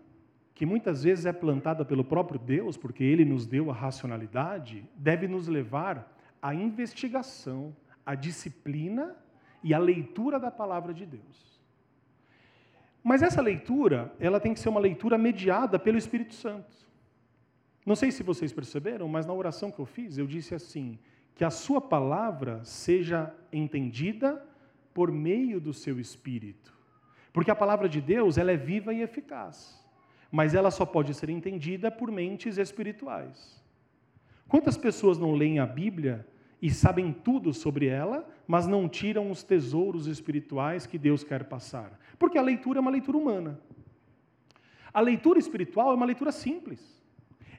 que 0.56 0.66
muitas 0.66 1.04
vezes 1.04 1.26
é 1.26 1.34
plantada 1.34 1.84
pelo 1.84 2.06
próprio 2.06 2.40
Deus, 2.40 2.78
porque 2.78 3.04
Ele 3.04 3.26
nos 3.26 3.46
deu 3.46 3.70
a 3.70 3.74
racionalidade, 3.74 4.90
deve 4.96 5.28
nos 5.28 5.50
levar 5.50 6.18
a 6.42 6.56
investigação, 6.56 7.76
a 8.06 8.16
disciplina 8.16 9.14
e 9.62 9.74
a 9.74 9.78
leitura 9.78 10.40
da 10.40 10.50
palavra 10.50 10.94
de 10.94 11.06
Deus. 11.06 11.51
Mas 13.04 13.22
essa 13.22 13.42
leitura, 13.42 14.14
ela 14.20 14.40
tem 14.40 14.54
que 14.54 14.60
ser 14.60 14.70
uma 14.70 14.80
leitura 14.80 15.18
mediada 15.18 15.80
pelo 15.80 15.98
Espírito 15.98 16.36
Santo. 16.36 16.76
Não 17.86 17.96
sei 17.96 18.12
se 18.12 18.22
vocês 18.22 18.54
perceberam, 18.54 19.08
mas 19.08 19.26
na 19.26 19.34
oração 19.34 19.72
que 19.72 19.80
eu 19.80 19.86
fiz, 19.86 20.18
eu 20.18 20.28
disse 20.28 20.54
assim: 20.54 21.00
que 21.34 21.44
a 21.44 21.50
sua 21.50 21.82
palavra 21.82 22.64
seja 22.64 23.34
entendida 23.52 24.46
por 24.94 25.12
meio 25.12 25.60
do 25.60 25.74
seu 25.74 26.00
espírito. 26.00 26.72
Porque 27.34 27.50
a 27.50 27.56
palavra 27.56 27.90
de 27.90 28.02
Deus, 28.02 28.38
ela 28.38 28.52
é 28.52 28.58
viva 28.58 28.94
e 28.94 29.02
eficaz, 29.02 29.84
mas 30.32 30.54
ela 30.54 30.70
só 30.70 30.86
pode 30.86 31.14
ser 31.14 31.30
entendida 31.30 31.90
por 31.90 32.12
mentes 32.12 32.58
espirituais. 32.58 33.60
Quantas 34.48 34.78
pessoas 34.78 35.18
não 35.18 35.34
leem 35.34 35.60
a 35.60 35.66
Bíblia 35.66 36.28
e 36.62 36.70
sabem 36.70 37.12
tudo 37.12 37.54
sobre 37.54 37.88
ela, 37.88 38.28
mas 38.48 38.68
não 38.68 38.88
tiram 38.88 39.32
os 39.32 39.44
tesouros 39.44 40.06
espirituais 40.06 40.86
que 40.86 40.98
Deus 40.98 41.24
quer 41.24 41.46
passar? 41.46 42.00
Porque 42.20 42.38
a 42.38 42.42
leitura 42.42 42.80
é 42.80 42.82
uma 42.82 42.92
leitura 42.92 43.18
humana. 43.18 43.60
A 44.94 45.00
leitura 45.00 45.40
espiritual 45.40 45.92
é 45.92 45.96
uma 45.96 46.06
leitura 46.06 46.32
simples. 46.32 47.02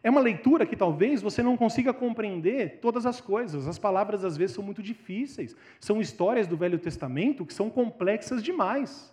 É 0.05 0.11
uma 0.11 0.21
leitura 0.21 0.67
que 0.67 0.77
talvez 0.77 1.23
você 1.23 1.43
não 1.43 1.57
consiga 1.57 1.93
compreender 1.93 2.79
todas 2.81 3.07
as 3.07 3.21
coisas. 3.21 3.69
As 3.69 3.79
palavras 3.79 4.25
às 4.25 4.37
vezes 4.37 4.55
são 4.55 4.65
muito 4.65 4.83
difíceis. 4.83 5.57
São 5.81 6.01
histórias 6.01 6.47
do 6.47 6.57
Velho 6.57 6.79
Testamento 6.79 7.47
que 7.47 7.55
são 7.55 7.71
complexas 7.71 8.43
demais. 8.43 9.13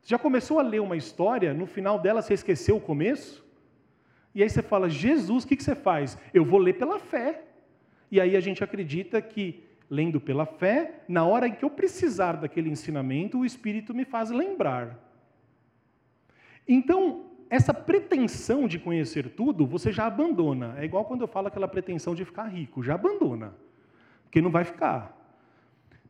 Você 0.00 0.10
já 0.10 0.18
começou 0.18 0.58
a 0.60 0.62
ler 0.62 0.80
uma 0.80 0.96
história, 0.96 1.52
no 1.52 1.66
final 1.66 1.98
dela 1.98 2.22
você 2.22 2.34
esqueceu 2.34 2.76
o 2.76 2.80
começo? 2.80 3.44
E 4.34 4.42
aí 4.42 4.48
você 4.48 4.62
fala, 4.62 4.88
Jesus, 4.88 5.44
o 5.44 5.48
que 5.48 5.60
você 5.60 5.74
faz? 5.74 6.16
Eu 6.32 6.44
vou 6.44 6.60
ler 6.60 6.74
pela 6.74 6.98
fé. 6.98 7.42
E 8.10 8.20
aí 8.20 8.36
a 8.36 8.40
gente 8.40 8.62
acredita 8.62 9.20
que, 9.20 9.64
lendo 9.90 10.20
pela 10.20 10.46
fé, 10.46 11.02
na 11.08 11.24
hora 11.24 11.48
em 11.48 11.52
que 11.52 11.64
eu 11.64 11.70
precisar 11.70 12.32
daquele 12.32 12.70
ensinamento, 12.70 13.38
o 13.38 13.44
Espírito 13.44 13.94
me 13.94 14.04
faz 14.04 14.30
lembrar. 14.30 14.98
Então, 16.66 17.26
essa 17.48 17.72
pretensão 17.72 18.66
de 18.66 18.78
conhecer 18.78 19.30
tudo, 19.30 19.66
você 19.66 19.92
já 19.92 20.06
abandona. 20.06 20.74
É 20.78 20.84
igual 20.84 21.04
quando 21.04 21.22
eu 21.22 21.28
falo 21.28 21.48
aquela 21.48 21.68
pretensão 21.68 22.14
de 22.14 22.24
ficar 22.24 22.44
rico, 22.44 22.82
já 22.82 22.94
abandona. 22.94 23.54
Porque 24.24 24.40
não 24.40 24.50
vai 24.50 24.64
ficar. 24.64 25.14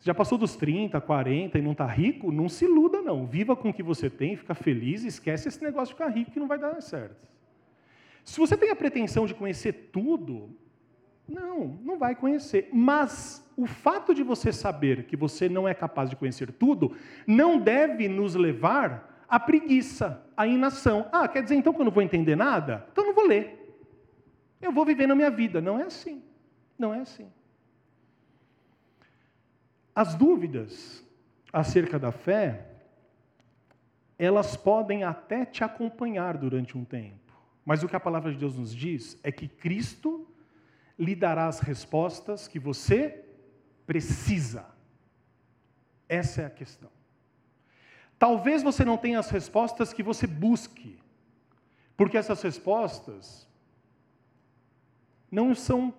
Já 0.00 0.14
passou 0.14 0.38
dos 0.38 0.56
30, 0.56 1.00
40 1.00 1.58
e 1.58 1.62
não 1.62 1.72
está 1.72 1.86
rico? 1.86 2.30
Não 2.30 2.48
se 2.48 2.64
iluda, 2.64 3.02
não. 3.02 3.26
Viva 3.26 3.56
com 3.56 3.70
o 3.70 3.72
que 3.72 3.82
você 3.82 4.08
tem, 4.08 4.36
fica 4.36 4.54
feliz, 4.54 5.04
esquece 5.04 5.48
esse 5.48 5.62
negócio 5.62 5.94
de 5.94 6.00
ficar 6.00 6.08
rico 6.08 6.30
que 6.30 6.40
não 6.40 6.46
vai 6.46 6.58
dar 6.58 6.80
certo. 6.80 7.28
Se 8.24 8.38
você 8.38 8.56
tem 8.56 8.70
a 8.70 8.76
pretensão 8.76 9.26
de 9.26 9.34
conhecer 9.34 9.90
tudo, 9.92 10.50
não, 11.28 11.78
não 11.82 11.98
vai 11.98 12.14
conhecer. 12.14 12.68
Mas 12.72 13.44
o 13.56 13.66
fato 13.66 14.14
de 14.14 14.22
você 14.22 14.52
saber 14.52 15.04
que 15.04 15.16
você 15.16 15.48
não 15.48 15.66
é 15.66 15.74
capaz 15.74 16.08
de 16.10 16.16
conhecer 16.16 16.52
tudo, 16.52 16.96
não 17.26 17.58
deve 17.58 18.08
nos 18.08 18.34
levar 18.34 19.24
a 19.28 19.40
preguiça, 19.40 20.24
a 20.36 20.46
inação. 20.46 21.08
Ah, 21.12 21.26
quer 21.26 21.42
dizer 21.42 21.56
então 21.56 21.72
que 21.72 21.80
eu 21.80 21.84
não 21.84 21.92
vou 21.92 22.02
entender 22.02 22.36
nada? 22.36 22.86
Então 22.92 23.04
não 23.04 23.14
vou 23.14 23.26
ler. 23.26 23.56
Eu 24.60 24.72
vou 24.72 24.84
viver 24.84 25.06
na 25.06 25.14
minha 25.14 25.30
vida. 25.30 25.60
Não 25.60 25.78
é 25.78 25.84
assim. 25.84 26.22
Não 26.78 26.94
é 26.94 27.00
assim. 27.00 27.30
As 29.94 30.14
dúvidas 30.14 31.04
acerca 31.52 31.98
da 31.98 32.12
fé, 32.12 32.66
elas 34.18 34.56
podem 34.56 35.04
até 35.04 35.44
te 35.44 35.64
acompanhar 35.64 36.36
durante 36.36 36.76
um 36.76 36.84
tempo. 36.84 37.32
Mas 37.64 37.82
o 37.82 37.88
que 37.88 37.96
a 37.96 38.00
palavra 38.00 38.30
de 38.30 38.38
Deus 38.38 38.56
nos 38.56 38.74
diz 38.74 39.18
é 39.22 39.32
que 39.32 39.48
Cristo 39.48 40.25
lhe 40.98 41.14
dará 41.14 41.46
as 41.46 41.60
respostas 41.60 42.48
que 42.48 42.58
você 42.58 43.24
precisa. 43.86 44.66
Essa 46.08 46.42
é 46.42 46.46
a 46.46 46.50
questão. 46.50 46.90
Talvez 48.18 48.62
você 48.62 48.84
não 48.84 48.96
tenha 48.96 49.18
as 49.18 49.30
respostas 49.30 49.92
que 49.92 50.02
você 50.02 50.26
busque, 50.26 50.98
porque 51.96 52.16
essas 52.16 52.40
respostas 52.42 53.46
não 55.30 55.54
são 55.54 55.92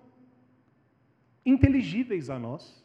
inteligíveis 1.46 2.28
a 2.28 2.38
nós. 2.38 2.84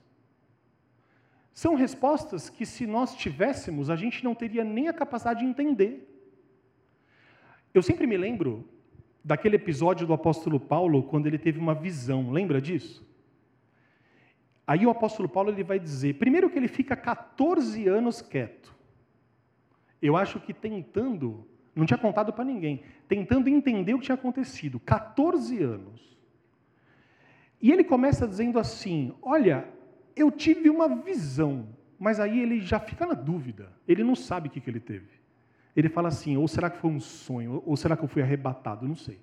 São 1.53 1.75
respostas 1.75 2.49
que, 2.49 2.65
se 2.65 2.85
nós 2.85 3.15
tivéssemos, 3.15 3.89
a 3.89 3.95
gente 3.95 4.23
não 4.23 4.33
teria 4.33 4.63
nem 4.63 4.87
a 4.87 4.93
capacidade 4.93 5.41
de 5.41 5.45
entender. 5.45 6.09
Eu 7.73 7.81
sempre 7.81 8.07
me 8.07 8.17
lembro 8.17 8.67
daquele 9.23 9.55
episódio 9.55 10.05
do 10.05 10.13
apóstolo 10.13 10.59
Paulo, 10.59 11.03
quando 11.03 11.27
ele 11.27 11.37
teve 11.37 11.59
uma 11.59 11.73
visão, 11.73 12.31
lembra 12.31 12.61
disso? 12.61 13.07
Aí 14.65 14.85
o 14.85 14.89
apóstolo 14.89 15.29
Paulo 15.29 15.49
ele 15.49 15.63
vai 15.63 15.79
dizer, 15.79 16.15
primeiro 16.15 16.49
que 16.49 16.57
ele 16.57 16.67
fica 16.67 16.95
14 16.95 17.87
anos 17.87 18.21
quieto 18.21 18.73
eu 20.03 20.17
acho 20.17 20.37
que 20.37 20.53
tentando, 20.53 21.47
não 21.73 21.85
tinha 21.85 21.97
contado 21.97 22.33
para 22.33 22.43
ninguém, 22.43 22.83
tentando 23.07 23.47
entender 23.47 23.93
o 23.93 23.99
que 23.99 24.05
tinha 24.05 24.15
acontecido, 24.15 24.77
14 24.81 25.63
anos. 25.63 26.19
E 27.61 27.71
ele 27.71 27.85
começa 27.85 28.27
dizendo 28.27 28.59
assim: 28.59 29.13
Olha, 29.21 29.65
eu 30.13 30.29
tive 30.29 30.69
uma 30.69 30.89
visão, 30.89 31.69
mas 31.97 32.19
aí 32.19 32.37
ele 32.37 32.59
já 32.59 32.81
fica 32.81 33.05
na 33.05 33.13
dúvida, 33.13 33.71
ele 33.87 34.03
não 34.03 34.13
sabe 34.13 34.49
o 34.49 34.51
que, 34.51 34.59
que 34.59 34.69
ele 34.69 34.81
teve. 34.81 35.22
Ele 35.75 35.89
fala 35.89 36.07
assim: 36.07 36.37
ou 36.37 36.47
será 36.47 36.69
que 36.69 36.77
foi 36.77 36.91
um 36.91 36.99
sonho, 36.99 37.61
ou 37.65 37.75
será 37.75 37.97
que 37.97 38.03
eu 38.03 38.07
fui 38.07 38.21
arrebatado? 38.21 38.87
Não 38.87 38.95
sei. 38.95 39.19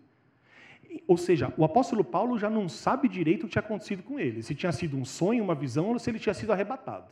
Ou 1.07 1.17
seja, 1.17 1.53
o 1.57 1.65
apóstolo 1.65 2.03
Paulo 2.03 2.39
já 2.39 2.51
não 2.51 2.69
sabe 2.69 3.09
direito 3.09 3.45
o 3.45 3.47
que 3.47 3.53
tinha 3.53 3.63
acontecido 3.63 4.03
com 4.03 4.19
ele, 4.19 4.43
se 4.43 4.55
tinha 4.55 4.73
sido 4.73 4.97
um 4.97 5.05
sonho, 5.05 5.45
uma 5.45 5.55
visão, 5.55 5.87
ou 5.87 5.99
se 5.99 6.11
ele 6.11 6.19
tinha 6.19 6.35
sido 6.35 6.53
arrebatado. 6.53 7.11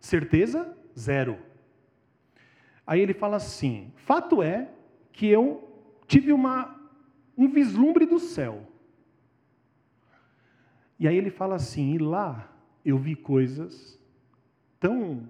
Certeza? 0.00 0.76
Zero. 0.98 1.38
Aí 2.86 3.00
ele 3.00 3.14
fala 3.14 3.36
assim: 3.36 3.92
fato 3.96 4.42
é 4.42 4.68
que 5.12 5.26
eu 5.26 5.68
tive 6.06 6.32
uma, 6.32 6.76
um 7.36 7.48
vislumbre 7.48 8.04
do 8.04 8.18
céu. 8.18 8.66
E 10.98 11.06
aí 11.06 11.16
ele 11.16 11.30
fala 11.30 11.54
assim: 11.54 11.94
e 11.94 11.98
lá 11.98 12.50
eu 12.84 12.98
vi 12.98 13.14
coisas 13.14 13.98
tão 14.80 15.28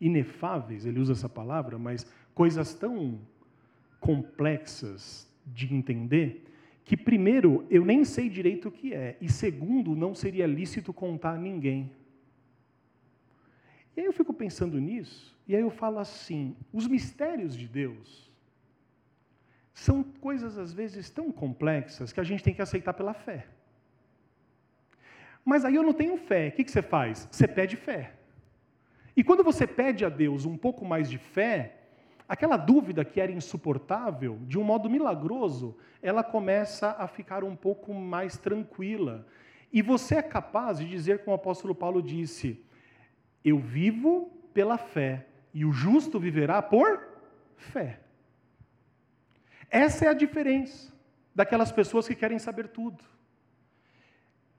inefáveis, 0.00 0.84
ele 0.84 1.00
usa 1.00 1.12
essa 1.12 1.28
palavra, 1.28 1.78
mas 1.78 2.06
coisas 2.34 2.74
tão 2.74 3.20
complexas 4.00 5.30
de 5.46 5.72
entender, 5.74 6.44
que 6.84 6.96
primeiro 6.96 7.66
eu 7.70 7.84
nem 7.84 8.04
sei 8.04 8.28
direito 8.28 8.68
o 8.68 8.72
que 8.72 8.92
é, 8.92 9.16
e 9.20 9.30
segundo, 9.30 9.96
não 9.96 10.14
seria 10.14 10.46
lícito 10.46 10.92
contar 10.92 11.32
a 11.32 11.38
ninguém. 11.38 11.90
E 13.96 14.00
aí 14.00 14.06
eu 14.06 14.12
fico 14.12 14.32
pensando 14.32 14.78
nisso, 14.80 15.36
e 15.46 15.54
aí 15.54 15.62
eu 15.62 15.70
falo 15.70 15.98
assim: 15.98 16.56
os 16.72 16.86
mistérios 16.86 17.56
de 17.56 17.68
Deus 17.68 18.30
são 19.72 20.02
coisas 20.02 20.56
às 20.56 20.72
vezes 20.72 21.10
tão 21.10 21.32
complexas 21.32 22.12
que 22.12 22.20
a 22.20 22.24
gente 22.24 22.42
tem 22.42 22.54
que 22.54 22.62
aceitar 22.62 22.94
pela 22.94 23.12
fé. 23.12 23.46
Mas 25.44 25.64
aí 25.64 25.74
eu 25.74 25.82
não 25.82 25.92
tenho 25.92 26.16
fé. 26.16 26.48
O 26.48 26.52
que, 26.52 26.70
você 26.70 26.80
faz? 26.80 27.28
Você 27.30 27.46
pede 27.46 27.76
fé. 27.76 28.14
E 29.16 29.22
quando 29.22 29.44
você 29.44 29.66
pede 29.66 30.04
a 30.04 30.08
Deus 30.08 30.44
um 30.44 30.56
pouco 30.56 30.84
mais 30.84 31.08
de 31.08 31.18
fé, 31.18 31.76
aquela 32.28 32.56
dúvida 32.56 33.04
que 33.04 33.20
era 33.20 33.30
insuportável, 33.30 34.38
de 34.42 34.58
um 34.58 34.64
modo 34.64 34.90
milagroso, 34.90 35.76
ela 36.02 36.22
começa 36.22 36.90
a 36.98 37.06
ficar 37.06 37.44
um 37.44 37.54
pouco 37.54 37.94
mais 37.94 38.36
tranquila. 38.36 39.26
E 39.72 39.82
você 39.82 40.16
é 40.16 40.22
capaz 40.22 40.78
de 40.78 40.88
dizer, 40.88 41.20
como 41.20 41.32
o 41.32 41.40
apóstolo 41.40 41.74
Paulo 41.74 42.02
disse: 42.02 42.64
Eu 43.44 43.58
vivo 43.58 44.30
pela 44.52 44.78
fé 44.78 45.26
e 45.52 45.64
o 45.64 45.72
justo 45.72 46.18
viverá 46.18 46.60
por 46.60 47.06
fé. 47.56 48.00
Essa 49.70 50.06
é 50.06 50.08
a 50.08 50.14
diferença 50.14 50.92
daquelas 51.34 51.72
pessoas 51.72 52.06
que 52.06 52.14
querem 52.14 52.38
saber 52.38 52.68
tudo. 52.68 53.04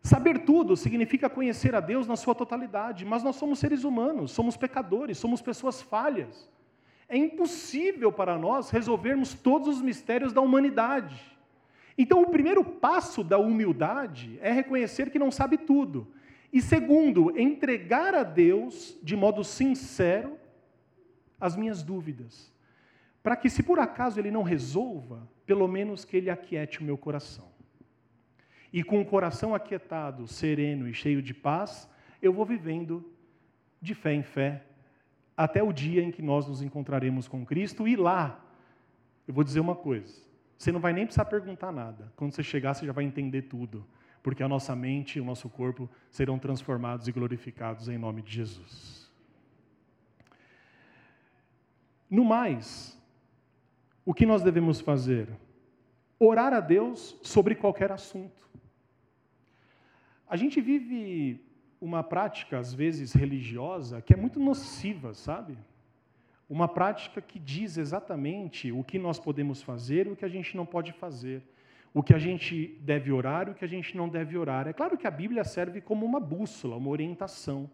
Saber 0.05 0.45
tudo 0.45 0.77
significa 0.77 1.27
conhecer 1.27 1.73
a 1.73 1.79
Deus 1.79 2.05
na 2.05 2.15
sua 2.15 2.35
totalidade, 2.35 3.03
mas 3.03 3.23
nós 3.23 3.37
somos 3.37 3.57
seres 3.57 3.83
humanos, 3.83 4.29
somos 4.29 4.55
pecadores, 4.55 5.17
somos 5.17 5.41
pessoas 5.41 5.81
falhas. 5.81 6.47
É 7.09 7.17
impossível 7.17 8.11
para 8.11 8.37
nós 8.37 8.69
resolvermos 8.69 9.33
todos 9.33 9.67
os 9.67 9.81
mistérios 9.81 10.31
da 10.31 10.41
humanidade. 10.41 11.19
Então, 11.97 12.21
o 12.21 12.29
primeiro 12.29 12.63
passo 12.63 13.23
da 13.23 13.39
humildade 13.39 14.37
é 14.43 14.51
reconhecer 14.51 15.09
que 15.09 15.17
não 15.17 15.31
sabe 15.31 15.57
tudo. 15.57 16.05
E 16.53 16.61
segundo, 16.61 17.35
entregar 17.35 18.13
a 18.13 18.21
Deus 18.21 18.95
de 19.01 19.15
modo 19.15 19.43
sincero 19.43 20.37
as 21.41 21.55
minhas 21.55 21.81
dúvidas, 21.81 22.53
para 23.23 23.35
que, 23.35 23.49
se 23.49 23.63
por 23.63 23.79
acaso 23.79 24.19
ele 24.19 24.29
não 24.29 24.43
resolva, 24.43 25.27
pelo 25.47 25.67
menos 25.67 26.05
que 26.05 26.15
ele 26.15 26.29
aquiete 26.29 26.79
o 26.79 26.83
meu 26.83 26.95
coração. 26.95 27.54
E 28.75 28.83
com 28.83 28.99
o 28.99 29.05
coração 29.05 29.55
aquietado, 29.55 30.27
sereno 30.27 30.85
e 30.85 30.93
cheio 30.93 31.21
de 31.21 31.33
paz, 31.33 31.89
eu 32.21 32.33
vou 32.33 32.45
vivendo 32.45 33.09
de 33.81 33.95
fé 33.95 34.13
em 34.13 34.21
fé, 34.21 34.65
até 35.37 35.63
o 35.63 35.71
dia 35.71 36.03
em 36.03 36.11
que 36.11 36.21
nós 36.21 36.45
nos 36.45 36.61
encontraremos 36.61 37.25
com 37.25 37.45
Cristo, 37.45 37.87
e 37.87 37.95
lá, 37.95 38.37
eu 39.25 39.33
vou 39.33 39.45
dizer 39.45 39.61
uma 39.61 39.77
coisa: 39.77 40.21
você 40.57 40.73
não 40.73 40.81
vai 40.81 40.91
nem 40.91 41.05
precisar 41.05 41.23
perguntar 41.23 41.71
nada, 41.71 42.11
quando 42.17 42.33
você 42.33 42.43
chegar, 42.43 42.73
você 42.73 42.85
já 42.85 42.91
vai 42.91 43.05
entender 43.05 43.43
tudo, 43.43 43.87
porque 44.21 44.43
a 44.43 44.47
nossa 44.49 44.75
mente 44.75 45.19
e 45.19 45.21
o 45.21 45.25
nosso 45.25 45.47
corpo 45.47 45.89
serão 46.11 46.37
transformados 46.37 47.07
e 47.07 47.13
glorificados 47.13 47.87
em 47.87 47.97
nome 47.97 48.21
de 48.21 48.33
Jesus. 48.33 49.09
No 52.09 52.25
mais, 52.25 53.01
o 54.03 54.13
que 54.13 54.25
nós 54.25 54.41
devemos 54.41 54.81
fazer? 54.81 55.29
Orar 56.19 56.51
a 56.51 56.59
Deus 56.59 57.17
sobre 57.23 57.55
qualquer 57.55 57.89
assunto. 57.89 58.44
A 60.27 60.35
gente 60.35 60.59
vive 60.59 61.39
uma 61.79 62.03
prática, 62.03 62.57
às 62.57 62.73
vezes 62.73 63.13
religiosa, 63.13 64.01
que 64.01 64.13
é 64.13 64.17
muito 64.17 64.39
nociva, 64.39 65.13
sabe? 65.13 65.57
Uma 66.49 66.67
prática 66.67 67.21
que 67.21 67.39
diz 67.39 67.77
exatamente 67.77 68.71
o 68.71 68.83
que 68.83 68.97
nós 68.97 69.19
podemos 69.19 69.61
fazer 69.61 70.07
e 70.07 70.11
o 70.11 70.15
que 70.15 70.25
a 70.25 70.29
gente 70.29 70.55
não 70.55 70.65
pode 70.65 70.93
fazer. 70.93 71.43
O 71.93 72.03
que 72.03 72.13
a 72.13 72.19
gente 72.19 72.77
deve 72.81 73.11
orar 73.11 73.47
e 73.47 73.51
o 73.51 73.55
que 73.55 73.63
a 73.63 73.67
gente 73.67 73.95
não 73.95 74.09
deve 74.09 74.37
orar. 74.37 74.67
É 74.67 74.73
claro 74.73 74.97
que 74.97 75.07
a 75.07 75.11
Bíblia 75.11 75.43
serve 75.43 75.79
como 75.79 76.05
uma 76.05 76.19
bússola, 76.19 76.75
uma 76.75 76.89
orientação. 76.89 77.69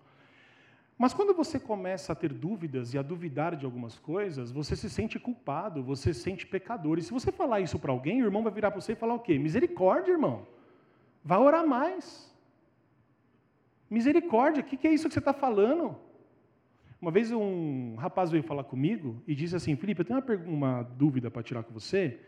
Mas 0.97 1.13
quando 1.13 1.33
você 1.33 1.59
começa 1.59 2.13
a 2.13 2.15
ter 2.15 2.31
dúvidas 2.31 2.93
e 2.93 2.97
a 2.97 3.01
duvidar 3.01 3.55
de 3.55 3.65
algumas 3.65 3.97
coisas, 3.97 4.51
você 4.51 4.75
se 4.75 4.89
sente 4.89 5.17
culpado, 5.17 5.81
você 5.81 6.13
se 6.13 6.21
sente 6.21 6.45
pecador. 6.45 6.99
E 6.99 7.01
se 7.01 7.11
você 7.11 7.31
falar 7.31 7.59
isso 7.59 7.79
para 7.79 7.91
alguém, 7.91 8.21
o 8.21 8.25
irmão 8.25 8.43
vai 8.43 8.53
virar 8.53 8.69
para 8.69 8.79
você 8.79 8.91
e 8.91 8.95
falar 8.95 9.15
o 9.15 9.19
quê? 9.19 9.39
Misericórdia, 9.39 10.11
irmão. 10.11 10.45
Vai 11.23 11.39
orar 11.39 11.65
mais. 11.65 12.30
Misericórdia, 13.91 14.61
o 14.61 14.65
que, 14.65 14.77
que 14.77 14.87
é 14.87 14.93
isso 14.93 15.07
que 15.07 15.13
você 15.13 15.19
está 15.19 15.33
falando? 15.33 15.97
Uma 17.01 17.11
vez 17.11 17.31
um 17.31 17.95
rapaz 17.95 18.31
veio 18.31 18.41
falar 18.41 18.63
comigo 18.63 19.21
e 19.27 19.35
disse 19.35 19.55
assim: 19.55 19.75
Felipe, 19.75 20.01
eu 20.01 20.05
tenho 20.05 20.19
uma, 20.19 20.35
uma 20.47 20.83
dúvida 20.83 21.29
para 21.29 21.43
tirar 21.43 21.61
com 21.61 21.73
você 21.73 22.19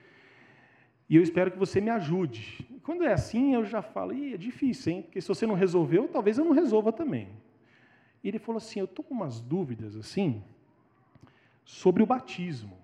e 1.10 1.16
eu 1.16 1.24
espero 1.24 1.52
que 1.52 1.58
você 1.58 1.80
me 1.80 1.90
ajude. 1.90 2.68
Quando 2.84 3.04
é 3.04 3.14
assim, 3.14 3.54
eu 3.54 3.64
já 3.64 3.82
falo: 3.82 4.14
Ih, 4.14 4.34
é 4.34 4.38
difícil, 4.38 4.92
hein? 4.92 5.02
Porque 5.04 5.22
se 5.22 5.28
você 5.28 5.46
não 5.46 5.56
resolveu, 5.56 6.08
talvez 6.08 6.38
eu 6.38 6.44
não 6.44 6.52
resolva 6.52 6.92
também. 6.92 7.30
E 8.24 8.28
ele 8.28 8.40
falou 8.40 8.58
assim: 8.58 8.80
Eu 8.80 8.86
estou 8.86 9.06
com 9.06 9.14
umas 9.14 9.40
dúvidas 9.40 9.96
assim 9.96 10.44
sobre 11.64 12.04
o 12.04 12.06
batismo. 12.06 12.78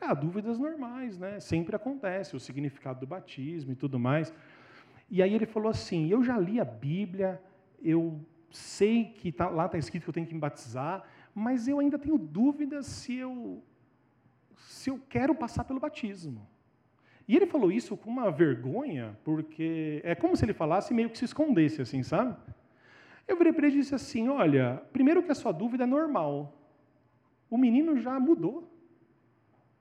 Ah, 0.00 0.12
dúvidas 0.12 0.58
normais, 0.58 1.18
né? 1.18 1.40
Sempre 1.40 1.74
acontece, 1.74 2.36
o 2.36 2.40
significado 2.40 3.00
do 3.00 3.06
batismo 3.06 3.72
e 3.72 3.76
tudo 3.76 3.98
mais. 3.98 4.34
E 5.10 5.22
aí 5.22 5.32
ele 5.32 5.46
falou 5.46 5.70
assim: 5.70 6.10
Eu 6.10 6.22
já 6.22 6.38
li 6.38 6.60
a 6.60 6.64
Bíblia, 6.64 7.40
eu 7.82 8.20
sei 8.50 9.04
que 9.04 9.30
tá, 9.32 9.48
lá 9.48 9.66
está 9.66 9.78
escrito 9.78 10.04
que 10.04 10.10
eu 10.10 10.14
tenho 10.14 10.26
que 10.26 10.34
me 10.34 10.40
batizar, 10.40 11.04
mas 11.34 11.68
eu 11.68 11.78
ainda 11.78 11.98
tenho 11.98 12.16
dúvidas 12.16 12.86
se 12.86 13.16
eu, 13.16 13.62
se 14.54 14.90
eu 14.90 15.00
quero 15.08 15.34
passar 15.34 15.64
pelo 15.64 15.80
batismo. 15.80 16.46
E 17.28 17.34
ele 17.34 17.46
falou 17.46 17.72
isso 17.72 17.96
com 17.96 18.08
uma 18.08 18.30
vergonha, 18.30 19.18
porque 19.24 20.00
é 20.04 20.14
como 20.14 20.36
se 20.36 20.44
ele 20.44 20.52
falasse 20.52 20.94
meio 20.94 21.10
que 21.10 21.18
se 21.18 21.24
escondesse, 21.24 21.82
assim, 21.82 22.02
sabe? 22.02 22.36
Eu 23.26 23.36
virei 23.36 23.52
para 23.52 23.66
ele 23.66 23.76
e 23.76 23.80
disse 23.80 23.94
assim: 23.94 24.28
Olha, 24.28 24.80
primeiro 24.92 25.22
que 25.22 25.32
a 25.32 25.34
sua 25.34 25.50
dúvida 25.50 25.82
é 25.82 25.86
normal. 25.86 26.56
O 27.50 27.58
menino 27.58 27.96
já 27.96 28.18
mudou. 28.20 28.72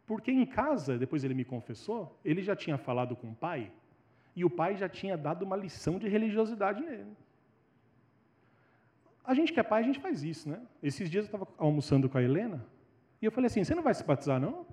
Porque 0.06 0.32
em 0.32 0.46
casa, 0.46 0.98
depois 0.98 1.24
ele 1.24 1.34
me 1.34 1.43
confessou, 1.43 2.20
ele 2.24 2.41
já 2.41 2.56
tinha 2.56 2.78
falado 2.78 3.16
com 3.16 3.32
o 3.32 3.36
pai, 3.36 3.72
e 4.36 4.46
o 4.46 4.50
pai 4.50 4.76
já 4.76 4.88
tinha 4.88 5.18
dado 5.18 5.43
uma 5.43 5.56
lição 5.56 5.98
de 5.98 6.08
religiosidade 6.08 6.82
nele. 6.82 7.16
A 9.26 9.34
gente 9.34 9.52
que 9.52 9.60
é 9.60 9.64
pai, 9.64 9.82
a 9.82 9.86
gente 9.86 10.00
faz 10.00 10.24
isso, 10.24 10.48
né? 10.48 10.62
Esses 10.82 11.10
dias 11.10 11.26
eu 11.26 11.28
estava 11.28 11.48
almoçando 11.58 12.08
com 12.08 12.18
a 12.18 12.24
Helena, 12.24 12.66
e 13.22 13.26
eu 13.26 13.32
falei 13.32 13.48
assim: 13.48 13.64
Você 13.64 13.74
não 13.74 13.84
vai 13.84 13.94
se 13.94 14.04
batizar, 14.04 14.40
não? 14.40 14.66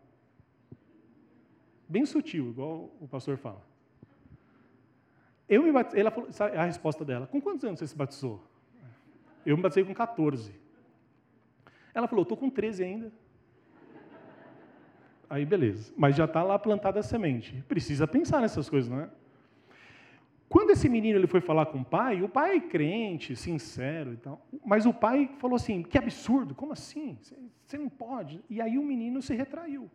Bem 1.89 2.05
sutil, 2.07 2.51
igual 2.51 2.91
o 3.01 3.09
pastor 3.09 3.37
fala. 3.37 3.63
Eu 5.49 5.63
me 5.63 5.73
batizei, 5.73 6.01
ela 6.01 6.11
falou, 6.11 6.29
a 6.55 6.65
resposta 6.65 7.05
dela: 7.05 7.27
Com 7.27 7.41
quantos 7.41 7.65
anos 7.65 7.79
você 7.79 7.87
se 7.87 7.97
batizou? 7.97 8.43
Eu 9.45 9.57
me 9.57 9.63
batizei 9.63 9.85
com 9.85 9.95
14. 9.95 10.53
Ela 11.95 12.09
falou, 12.09 12.23
estou 12.23 12.37
com 12.37 12.49
13 12.49 12.85
ainda. 12.85 13.13
Aí, 15.29 15.45
beleza. 15.45 15.93
Mas 15.97 16.17
já 16.17 16.25
está 16.25 16.43
lá 16.43 16.59
plantada 16.59 17.01
a 17.01 17.03
semente. 17.03 17.63
Precisa 17.69 18.07
pensar 18.07 18.41
nessas 18.41 18.69
coisas, 18.69 18.91
não 18.91 19.01
é? 19.01 19.11
Quando 20.53 20.69
esse 20.69 20.87
menino 20.87 21.19
ele 21.19 21.27
foi 21.27 21.41
falar 21.41 21.65
com 21.65 21.79
o 21.79 21.85
pai, 21.85 22.23
o 22.23 22.29
pai 22.29 22.61
crente, 22.61 23.35
sincero 23.35 24.13
e 24.13 24.19
tal, 24.19 24.47
mas 24.63 24.85
o 24.85 24.93
pai 24.93 25.31
falou 25.39 25.57
assim: 25.57 25.83
que 25.83 25.97
absurdo, 25.97 26.55
como 26.55 26.75
assim? 26.75 27.17
Você 27.65 27.79
não 27.79 27.89
pode. 27.89 28.39
E 28.51 28.61
aí 28.61 28.77
o 28.77 28.83
menino 28.83 29.23
se 29.23 29.35
retraiu. 29.35 29.91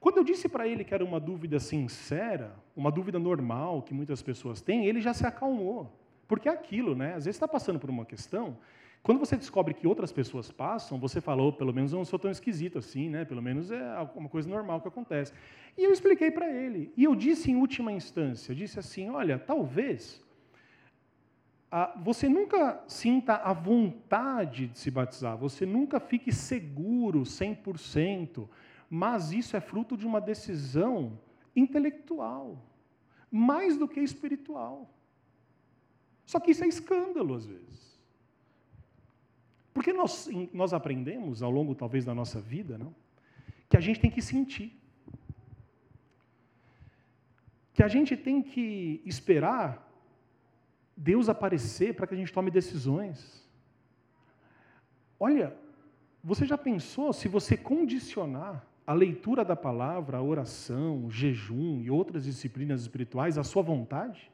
Quando 0.00 0.16
eu 0.16 0.24
disse 0.24 0.48
para 0.48 0.66
ele 0.66 0.82
que 0.82 0.94
era 0.94 1.04
uma 1.04 1.20
dúvida 1.20 1.60
sincera, 1.60 2.56
uma 2.74 2.90
dúvida 2.90 3.18
normal 3.18 3.82
que 3.82 3.92
muitas 3.92 4.22
pessoas 4.22 4.62
têm, 4.62 4.86
ele 4.86 4.98
já 4.98 5.12
se 5.12 5.26
acalmou. 5.26 5.94
Porque 6.26 6.48
é 6.48 6.52
aquilo, 6.52 6.94
né? 6.94 7.08
Às 7.08 7.26
vezes 7.26 7.36
está 7.36 7.46
passando 7.46 7.78
por 7.78 7.90
uma 7.90 8.06
questão, 8.06 8.56
quando 9.02 9.18
você 9.18 9.36
descobre 9.36 9.72
que 9.72 9.86
outras 9.86 10.12
pessoas 10.12 10.50
passam, 10.50 10.98
você 10.98 11.20
falou, 11.20 11.48
oh, 11.48 11.52
pelo 11.52 11.72
menos 11.72 11.92
eu 11.92 11.98
não 11.98 12.04
sou 12.04 12.18
tão 12.18 12.30
esquisito 12.30 12.78
assim, 12.78 13.08
né? 13.08 13.24
Pelo 13.24 13.40
menos 13.40 13.70
é 13.70 13.82
uma 14.14 14.28
coisa 14.28 14.48
normal 14.48 14.80
que 14.80 14.88
acontece. 14.88 15.32
E 15.76 15.84
eu 15.84 15.92
expliquei 15.92 16.30
para 16.30 16.50
ele. 16.50 16.92
E 16.96 17.04
eu 17.04 17.14
disse 17.14 17.50
em 17.50 17.56
última 17.56 17.90
instância, 17.90 18.54
disse 18.54 18.78
assim, 18.78 19.08
olha, 19.08 19.38
talvez 19.38 20.22
ah, 21.70 21.94
você 22.02 22.28
nunca 22.28 22.82
sinta 22.88 23.36
a 23.36 23.52
vontade 23.52 24.66
de 24.66 24.78
se 24.78 24.90
batizar, 24.90 25.36
você 25.36 25.64
nunca 25.64 26.00
fique 26.00 26.32
seguro 26.32 27.20
100%, 27.20 28.48
mas 28.88 29.30
isso 29.30 29.56
é 29.56 29.60
fruto 29.60 29.96
de 29.96 30.04
uma 30.04 30.20
decisão 30.20 31.18
intelectual, 31.54 32.60
mais 33.30 33.76
do 33.76 33.86
que 33.86 34.00
espiritual. 34.00 34.92
Só 36.26 36.40
que 36.40 36.50
isso 36.50 36.64
é 36.64 36.68
escândalo 36.68 37.34
às 37.34 37.46
vezes. 37.46 37.89
Porque 39.72 39.92
nós, 39.92 40.28
nós 40.52 40.72
aprendemos 40.72 41.42
ao 41.42 41.50
longo, 41.50 41.74
talvez, 41.74 42.04
da 42.04 42.14
nossa 42.14 42.40
vida, 42.40 42.76
não? 42.76 42.94
que 43.68 43.76
a 43.76 43.80
gente 43.80 44.00
tem 44.00 44.10
que 44.10 44.20
sentir. 44.20 44.76
Que 47.72 47.82
a 47.82 47.88
gente 47.88 48.16
tem 48.16 48.42
que 48.42 49.00
esperar 49.04 49.88
Deus 50.96 51.28
aparecer 51.28 51.94
para 51.94 52.06
que 52.06 52.14
a 52.14 52.16
gente 52.16 52.32
tome 52.32 52.50
decisões. 52.50 53.48
Olha, 55.18 55.56
você 56.22 56.44
já 56.44 56.58
pensou 56.58 57.12
se 57.12 57.28
você 57.28 57.56
condicionar 57.56 58.66
a 58.86 58.92
leitura 58.92 59.44
da 59.44 59.54
palavra, 59.54 60.18
a 60.18 60.22
oração, 60.22 61.06
o 61.06 61.10
jejum 61.10 61.80
e 61.80 61.90
outras 61.90 62.24
disciplinas 62.24 62.82
espirituais 62.82 63.38
à 63.38 63.44
sua 63.44 63.62
vontade? 63.62 64.30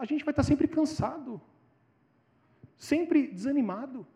a 0.00 0.06
gente 0.06 0.24
vai 0.24 0.32
estar 0.32 0.42
sempre 0.42 0.66
cansado, 0.66 1.38
sempre 2.74 3.26
desanimado, 3.26 4.06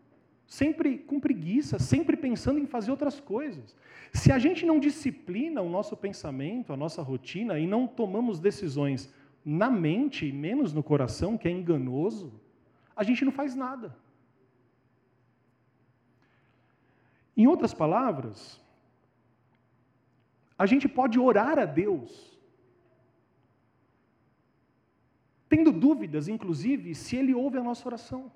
sempre 0.47 0.97
com 0.97 1.19
preguiça, 1.19 1.79
sempre 1.79 2.15
pensando 2.15 2.59
em 2.59 2.65
fazer 2.65 2.91
outras 2.91 3.19
coisas. 3.19 3.75
Se 4.13 4.31
a 4.31 4.39
gente 4.39 4.65
não 4.65 4.79
disciplina 4.79 5.61
o 5.61 5.69
nosso 5.69 5.97
pensamento, 5.97 6.71
a 6.71 6.77
nossa 6.77 7.01
rotina 7.01 7.59
e 7.59 7.67
não 7.67 7.87
tomamos 7.87 8.39
decisões 8.39 9.11
na 9.43 9.69
mente, 9.69 10.31
menos 10.31 10.73
no 10.73 10.83
coração, 10.83 11.37
que 11.37 11.47
é 11.47 11.51
enganoso, 11.51 12.33
a 12.95 13.03
gente 13.03 13.25
não 13.25 13.31
faz 13.31 13.55
nada. 13.55 13.95
Em 17.35 17.47
outras 17.47 17.73
palavras, 17.73 18.61
a 20.57 20.65
gente 20.65 20.87
pode 20.87 21.19
orar 21.19 21.59
a 21.59 21.65
Deus 21.65 22.35
tendo 25.47 25.71
dúvidas, 25.71 26.27
inclusive, 26.27 26.95
se 26.95 27.15
Ele 27.15 27.33
ouve 27.33 27.57
a 27.57 27.63
nossa 27.63 27.87
oração. 27.87 28.31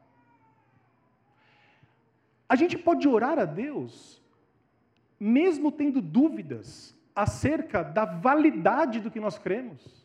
A 2.50 2.56
gente 2.56 2.78
pode 2.78 3.08
orar 3.08 3.38
a 3.38 3.45
Deus, 3.45 4.20
mesmo 5.20 5.72
tendo 5.72 6.02
dúvidas 6.02 6.97
acerca 7.16 7.84
da 7.84 8.06
validade 8.06 9.00
do 9.00 9.12
que 9.12 9.20
nós 9.20 9.38
cremos. 9.38 10.00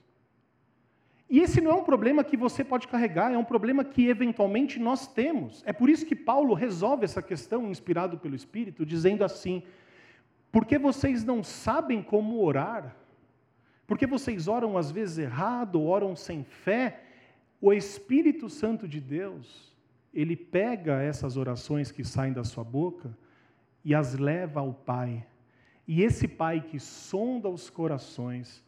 E 1.28 1.40
esse 1.40 1.61
não 1.61 1.70
é 1.70 1.74
um 1.74 1.84
problema 1.84 2.22
que 2.22 2.36
você 2.36 2.62
pode 2.62 2.86
carregar, 2.86 3.32
é 3.32 3.38
um 3.38 3.45
problema 3.45 3.82
que 3.82 4.09
eventualmente 4.09 4.78
nós 4.78 5.07
temos. 5.07 5.62
É 5.66 5.72
por 5.72 5.88
isso 5.88 6.05
que 6.05 6.14
Paulo 6.14 6.53
resolve 6.55 7.05
essa 7.05 7.22
questão, 7.22 7.70
inspirado 7.70 8.18
pelo 8.18 8.36
Espírito, 8.36 8.84
dizendo 8.84 9.24
assim: 9.24 9.62
porque 10.53 10.78
vocês 10.78 11.24
não 11.24 11.42
sabem 11.42 12.03
como 12.03 12.40
orar, 12.45 12.95
porque 13.86 14.07
vocês 14.07 14.47
oram 14.47 14.78
às 14.78 14.90
vezes 14.90 15.18
errado, 15.18 15.82
oram 15.82 16.14
sem 16.14 16.45
fé. 16.45 17.03
O 17.61 17.72
Espírito 17.72 18.49
Santo 18.51 18.86
de 18.86 19.01
Deus, 19.01 19.74
ele 20.14 20.36
pega 20.36 21.02
essas 21.02 21.36
orações 21.36 21.90
que 21.90 22.04
saem 22.04 22.32
da 22.32 22.44
sua 22.44 22.62
boca 22.62 23.16
e 23.84 23.94
as 23.94 24.14
leva 24.14 24.60
ao 24.60 24.72
Pai. 24.72 25.26
E 25.86 26.02
esse 26.02 26.28
Pai 26.28 26.60
que 26.60 26.78
sonda 26.78 27.48
os 27.48 27.68
corações, 27.68 28.62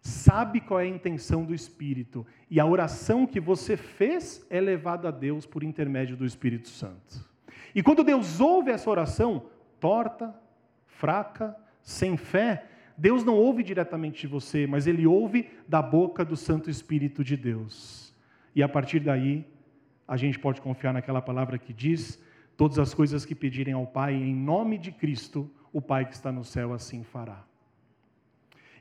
sabe 0.00 0.60
qual 0.60 0.80
é 0.80 0.84
a 0.84 0.88
intenção 0.88 1.44
do 1.44 1.54
Espírito, 1.54 2.26
e 2.50 2.60
a 2.60 2.66
oração 2.66 3.26
que 3.26 3.40
você 3.40 3.76
fez 3.76 4.46
é 4.50 4.60
levada 4.60 5.08
a 5.08 5.10
Deus 5.10 5.46
por 5.46 5.64
intermédio 5.64 6.16
do 6.16 6.26
Espírito 6.26 6.68
Santo. 6.68 7.28
E 7.74 7.82
quando 7.82 8.04
Deus 8.04 8.40
ouve 8.40 8.70
essa 8.70 8.88
oração, 8.88 9.46
torta, 9.80 10.32
fraca, 10.86 11.56
sem 11.82 12.16
fé, 12.16 12.66
Deus 12.96 13.24
não 13.24 13.34
ouve 13.34 13.62
diretamente 13.62 14.20
de 14.20 14.26
você, 14.28 14.66
mas 14.66 14.86
ele 14.86 15.06
ouve 15.06 15.50
da 15.66 15.82
boca 15.82 16.24
do 16.24 16.36
Santo 16.36 16.70
Espírito 16.70 17.24
de 17.24 17.36
Deus. 17.36 18.14
E 18.54 18.62
a 18.62 18.68
partir 18.68 19.00
daí, 19.00 19.44
a 20.06 20.16
gente 20.16 20.38
pode 20.38 20.60
confiar 20.60 20.92
naquela 20.92 21.22
palavra 21.22 21.58
que 21.58 21.72
diz: 21.72 22.22
todas 22.56 22.78
as 22.78 22.94
coisas 22.94 23.24
que 23.24 23.34
pedirem 23.34 23.74
ao 23.74 23.86
Pai 23.86 24.14
em 24.14 24.34
nome 24.34 24.78
de 24.78 24.92
Cristo, 24.92 25.50
o 25.72 25.80
Pai 25.80 26.06
que 26.06 26.14
está 26.14 26.30
no 26.30 26.44
céu 26.44 26.72
assim 26.72 27.02
fará. 27.02 27.44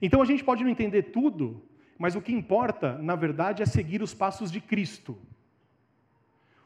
Então 0.02 0.22
a 0.22 0.26
gente 0.26 0.44
pode 0.44 0.64
não 0.64 0.70
entender 0.70 1.04
tudo, 1.04 1.64
mas 1.98 2.16
o 2.16 2.22
que 2.22 2.34
importa, 2.34 2.98
na 2.98 3.16
verdade, 3.16 3.64
é 3.64 3.66
seguir 3.66 4.02
os 4.02 4.14
passos 4.14 4.52
de 4.52 4.60
Cristo. 4.60 5.18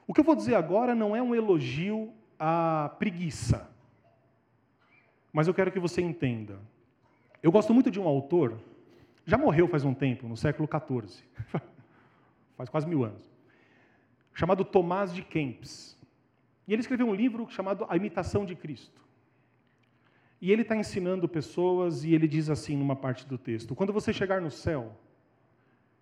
O 0.08 0.14
que 0.14 0.20
eu 0.20 0.24
vou 0.24 0.36
dizer 0.36 0.56
agora 0.56 0.96
não 0.96 1.16
é 1.16 1.22
um 1.22 1.36
elogio 1.36 2.14
à 2.40 2.96
preguiça. 2.98 3.70
mas 5.32 5.48
eu 5.48 5.54
quero 5.54 5.72
que 5.72 5.80
você 5.80 6.02
entenda. 6.02 6.58
Eu 7.44 7.52
gosto 7.52 7.74
muito 7.74 7.92
de 7.92 8.00
um 8.00 8.08
autor, 8.08 8.58
já 9.26 9.38
morreu 9.38 9.68
faz 9.68 9.84
um 9.86 9.94
tempo, 9.94 10.28
no 10.28 10.36
século 10.36 10.68
XIV, 10.68 11.24
faz 12.58 12.70
quase 12.70 12.88
mil 12.88 13.04
anos, 13.04 13.30
chamado 14.38 14.64
Tomás 14.64 15.12
de 15.12 15.24
Kempis. 15.24 15.98
E 16.68 16.72
ele 16.72 16.82
escreveu 16.82 17.08
um 17.08 17.16
livro 17.16 17.50
chamado 17.50 17.88
A 17.90 17.98
Imitação 17.98 18.46
de 18.46 18.56
Cristo. 18.56 19.02
E 20.40 20.52
ele 20.52 20.62
está 20.62 20.76
ensinando 20.76 21.28
pessoas, 21.28 22.04
e 22.04 22.14
ele 22.14 22.28
diz 22.28 22.48
assim 22.48 22.78
numa 22.78 22.96
parte 22.96 23.26
do 23.26 23.36
texto: 23.36 23.74
quando 23.74 23.92
você 23.92 24.14
chegar 24.14 24.40
no 24.40 24.52
céu, 24.52 24.96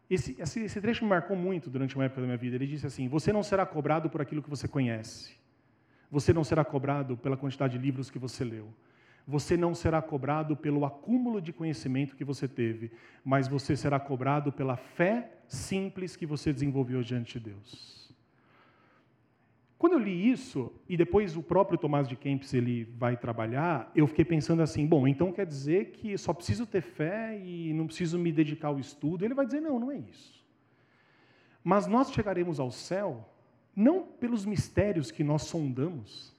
esse, 0.09 0.36
esse, 0.38 0.59
esse, 0.59 0.81
trecho 0.81 1.05
me 1.05 1.09
marcou 1.09 1.38
muito 1.38 1.69
durante 1.69 1.95
uma 1.95 2.03
época 2.03 2.19
da 2.19 2.27
minha 2.27 2.38
vida. 2.38 2.57
Ele 2.57 2.67
disse 2.67 2.86
assim: 2.86 3.07
Você 3.07 3.31
não 3.31 3.41
será 3.41 3.65
cobrado 3.65 4.09
por 4.09 4.21
aquilo 4.21 4.43
que 4.43 4.49
você 4.49 4.67
conhece. 4.67 5.33
Você 6.11 6.33
não 6.33 6.43
será 6.43 6.65
cobrado 6.65 7.15
pela 7.15 7.38
quantidade 7.38 7.77
de 7.77 7.83
livros 7.83 8.09
que 8.09 8.19
você 8.19 8.43
leu. 8.43 8.67
Você 9.25 9.55
não 9.55 9.73
será 9.73 10.01
cobrado 10.01 10.57
pelo 10.57 10.83
acúmulo 10.83 11.41
de 11.41 11.53
conhecimento 11.53 12.17
que 12.17 12.25
você 12.25 12.49
teve, 12.49 12.91
mas 13.23 13.47
você 13.47 13.77
será 13.77 13.97
cobrado 13.97 14.51
pela 14.51 14.75
fé 14.75 15.31
simples 15.47 16.17
que 16.17 16.25
você 16.25 16.51
desenvolveu 16.51 17.01
diante 17.01 17.39
de 17.39 17.51
Deus. 17.51 18.05
Quando 19.86 19.93
eu 19.93 19.99
li 19.99 20.31
isso, 20.31 20.73
e 20.89 20.97
depois 20.97 21.38
o 21.38 21.43
próprio 21.43 21.77
Tomás 21.77 22.07
de 22.07 22.15
Kempis 22.15 22.55
ele 22.55 22.86
vai 22.97 23.15
trabalhar, 23.15 23.91
eu 23.95 24.07
fiquei 24.07 24.25
pensando 24.25 24.63
assim, 24.63 24.88
bom, 24.88 25.07
então 25.07 25.31
quer 25.31 25.45
dizer 25.45 25.91
que 25.91 26.17
só 26.17 26.33
preciso 26.33 26.65
ter 26.65 26.81
fé 26.81 27.39
e 27.39 27.71
não 27.71 27.86
preciso 27.86 28.17
me 28.17 28.31
dedicar 28.31 28.69
ao 28.69 28.79
estudo? 28.79 29.23
Ele 29.23 29.36
vai 29.36 29.45
dizer, 29.45 29.61
não, 29.61 29.79
não 29.79 29.91
é 29.91 29.97
isso. 29.97 30.43
Mas 31.63 31.86
nós 31.86 32.11
chegaremos 32.11 32.59
ao 32.59 32.71
céu 32.71 33.29
não 33.75 34.01
pelos 34.01 34.43
mistérios 34.43 35.11
que 35.11 35.23
nós 35.23 35.43
sondamos, 35.43 36.36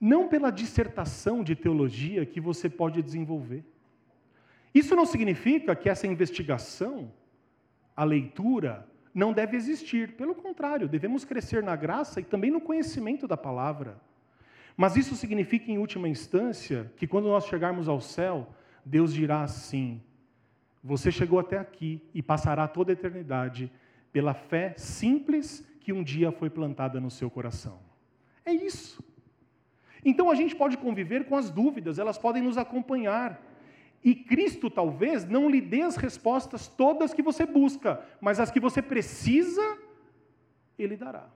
não 0.00 0.26
pela 0.26 0.50
dissertação 0.50 1.44
de 1.44 1.54
teologia 1.54 2.26
que 2.26 2.40
você 2.40 2.68
pode 2.68 3.00
desenvolver. 3.00 3.64
Isso 4.74 4.96
não 4.96 5.06
significa 5.06 5.76
que 5.76 5.88
essa 5.88 6.08
investigação, 6.08 7.12
a 7.94 8.02
leitura, 8.02 8.88
não 9.14 9.32
deve 9.32 9.56
existir. 9.56 10.12
Pelo 10.12 10.34
contrário, 10.34 10.88
devemos 10.88 11.24
crescer 11.24 11.62
na 11.62 11.76
graça 11.76 12.20
e 12.20 12.24
também 12.24 12.50
no 12.50 12.60
conhecimento 12.60 13.28
da 13.28 13.36
palavra. 13.36 13.96
Mas 14.76 14.96
isso 14.96 15.14
significa, 15.14 15.70
em 15.70 15.78
última 15.78 16.08
instância, 16.08 16.92
que 16.96 17.06
quando 17.06 17.28
nós 17.28 17.46
chegarmos 17.46 17.88
ao 17.88 18.00
céu, 18.00 18.48
Deus 18.84 19.14
dirá 19.14 19.42
assim: 19.42 20.02
Você 20.82 21.12
chegou 21.12 21.38
até 21.38 21.58
aqui 21.58 22.02
e 22.12 22.20
passará 22.20 22.66
toda 22.66 22.90
a 22.90 22.94
eternidade 22.94 23.70
pela 24.12 24.34
fé 24.34 24.74
simples 24.76 25.64
que 25.80 25.92
um 25.92 26.02
dia 26.02 26.32
foi 26.32 26.50
plantada 26.50 27.00
no 27.00 27.10
seu 27.10 27.30
coração. 27.30 27.78
É 28.44 28.52
isso. 28.52 29.02
Então 30.04 30.30
a 30.30 30.34
gente 30.34 30.54
pode 30.54 30.76
conviver 30.76 31.24
com 31.24 31.36
as 31.36 31.50
dúvidas, 31.50 31.98
elas 31.98 32.18
podem 32.18 32.42
nos 32.42 32.58
acompanhar. 32.58 33.40
E 34.04 34.14
Cristo 34.14 34.68
talvez 34.68 35.24
não 35.24 35.48
lhe 35.48 35.62
dê 35.62 35.80
as 35.80 35.96
respostas 35.96 36.68
todas 36.68 37.14
que 37.14 37.22
você 37.22 37.46
busca, 37.46 38.04
mas 38.20 38.38
as 38.38 38.50
que 38.50 38.60
você 38.60 38.82
precisa, 38.82 39.78
Ele 40.78 40.94
dará. 40.94 41.26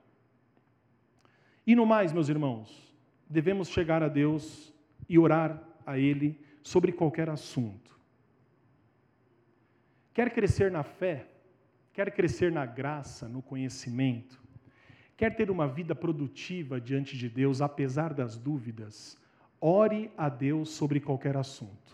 E 1.66 1.75
no 1.75 1.87
mais, 1.87 2.12
meus 2.12 2.29
irmãos, 2.29 2.95
devemos 3.29 3.71
chegar 3.71 4.03
a 4.03 4.09
Deus 4.09 4.75
e 5.09 5.19
orar 5.19 5.62
a 5.87 5.99
Ele 5.99 6.39
sobre 6.62 6.93
qualquer 6.93 7.31
assunto. 7.31 7.99
Quer 10.12 10.31
crescer 10.35 10.71
na 10.71 10.83
fé, 10.83 11.27
quer 11.95 12.12
crescer 12.12 12.53
na 12.53 12.66
graça, 12.66 13.27
no 13.27 13.41
conhecimento, 13.41 14.39
quer 15.16 15.35
ter 15.35 15.51
uma 15.51 15.66
vida 15.66 15.95
produtiva 15.95 16.79
diante 16.79 17.16
de 17.16 17.31
Deus, 17.31 17.62
apesar 17.62 18.12
das 18.12 18.37
dúvidas, 18.37 19.16
ore 19.59 20.11
a 20.19 20.29
Deus 20.29 20.69
sobre 20.71 21.01
qualquer 21.01 21.37
assunto. 21.37 21.88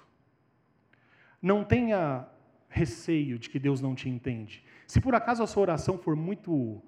Não 1.45 1.63
tenha 1.63 2.27
receio 2.71 3.39
de 3.39 3.51
que 3.51 3.59
Deus 3.59 3.79
não 3.79 3.95
te 3.95 4.09
entende. 4.09 4.65
Se 4.87 4.99
por 4.99 5.15
acaso 5.15 5.43
a 5.43 5.47
sua 5.47 5.61
oração 5.61 5.99
for 5.99 6.17
muito 6.17 6.83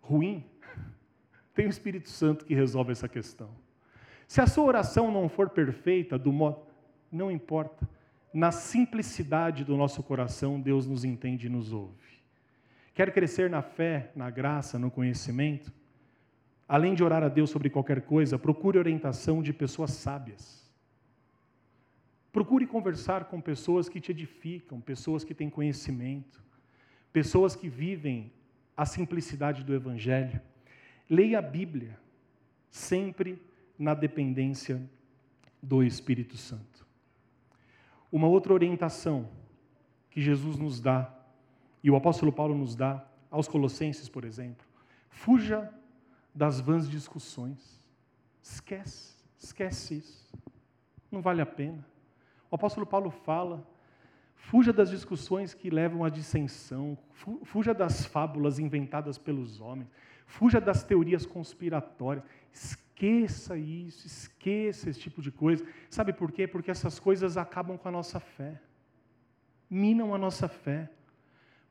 ruim, 0.00 0.46
tem 1.52 1.66
o 1.66 1.68
Espírito 1.68 2.08
Santo 2.08 2.46
que 2.46 2.54
resolve 2.54 2.90
essa 2.90 3.06
questão. 3.06 3.50
Se 4.26 4.40
a 4.40 4.46
sua 4.46 4.64
oração 4.64 5.12
não 5.12 5.28
for 5.28 5.50
perfeita, 5.50 6.18
do 6.18 6.32
modo, 6.32 6.62
não 7.12 7.30
importa. 7.30 7.86
Na 8.32 8.50
simplicidade 8.50 9.62
do 9.62 9.76
nosso 9.76 10.02
coração, 10.02 10.58
Deus 10.58 10.86
nos 10.86 11.04
entende 11.04 11.46
e 11.46 11.50
nos 11.50 11.70
ouve. 11.70 12.22
Quer 12.94 13.12
crescer 13.12 13.50
na 13.50 13.60
fé, 13.60 14.10
na 14.16 14.30
graça, 14.30 14.78
no 14.78 14.90
conhecimento? 14.90 15.70
Além 16.66 16.94
de 16.94 17.04
orar 17.04 17.22
a 17.22 17.28
Deus 17.28 17.50
sobre 17.50 17.68
qualquer 17.68 18.00
coisa, 18.00 18.38
procure 18.38 18.78
orientação 18.78 19.42
de 19.42 19.52
pessoas 19.52 19.90
sábias. 19.90 20.67
Procure 22.32 22.66
conversar 22.66 23.24
com 23.24 23.40
pessoas 23.40 23.88
que 23.88 24.00
te 24.00 24.12
edificam, 24.12 24.80
pessoas 24.80 25.24
que 25.24 25.34
têm 25.34 25.48
conhecimento, 25.48 26.42
pessoas 27.12 27.56
que 27.56 27.68
vivem 27.68 28.32
a 28.76 28.84
simplicidade 28.84 29.64
do 29.64 29.74
Evangelho. 29.74 30.40
Leia 31.08 31.38
a 31.38 31.42
Bíblia, 31.42 31.98
sempre 32.70 33.42
na 33.78 33.94
dependência 33.94 34.80
do 35.62 35.82
Espírito 35.82 36.36
Santo. 36.36 36.86
Uma 38.12 38.28
outra 38.28 38.52
orientação 38.52 39.28
que 40.10 40.20
Jesus 40.20 40.56
nos 40.56 40.80
dá, 40.80 41.14
e 41.82 41.90
o 41.90 41.96
apóstolo 41.96 42.32
Paulo 42.32 42.56
nos 42.56 42.74
dá, 42.74 43.06
aos 43.30 43.48
Colossenses, 43.48 44.08
por 44.08 44.24
exemplo, 44.24 44.66
fuja 45.08 45.72
das 46.34 46.60
vãs 46.60 46.88
discussões. 46.88 47.82
Esquece, 48.42 49.14
esquece 49.38 49.98
isso. 49.98 50.32
Não 51.10 51.20
vale 51.20 51.42
a 51.42 51.46
pena. 51.46 51.84
O 52.50 52.54
apóstolo 52.54 52.86
Paulo 52.86 53.10
fala: 53.10 53.66
fuja 54.34 54.72
das 54.72 54.90
discussões 54.90 55.54
que 55.54 55.70
levam 55.70 56.04
à 56.04 56.08
dissensão, 56.08 56.96
fuja 57.44 57.74
das 57.74 58.06
fábulas 58.06 58.58
inventadas 58.58 59.18
pelos 59.18 59.60
homens, 59.60 59.88
fuja 60.26 60.60
das 60.60 60.82
teorias 60.82 61.26
conspiratórias. 61.26 62.24
Esqueça 62.52 63.56
isso, 63.56 64.06
esqueça 64.06 64.90
esse 64.90 64.98
tipo 64.98 65.22
de 65.22 65.30
coisa. 65.30 65.64
Sabe 65.88 66.12
por 66.12 66.32
quê? 66.32 66.46
Porque 66.46 66.70
essas 66.70 66.98
coisas 66.98 67.36
acabam 67.36 67.76
com 67.78 67.88
a 67.88 67.92
nossa 67.92 68.18
fé, 68.18 68.60
minam 69.70 70.14
a 70.14 70.18
nossa 70.18 70.48
fé. 70.48 70.90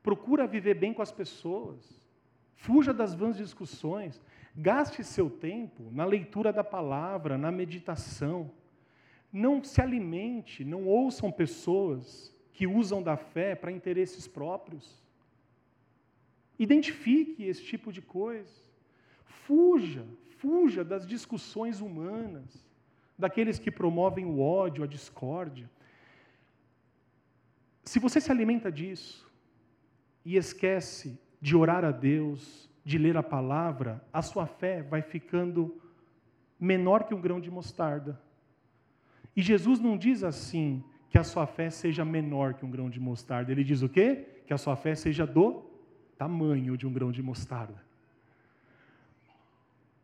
Procura 0.02 0.48
viver 0.48 0.76
bem 0.76 0.94
com 0.94 1.02
as 1.02 1.12
pessoas. 1.12 2.08
Fuja 2.56 2.94
das 2.94 3.14
vãs 3.14 3.36
discussões. 3.36 4.22
Gaste 4.56 5.04
seu 5.04 5.30
tempo 5.30 5.92
na 5.92 6.06
leitura 6.06 6.54
da 6.54 6.64
palavra, 6.64 7.38
na 7.38 7.52
meditação. 7.52 8.50
Não 9.32 9.64
se 9.64 9.82
alimente, 9.82 10.64
não 10.64 10.86
ouçam 10.86 11.32
pessoas 11.32 12.34
que 12.54 12.66
usam 12.66 13.04
da 13.04 13.18
fé 13.18 13.56
para 13.56 13.72
interesses 13.72 14.28
próprios. 14.28 15.02
Identifique 16.58 17.44
esse 17.44 17.64
tipo 17.64 17.92
de 17.92 18.02
coisa. 18.02 18.52
Fuja, 19.26 20.06
fuja 20.38 20.84
das 20.84 21.06
discussões 21.06 21.82
humanas, 21.82 22.66
daqueles 23.18 23.60
que 23.60 23.70
promovem 23.70 24.26
o 24.26 24.40
ódio, 24.40 24.84
a 24.84 24.88
discórdia. 24.88 25.70
Se 27.84 28.00
você 28.00 28.20
se 28.20 28.32
alimenta 28.32 28.72
disso 28.72 29.30
e 30.26 30.36
esquece 30.36 31.20
de 31.40 31.56
orar 31.56 31.86
a 31.86 31.92
Deus, 31.92 32.70
de 32.84 32.98
ler 32.98 33.18
a 33.18 33.24
palavra, 33.24 34.04
a 34.12 34.22
sua 34.22 34.48
fé 34.48 34.82
vai 34.82 35.02
ficando 35.02 35.82
menor 36.60 37.04
que 37.04 37.14
um 37.14 37.22
grão 37.22 37.40
de 37.40 37.52
mostarda. 37.52 38.20
E 39.38 39.42
Jesus 39.44 39.80
não 39.80 39.96
diz 39.96 40.24
assim 40.24 40.84
que 41.12 41.18
a 41.20 41.24
sua 41.24 41.46
fé 41.46 41.70
seja 41.70 42.04
menor 42.04 42.56
que 42.56 42.66
um 42.66 42.72
grão 42.72 42.90
de 42.90 43.00
mostarda. 43.00 43.52
Ele 43.52 43.64
diz 43.64 43.84
o 43.84 43.88
quê? 43.88 44.26
Que 44.48 44.54
a 44.54 44.58
sua 44.58 44.76
fé 44.76 44.96
seja 44.96 45.28
do 45.28 45.64
tamanho 46.18 46.76
de 46.76 46.88
um 46.88 46.92
grão 46.92 47.12
de 47.12 47.22
mostarda. 47.22 47.80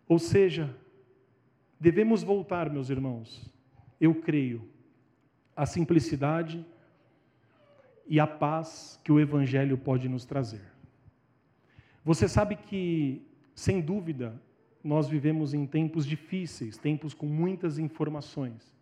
Ou 0.08 0.20
seja, 0.20 0.70
devemos 1.80 2.22
voltar, 2.22 2.70
meus 2.70 2.92
irmãos, 2.92 3.52
eu 4.00 4.14
creio, 4.14 4.70
à 5.56 5.66
simplicidade 5.66 6.64
e 8.06 8.20
à 8.20 8.28
paz 8.28 9.00
que 9.04 9.12
o 9.12 9.20
Evangelho 9.20 9.80
pode 9.80 10.08
nos 10.08 10.26
trazer. 10.26 10.62
Você 12.06 12.28
sabe 12.28 12.56
que, 12.56 13.26
sem 13.56 13.82
dúvida, 13.82 14.40
nós 14.84 15.08
vivemos 15.08 15.56
em 15.56 15.66
tempos 15.66 16.06
difíceis, 16.06 16.78
tempos 16.78 17.16
com 17.16 17.26
muitas 17.26 17.80
informações. 17.80 18.73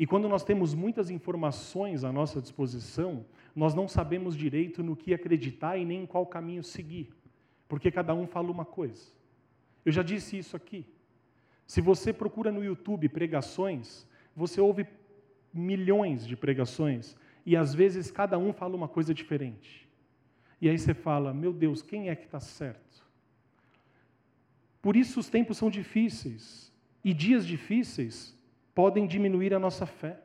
E 0.00 0.06
quando 0.06 0.26
nós 0.30 0.42
temos 0.42 0.72
muitas 0.72 1.10
informações 1.10 2.04
à 2.04 2.10
nossa 2.10 2.40
disposição, 2.40 3.22
nós 3.54 3.74
não 3.74 3.86
sabemos 3.86 4.34
direito 4.34 4.82
no 4.82 4.96
que 4.96 5.12
acreditar 5.12 5.76
e 5.76 5.84
nem 5.84 6.04
em 6.04 6.06
qual 6.06 6.24
caminho 6.24 6.64
seguir, 6.64 7.14
porque 7.68 7.90
cada 7.90 8.14
um 8.14 8.26
fala 8.26 8.50
uma 8.50 8.64
coisa. 8.64 9.12
Eu 9.84 9.92
já 9.92 10.02
disse 10.02 10.38
isso 10.38 10.56
aqui. 10.56 10.86
Se 11.66 11.82
você 11.82 12.14
procura 12.14 12.50
no 12.50 12.64
YouTube 12.64 13.10
pregações, 13.10 14.08
você 14.34 14.58
ouve 14.58 14.86
milhões 15.52 16.26
de 16.26 16.34
pregações 16.34 17.14
e 17.44 17.54
às 17.54 17.74
vezes 17.74 18.10
cada 18.10 18.38
um 18.38 18.54
fala 18.54 18.74
uma 18.74 18.88
coisa 18.88 19.12
diferente. 19.12 19.86
E 20.62 20.70
aí 20.70 20.78
você 20.78 20.94
fala: 20.94 21.34
meu 21.34 21.52
Deus, 21.52 21.82
quem 21.82 22.08
é 22.08 22.16
que 22.16 22.24
está 22.24 22.40
certo? 22.40 23.06
Por 24.80 24.96
isso 24.96 25.20
os 25.20 25.28
tempos 25.28 25.58
são 25.58 25.68
difíceis 25.68 26.72
e 27.04 27.12
dias 27.12 27.46
difíceis 27.46 28.39
podem 28.80 29.06
diminuir 29.06 29.52
a 29.52 29.58
nossa 29.58 29.84
fé. 29.84 30.18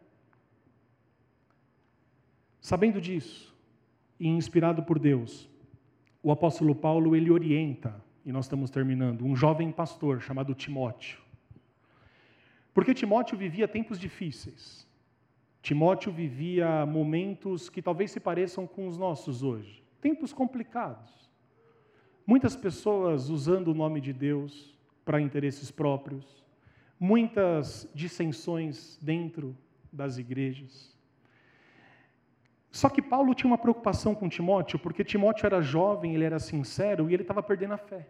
Sabendo 2.61 3.01
disso, 3.01 3.53
e 4.17 4.29
inspirado 4.29 4.81
por 4.81 4.97
Deus, 4.97 5.49
o 6.23 6.31
apóstolo 6.31 6.73
Paulo 6.73 7.17
ele 7.17 7.29
orienta, 7.29 8.01
e 8.25 8.31
nós 8.31 8.45
estamos 8.45 8.69
terminando, 8.69 9.25
um 9.25 9.35
jovem 9.35 9.73
pastor 9.73 10.21
chamado 10.21 10.55
Timóteo. 10.55 11.19
Porque 12.73 12.93
Timóteo 12.93 13.37
vivia 13.37 13.67
tempos 13.67 13.99
difíceis. 13.99 14.87
Timóteo 15.61 16.09
vivia 16.09 16.85
momentos 16.85 17.69
que 17.69 17.81
talvez 17.81 18.11
se 18.11 18.21
pareçam 18.21 18.65
com 18.65 18.87
os 18.87 18.97
nossos 18.97 19.43
hoje. 19.43 19.83
Tempos 19.99 20.31
complicados. 20.31 21.29
Muitas 22.25 22.55
pessoas 22.55 23.27
usando 23.29 23.67
o 23.67 23.73
nome 23.73 23.99
de 23.99 24.13
Deus 24.13 24.73
para 25.03 25.19
interesses 25.19 25.71
próprios. 25.71 26.44
Muitas 26.99 27.89
dissensões 27.93 28.97
dentro 29.01 29.55
das 29.91 30.17
igrejas. 30.17 30.95
Só 32.71 32.89
que 32.89 33.01
Paulo 33.01 33.33
tinha 33.33 33.49
uma 33.49 33.57
preocupação 33.57 34.13
com 34.13 34.27
Timóteo, 34.27 34.77
porque 34.77 35.03
Timóteo 35.03 35.45
era 35.45 35.61
jovem, 35.61 36.13
ele 36.13 36.25
era 36.25 36.39
sincero 36.39 37.09
e 37.09 37.13
ele 37.13 37.23
estava 37.23 37.41
perdendo 37.41 37.73
a 37.73 37.77
fé. 37.77 38.07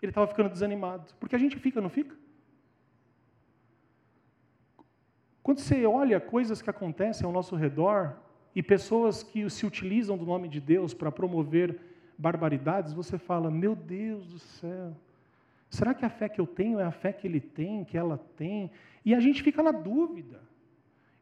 Ele 0.00 0.10
estava 0.10 0.26
ficando 0.26 0.50
desanimado. 0.50 1.12
Porque 1.18 1.36
a 1.36 1.38
gente 1.38 1.56
fica, 1.56 1.80
não 1.80 1.88
fica? 1.88 2.16
Quando 5.42 5.58
você 5.58 5.84
olha 5.84 6.20
coisas 6.20 6.62
que 6.62 6.70
acontecem 6.70 7.26
ao 7.26 7.32
nosso 7.32 7.56
redor 7.56 8.16
e 8.54 8.62
pessoas 8.62 9.22
que 9.22 9.48
se 9.50 9.66
utilizam 9.66 10.16
do 10.16 10.24
nome 10.24 10.48
de 10.48 10.60
Deus 10.60 10.94
para 10.94 11.10
promover 11.10 11.80
barbaridades, 12.16 12.92
você 12.92 13.18
fala: 13.18 13.50
Meu 13.50 13.74
Deus 13.74 14.26
do 14.26 14.38
céu, 14.38 14.96
será 15.72 15.94
que 15.94 16.04
a 16.04 16.10
fé 16.10 16.28
que 16.28 16.40
eu 16.40 16.46
tenho 16.46 16.78
é 16.78 16.84
a 16.84 16.90
fé 16.90 17.12
que 17.12 17.26
ele 17.26 17.40
tem, 17.40 17.84
que 17.84 17.96
ela 17.96 18.18
tem? 18.36 18.70
E 19.04 19.14
a 19.14 19.20
gente 19.20 19.42
fica 19.42 19.62
na 19.62 19.72
dúvida. 19.72 20.40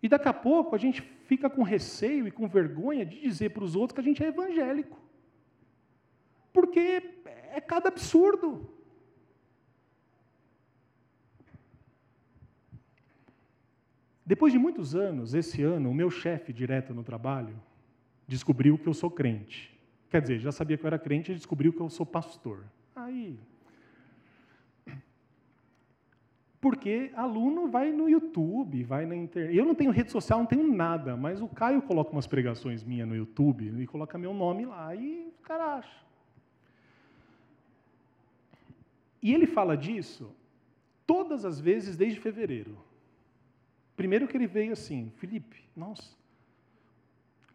E 0.03 0.09
daqui 0.09 0.29
a 0.29 0.33
pouco 0.33 0.75
a 0.75 0.79
gente 0.79 1.01
fica 1.27 1.49
com 1.49 1.63
receio 1.63 2.27
e 2.27 2.31
com 2.33 2.49
vergonha 2.49 3.07
de 3.07 3.21
dizer 3.21 3.51
para 3.51 3.63
os 3.63 3.77
outros 3.77 3.95
que 3.95 4.01
a 4.01 4.05
gente 4.05 4.25
é 4.25 4.27
evangélico. 4.27 4.99
Porque 6.53 7.15
é 7.53 7.61
cada 7.61 7.89
absurdo. 7.89 8.69
Depois 14.27 14.53
de 14.53 14.59
muitos 14.59 14.97
anos, 14.97 15.33
esse 15.33 15.63
ano, 15.63 15.91
o 15.91 15.95
meu 15.95 16.11
chefe 16.11 16.53
direto 16.53 16.93
no 16.93 17.05
trabalho 17.05 17.55
descobriu 18.27 18.77
que 18.77 18.89
eu 18.89 18.95
sou 18.95 19.11
crente. 19.11 19.79
Quer 20.09 20.23
dizer, 20.23 20.41
já 20.41 20.51
sabia 20.51 20.77
que 20.77 20.85
eu 20.85 20.89
era 20.89 20.99
crente 20.99 21.31
e 21.31 21.37
descobriu 21.37 21.73
que 21.73 21.81
eu 21.81 21.89
sou 21.89 22.05
pastor. 22.05 22.65
Aí. 22.97 23.39
Porque 26.61 27.11
aluno 27.15 27.69
vai 27.69 27.91
no 27.91 28.09
YouTube, 28.09 28.85
vai 28.85 29.07
na 29.07 29.17
internet. 29.17 29.57
Eu 29.57 29.65
não 29.65 29.75
tenho 29.75 29.91
rede 29.91 30.11
social, 30.11 30.41
não 30.41 30.47
tenho 30.47 30.71
nada, 30.71 31.17
mas 31.17 31.41
o 31.41 31.49
Caio 31.49 31.81
coloca 31.81 32.13
umas 32.13 32.27
pregações 32.27 32.85
minhas 32.85 33.09
no 33.09 33.17
YouTube 33.17 33.73
e 33.81 33.87
coloca 33.87 34.19
meu 34.19 34.35
nome 34.35 34.67
lá 34.67 34.95
e 34.95 35.33
o 35.39 35.43
cara 35.43 35.77
acha. 35.77 36.05
E 39.23 39.33
ele 39.33 39.47
fala 39.47 39.77
disso 39.77 40.35
todas 41.07 41.45
as 41.45 41.59
vezes 41.59 41.97
desde 41.97 42.21
fevereiro. 42.21 42.79
Primeiro 43.97 44.29
que 44.29 44.37
ele 44.37 44.47
veio 44.47 44.73
assim, 44.73 45.11
Felipe, 45.17 45.65
nossa, 45.75 46.15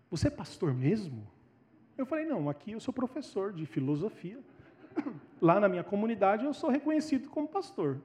você 0.09 0.27
é 0.27 0.31
pastor 0.31 0.73
mesmo? 0.73 1.27
Eu 1.97 2.05
falei, 2.05 2.25
não, 2.25 2.49
aqui 2.49 2.71
eu 2.71 2.79
sou 2.79 2.93
professor 2.93 3.53
de 3.53 3.65
filosofia. 3.65 4.39
Lá 5.41 5.59
na 5.59 5.69
minha 5.69 5.83
comunidade 5.83 6.45
eu 6.45 6.53
sou 6.53 6.69
reconhecido 6.69 7.29
como 7.29 7.47
pastor. 7.47 8.01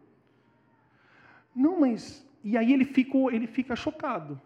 Não, 1.55 1.81
mas. 1.81 2.27
E 2.43 2.57
aí 2.57 2.73
ele, 2.73 2.85
ficou, 2.85 3.31
ele 3.31 3.47
fica 3.47 3.77
chocado. 3.77 4.41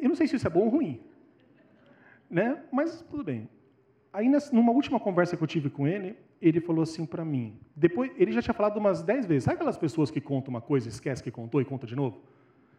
Eu 0.00 0.08
não 0.08 0.16
sei 0.16 0.26
se 0.26 0.36
isso 0.36 0.46
é 0.46 0.50
bom 0.50 0.60
ou 0.60 0.68
ruim. 0.68 1.00
Né? 2.30 2.62
Mas 2.72 3.02
tudo 3.02 3.22
bem. 3.22 3.48
Aí, 4.12 4.28
numa 4.52 4.72
última 4.72 4.98
conversa 4.98 5.36
que 5.36 5.42
eu 5.42 5.46
tive 5.46 5.68
com 5.68 5.86
ele, 5.86 6.16
ele 6.40 6.60
falou 6.60 6.82
assim 6.82 7.04
para 7.04 7.24
mim. 7.24 7.58
Depois, 7.74 8.10
ele 8.16 8.32
já 8.32 8.40
tinha 8.40 8.54
falado 8.54 8.78
umas 8.78 9.02
dez 9.02 9.26
vezes. 9.26 9.44
Sabe 9.44 9.56
aquelas 9.56 9.76
pessoas 9.76 10.10
que 10.10 10.20
contam 10.20 10.50
uma 10.50 10.60
coisa, 10.60 10.88
esquece 10.88 11.22
que 11.22 11.30
contou 11.30 11.60
e 11.60 11.64
conta 11.64 11.86
de 11.86 11.94
novo? 11.94 12.22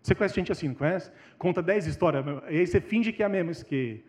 Você 0.02 0.16
conhece 0.16 0.36
gente 0.36 0.52
assim, 0.52 0.70
não 0.70 0.76
conhece? 0.76 1.12
Conta 1.38 1.62
dez 1.62 1.86
histórias, 1.86 2.26
e 2.50 2.60
aí 2.60 2.66
você 2.66 2.80
finge 2.80 3.12
que 3.12 3.22
é 3.22 3.26
a 3.26 3.30
mesma, 3.30 3.52
que 3.66 4.04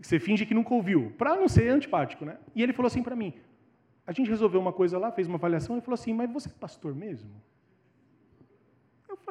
você 0.00 0.18
finge 0.18 0.44
que 0.44 0.52
nunca 0.52 0.74
ouviu, 0.74 1.12
para 1.16 1.36
não 1.36 1.48
ser 1.48 1.68
antipático, 1.68 2.24
né? 2.24 2.36
E 2.54 2.62
ele 2.62 2.72
falou 2.72 2.88
assim 2.88 3.02
para 3.02 3.14
mim, 3.14 3.32
a 4.04 4.12
gente 4.12 4.28
resolveu 4.28 4.60
uma 4.60 4.72
coisa 4.72 4.98
lá, 4.98 5.12
fez 5.12 5.28
uma 5.28 5.36
avaliação, 5.36 5.76
ele 5.76 5.84
falou 5.84 5.94
assim, 5.94 6.12
mas 6.12 6.30
você 6.30 6.48
é 6.48 6.52
pastor 6.58 6.94
mesmo? 6.94 7.30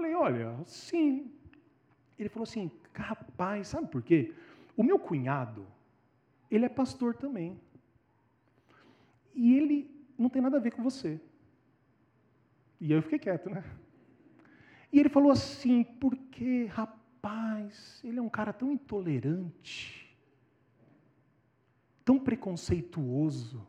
Falei, 0.02 0.16
olha, 0.16 0.58
sim. 0.66 1.32
Ele 2.18 2.28
falou 2.28 2.42
assim, 2.42 2.72
rapaz, 2.92 3.68
sabe 3.68 3.88
por 3.88 4.02
quê? 4.02 4.34
O 4.76 4.82
meu 4.82 4.98
cunhado, 4.98 5.68
ele 6.50 6.66
é 6.66 6.70
pastor 6.70 7.16
também. 7.16 7.62
E 9.36 9.56
ele 9.56 9.88
não 10.18 10.28
tem 10.28 10.42
nada 10.42 10.58
a 10.58 10.60
ver 10.60 10.72
com 10.72 10.82
você. 10.82 11.22
E 12.80 12.86
aí 12.86 12.92
eu 12.94 13.04
fiquei 13.04 13.20
quieto, 13.20 13.48
né? 13.48 13.64
E 14.92 15.00
ele 15.00 15.08
falou 15.08 15.32
assim: 15.32 15.84
porque, 15.84 16.66
rapaz, 16.66 18.02
ele 18.04 18.18
é 18.18 18.22
um 18.24 18.30
cara 18.30 18.52
tão 18.52 18.72
intolerante, 18.72 20.18
tão 22.04 22.18
preconceituoso. 22.18 23.64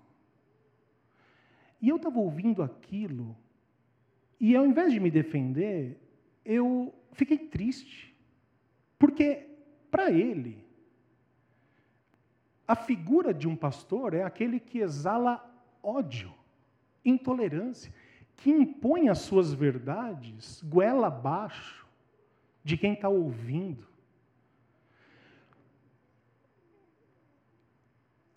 E 1.79 1.91
eu 1.91 1.97
estava 1.97 2.19
ouvindo 2.19 2.63
aquilo, 2.63 3.37
e 4.41 4.57
ao 4.57 4.65
invés 4.65 4.95
de 4.95 4.99
me 4.99 5.11
defender, 5.11 6.02
eu 6.45 6.95
fiquei 7.13 7.39
triste. 7.39 8.15
Porque, 8.99 9.49
para 9.91 10.11
ele, 10.11 10.65
a 12.67 12.77
figura 12.77 13.35
de 13.35 13.49
um 13.49 13.57
pastor 13.57 14.15
é 14.15 14.23
aquele 14.23 14.61
que 14.61 14.79
exala 14.79 15.45
ódio, 15.83 16.33
intolerância 17.05 17.93
que 18.37 18.51
impõe 18.51 19.09
as 19.09 19.19
suas 19.19 19.53
verdades 19.53 20.63
goela 20.63 21.07
abaixo 21.07 21.87
de 22.65 22.77
quem 22.77 22.93
está 22.95 23.09
ouvindo. 23.09 23.87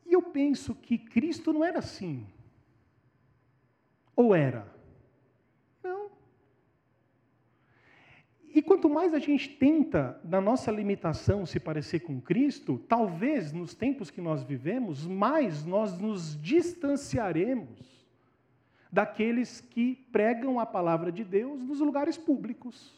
E 0.05 0.13
eu 0.13 0.21
penso 0.21 0.75
que 0.75 0.97
Cristo 0.97 1.51
não 1.51 1.63
era 1.63 1.79
assim. 1.79 2.27
Ou 4.15 4.35
era? 4.35 4.71
Não. 5.83 6.11
E 8.55 8.61
quanto 8.61 8.89
mais 8.89 9.13
a 9.13 9.19
gente 9.19 9.49
tenta, 9.49 10.17
na 10.23 10.39
nossa 10.39 10.71
limitação, 10.71 11.45
se 11.45 11.59
parecer 11.59 11.99
com 11.99 12.21
Cristo, 12.21 12.79
talvez 12.87 13.51
nos 13.51 13.75
tempos 13.75 14.09
que 14.09 14.21
nós 14.21 14.43
vivemos, 14.43 15.05
mais 15.05 15.65
nós 15.65 15.99
nos 15.99 16.41
distanciaremos 16.41 18.07
daqueles 18.89 19.59
que 19.59 19.95
pregam 20.09 20.57
a 20.57 20.65
palavra 20.65 21.11
de 21.11 21.21
Deus 21.21 21.61
nos 21.61 21.81
lugares 21.81 22.17
públicos. 22.17 22.93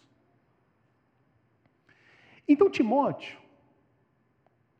Então, 2.47 2.69
Timóteo, 2.69 3.39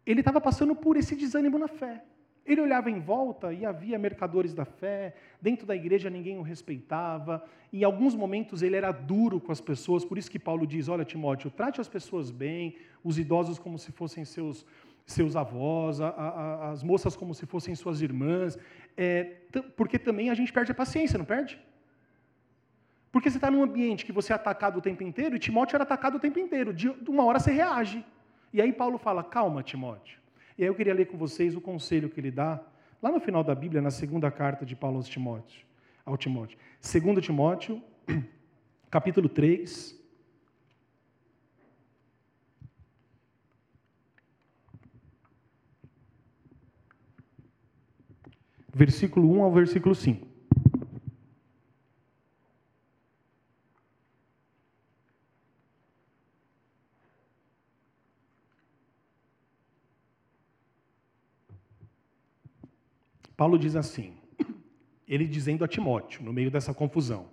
ele 0.06 0.22
estava 0.22 0.40
passando 0.40 0.76
por 0.76 0.96
esse 0.96 1.16
desânimo 1.16 1.58
na 1.58 1.68
fé. 1.68 2.06
Ele 2.48 2.62
olhava 2.62 2.90
em 2.90 3.00
volta 3.00 3.54
e 3.54 3.66
havia 3.66 4.00
mercadores 4.00 4.54
da 4.54 4.64
fé, 4.64 5.14
dentro 5.42 5.68
da 5.68 5.76
igreja 5.76 6.10
ninguém 6.10 6.38
o 6.38 6.42
respeitava, 6.42 7.44
em 7.74 7.84
alguns 7.84 8.16
momentos 8.16 8.62
ele 8.62 8.78
era 8.78 8.92
duro 8.92 9.42
com 9.42 9.52
as 9.52 9.60
pessoas, 9.60 10.06
por 10.06 10.18
isso 10.18 10.32
que 10.32 10.40
Paulo 10.40 10.66
diz: 10.66 10.88
Olha, 10.88 11.04
Timóteo, 11.04 11.52
trate 11.52 11.82
as 11.82 11.90
pessoas 11.90 12.32
bem, 12.32 12.78
os 13.04 13.20
idosos 13.20 13.60
como 13.60 13.78
se 13.78 13.92
fossem 13.92 14.24
seus, 14.24 14.66
seus 15.06 15.36
avós, 15.36 16.00
a, 16.00 16.08
a, 16.08 16.72
as 16.72 16.82
moças 16.82 17.18
como 17.18 17.34
se 17.34 17.46
fossem 17.46 17.76
suas 17.76 18.02
irmãs, 18.02 18.58
é, 18.96 19.36
porque 19.76 20.00
também 20.00 20.30
a 20.30 20.34
gente 20.34 20.54
perde 20.54 20.72
a 20.72 20.76
paciência, 20.76 21.18
não 21.18 21.26
perde? 21.26 21.60
Porque 23.12 23.30
você 23.30 23.38
está 23.38 23.52
num 23.52 23.64
ambiente 23.64 24.06
que 24.06 24.14
você 24.14 24.32
é 24.32 24.36
atacado 24.36 24.78
o 24.78 24.82
tempo 24.82 25.04
inteiro, 25.04 25.36
e 25.36 25.40
Timóteo 25.40 25.76
era 25.76 25.84
atacado 25.84 26.16
o 26.16 26.20
tempo 26.20 26.40
inteiro, 26.40 26.74
de 26.74 26.90
uma 27.10 27.26
hora 27.26 27.40
você 27.40 27.52
reage. 27.52 28.06
E 28.54 28.62
aí 28.62 28.72
Paulo 28.72 28.98
fala, 28.98 29.22
calma, 29.22 29.62
Timóteo. 29.62 30.18
E 30.58 30.64
aí 30.64 30.70
eu 30.70 30.76
queria 30.76 30.94
ler 30.94 31.06
com 31.06 31.18
vocês 31.18 31.56
o 31.56 31.62
conselho 31.62 32.10
que 32.10 32.20
ele 32.20 32.32
dá, 32.32 32.60
lá 33.02 33.12
no 33.12 33.20
final 33.20 33.44
da 33.44 33.54
Bíblia, 33.54 33.82
na 33.82 33.92
segunda 33.92 34.32
carta 34.32 34.66
de 34.66 34.76
Paulo 34.76 34.98
aos 34.98 35.08
Timóteo, 35.08 35.66
ao 36.04 36.18
Timóteo. 36.18 36.58
2 36.82 37.24
Timóteo, 37.24 37.82
capítulo 38.90 39.30
3, 39.30 39.96
versículo 48.74 49.32
1 49.32 49.44
ao 49.44 49.52
versículo 49.52 49.94
5. 49.94 50.27
Paulo 63.38 63.58
diz 63.58 63.76
assim, 63.76 64.14
ele 65.08 65.26
dizendo 65.26 65.64
a 65.64 65.68
Timóteo, 65.68 66.24
no 66.24 66.34
meio 66.34 66.52
dessa 66.52 66.74
confusão: 66.74 67.28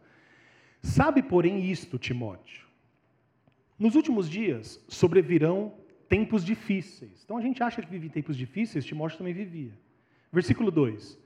Sabe, 0.83 1.23
porém, 1.23 1.65
isto, 1.71 1.99
Timóteo, 1.99 2.67
Nos 3.79 3.95
últimos 3.97 4.29
dias 4.29 4.85
sobrevirão 4.87 5.73
tempos 6.09 6.45
difíceis. 6.45 7.23
Então 7.25 7.39
a 7.39 7.41
gente 7.41 7.63
acha 7.63 7.83
que 7.83 7.91
vive 7.91 8.07
em 8.07 8.11
tempos 8.11 8.37
difíceis, 8.37 8.85
Timóteo 8.85 9.19
também 9.19 9.33
vivia. 9.33 9.73
Versículo 10.31 10.71
2: 10.71 11.19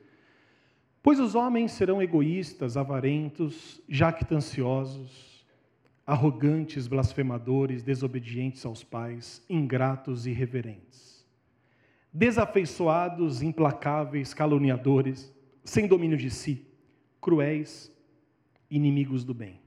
Pois 1.03 1.19
os 1.19 1.35
homens 1.35 1.73
serão 1.73 2.01
egoístas, 2.01 2.77
avarentos, 2.77 3.83
jactanciosos, 3.89 5.45
arrogantes, 6.07 6.87
blasfemadores, 6.87 7.83
desobedientes 7.83 8.65
aos 8.65 8.83
pais, 8.83 9.45
ingratos 9.51 10.27
e 10.27 10.31
irreverentes, 10.31 11.18
desafeiçoados, 12.13 13.43
implacáveis, 13.43 14.35
caluniadores, 14.35 15.33
sem 15.65 15.87
domínio 15.87 16.17
de 16.17 16.31
si, 16.31 16.67
cruéis, 17.21 17.93
inimigos 18.71 19.25
do 19.25 19.35
bem 19.35 19.61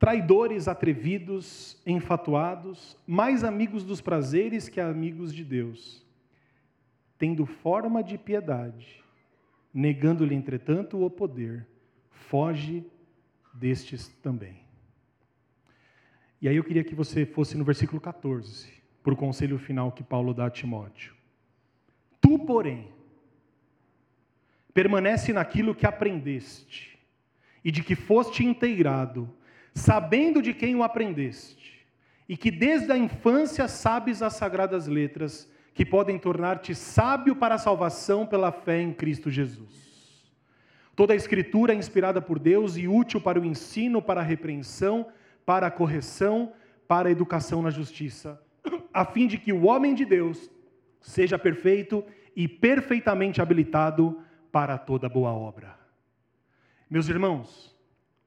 traidores, 0.00 0.66
atrevidos, 0.66 1.78
enfatuados, 1.84 2.96
mais 3.06 3.44
amigos 3.44 3.84
dos 3.84 4.00
prazeres 4.00 4.66
que 4.66 4.80
amigos 4.80 5.30
de 5.32 5.44
Deus, 5.44 6.02
tendo 7.18 7.44
forma 7.44 8.02
de 8.02 8.16
piedade, 8.16 9.04
negando-lhe, 9.74 10.34
entretanto, 10.34 11.04
o 11.04 11.10
poder, 11.10 11.66
foge 12.08 12.82
destes 13.52 14.08
também. 14.22 14.62
E 16.40 16.48
aí 16.48 16.56
eu 16.56 16.64
queria 16.64 16.82
que 16.82 16.94
você 16.94 17.26
fosse 17.26 17.58
no 17.58 17.62
versículo 17.62 18.00
14, 18.00 18.72
para 19.02 19.14
o 19.14 19.16
conselho 19.16 19.58
final 19.58 19.92
que 19.92 20.02
Paulo 20.02 20.34
dá 20.34 20.46
a 20.46 20.50
Timóteo. 20.50 21.14
Tu, 22.20 22.38
porém, 22.38 22.88
permanece 24.74 25.32
naquilo 25.32 25.74
que 25.74 25.86
aprendeste 25.86 26.98
e 27.64 27.70
de 27.70 27.82
que 27.82 27.94
foste 27.94 28.44
inteirado 28.44 29.28
sabendo 29.74 30.42
de 30.42 30.52
quem 30.52 30.74
o 30.74 30.82
aprendeste, 30.82 31.86
e 32.28 32.36
que 32.36 32.50
desde 32.50 32.92
a 32.92 32.96
infância 32.96 33.66
sabes 33.68 34.22
as 34.22 34.34
sagradas 34.34 34.86
letras, 34.86 35.50
que 35.74 35.84
podem 35.84 36.18
tornar-te 36.18 36.74
sábio 36.74 37.34
para 37.36 37.54
a 37.54 37.58
salvação 37.58 38.26
pela 38.26 38.52
fé 38.52 38.82
em 38.82 38.92
Cristo 38.92 39.30
Jesus. 39.30 39.90
Toda 40.94 41.12
a 41.12 41.16
Escritura 41.16 41.72
é 41.72 41.76
inspirada 41.76 42.20
por 42.20 42.38
Deus 42.38 42.76
e 42.76 42.86
útil 42.86 43.20
para 43.20 43.40
o 43.40 43.44
ensino, 43.44 44.02
para 44.02 44.20
a 44.20 44.24
repreensão, 44.24 45.06
para 45.46 45.68
a 45.68 45.70
correção, 45.70 46.52
para 46.86 47.08
a 47.08 47.12
educação 47.12 47.62
na 47.62 47.70
justiça, 47.70 48.40
a 48.92 49.04
fim 49.04 49.26
de 49.26 49.38
que 49.38 49.52
o 49.52 49.66
homem 49.66 49.94
de 49.94 50.04
Deus 50.04 50.50
seja 51.00 51.38
perfeito 51.38 52.04
e 52.34 52.46
perfeitamente 52.46 53.40
habilitado 53.40 54.22
para 54.52 54.76
toda 54.78 55.08
boa 55.08 55.32
obra. 55.32 55.78
Meus 56.88 57.08
irmãos, 57.08 57.76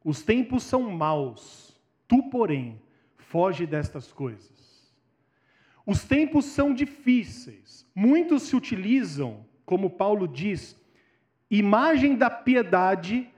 os 0.03 0.23
tempos 0.23 0.63
são 0.63 0.89
maus, 0.89 1.79
tu, 2.07 2.29
porém, 2.29 2.81
foge 3.17 3.65
destas 3.65 4.11
coisas. 4.11 4.93
Os 5.85 6.03
tempos 6.05 6.45
são 6.45 6.73
difíceis, 6.73 7.85
muitos 7.93 8.43
se 8.43 8.55
utilizam, 8.55 9.45
como 9.65 9.89
Paulo 9.89 10.27
diz, 10.27 10.79
imagem 11.51 12.15
da 12.15 12.29
piedade, 12.29 13.29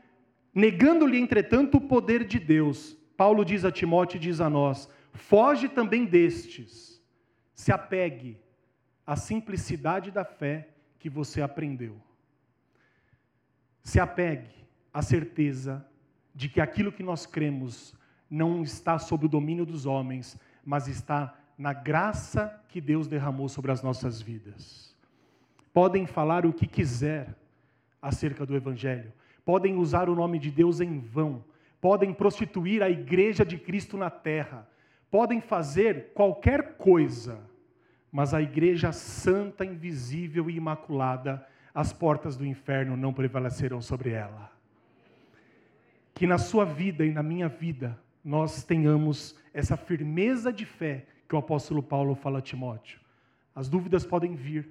negando-lhe, 0.54 1.18
entretanto, 1.18 1.78
o 1.78 1.82
poder 1.82 2.24
de 2.24 2.40
Deus. 2.40 2.96
Paulo 3.18 3.44
diz 3.44 3.66
a 3.66 3.72
Timóteo 3.72 4.18
e 4.18 4.20
diz 4.20 4.40
a 4.40 4.50
nós: 4.50 4.90
foge 5.16 5.68
também 5.68 6.06
destes, 6.06 7.02
se 7.54 7.72
apegue 7.72 8.38
à 9.06 9.16
simplicidade 9.16 10.12
da 10.12 10.24
fé 10.24 10.70
que 11.00 11.10
você 11.10 11.42
aprendeu. 11.42 11.96
Se 13.82 14.00
apegue 14.00 14.50
à 14.94 15.02
certeza 15.02 15.86
de 16.34 16.50
que 16.50 16.60
aquilo 16.60 16.92
que 16.92 17.04
nós 17.04 17.26
cremos 17.26 17.96
não 18.30 18.62
está 18.62 19.00
sob 19.00 19.26
o 19.26 19.30
domínio 19.30 19.66
dos 19.66 19.86
homens, 19.86 20.38
mas 20.64 20.88
está 20.88 21.38
na 21.58 21.72
graça 21.72 22.62
que 22.68 22.82
Deus 22.82 23.08
derramou 23.08 23.48
sobre 23.48 23.72
as 23.72 23.82
nossas 23.82 24.22
vidas. 24.22 24.94
Podem 25.74 26.06
falar 26.06 26.46
o 26.46 26.54
que 26.54 26.68
quiser 26.68 27.36
acerca 28.02 28.46
do 28.46 28.56
Evangelho, 28.56 29.14
podem 29.46 29.76
usar 29.76 30.10
o 30.10 30.16
nome 30.16 30.40
de 30.40 30.52
Deus 30.52 30.82
em 30.82 31.00
vão, 31.00 31.44
podem 31.80 32.14
prostituir 32.14 32.82
a 32.82 32.90
igreja 32.90 33.46
de 33.46 33.58
Cristo 33.58 33.96
na 33.96 34.10
terra, 34.10 34.68
podem 35.16 35.40
fazer 35.40 36.12
qualquer 36.14 36.76
coisa, 36.78 37.40
mas 38.12 38.34
a 38.34 38.42
igreja 38.42 38.92
santa, 38.92 39.64
invisível 39.64 40.50
e 40.50 40.58
imaculada, 40.58 41.48
as 41.74 41.94
portas 41.94 42.36
do 42.36 42.46
inferno 42.46 42.98
não 42.98 43.14
prevalecerão 43.14 43.82
sobre 43.82 44.10
ela 44.12 44.56
que 46.16 46.26
na 46.26 46.38
sua 46.38 46.64
vida 46.64 47.06
e 47.06 47.12
na 47.12 47.22
minha 47.22 47.50
vida 47.50 48.00
nós 48.24 48.64
tenhamos 48.64 49.38
essa 49.54 49.76
firmeza 49.76 50.52
de 50.52 50.66
fé 50.66 51.06
que 51.28 51.36
o 51.36 51.38
apóstolo 51.38 51.84
Paulo 51.84 52.16
fala 52.16 52.40
a 52.40 52.42
Timóteo. 52.42 53.02
As 53.54 53.68
dúvidas 53.68 54.06
podem 54.06 54.34
vir, 54.34 54.70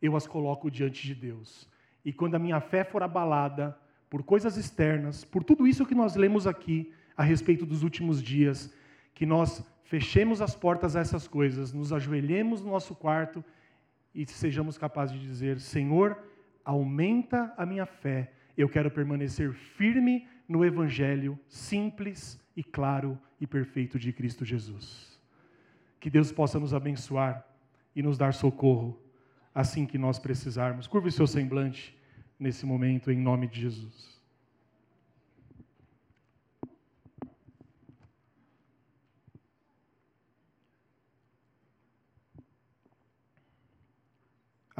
eu 0.00 0.16
as 0.16 0.26
coloco 0.26 0.70
diante 0.70 1.04
de 1.04 1.14
Deus. 1.16 1.68
E 2.04 2.12
quando 2.12 2.36
a 2.36 2.38
minha 2.38 2.60
fé 2.60 2.84
for 2.84 3.02
abalada 3.02 3.76
por 4.08 4.22
coisas 4.22 4.56
externas, 4.56 5.24
por 5.24 5.42
tudo 5.42 5.66
isso 5.66 5.84
que 5.84 5.96
nós 5.96 6.14
lemos 6.14 6.46
aqui 6.46 6.92
a 7.16 7.24
respeito 7.24 7.66
dos 7.66 7.82
últimos 7.82 8.22
dias, 8.22 8.72
que 9.18 9.26
nós 9.26 9.68
fechemos 9.82 10.40
as 10.40 10.54
portas 10.54 10.94
a 10.94 11.00
essas 11.00 11.26
coisas, 11.26 11.72
nos 11.72 11.92
ajoelhemos 11.92 12.62
no 12.62 12.70
nosso 12.70 12.94
quarto 12.94 13.44
e 14.14 14.24
sejamos 14.24 14.78
capazes 14.78 15.18
de 15.18 15.26
dizer: 15.26 15.58
Senhor, 15.58 16.16
aumenta 16.64 17.52
a 17.56 17.66
minha 17.66 17.84
fé, 17.84 18.30
eu 18.56 18.68
quero 18.68 18.92
permanecer 18.92 19.52
firme 19.52 20.28
no 20.48 20.64
Evangelho 20.64 21.36
simples 21.48 22.40
e 22.56 22.62
claro 22.62 23.18
e 23.40 23.46
perfeito 23.46 23.98
de 23.98 24.12
Cristo 24.12 24.44
Jesus. 24.44 25.20
Que 25.98 26.08
Deus 26.08 26.30
possa 26.30 26.60
nos 26.60 26.72
abençoar 26.72 27.44
e 27.96 28.04
nos 28.04 28.16
dar 28.16 28.32
socorro 28.32 28.96
assim 29.52 29.84
que 29.84 29.98
nós 29.98 30.20
precisarmos. 30.20 30.86
Curve 30.86 31.08
o 31.08 31.12
seu 31.12 31.26
semblante 31.26 31.98
nesse 32.38 32.64
momento, 32.64 33.10
em 33.10 33.18
nome 33.18 33.48
de 33.48 33.62
Jesus. 33.62 34.17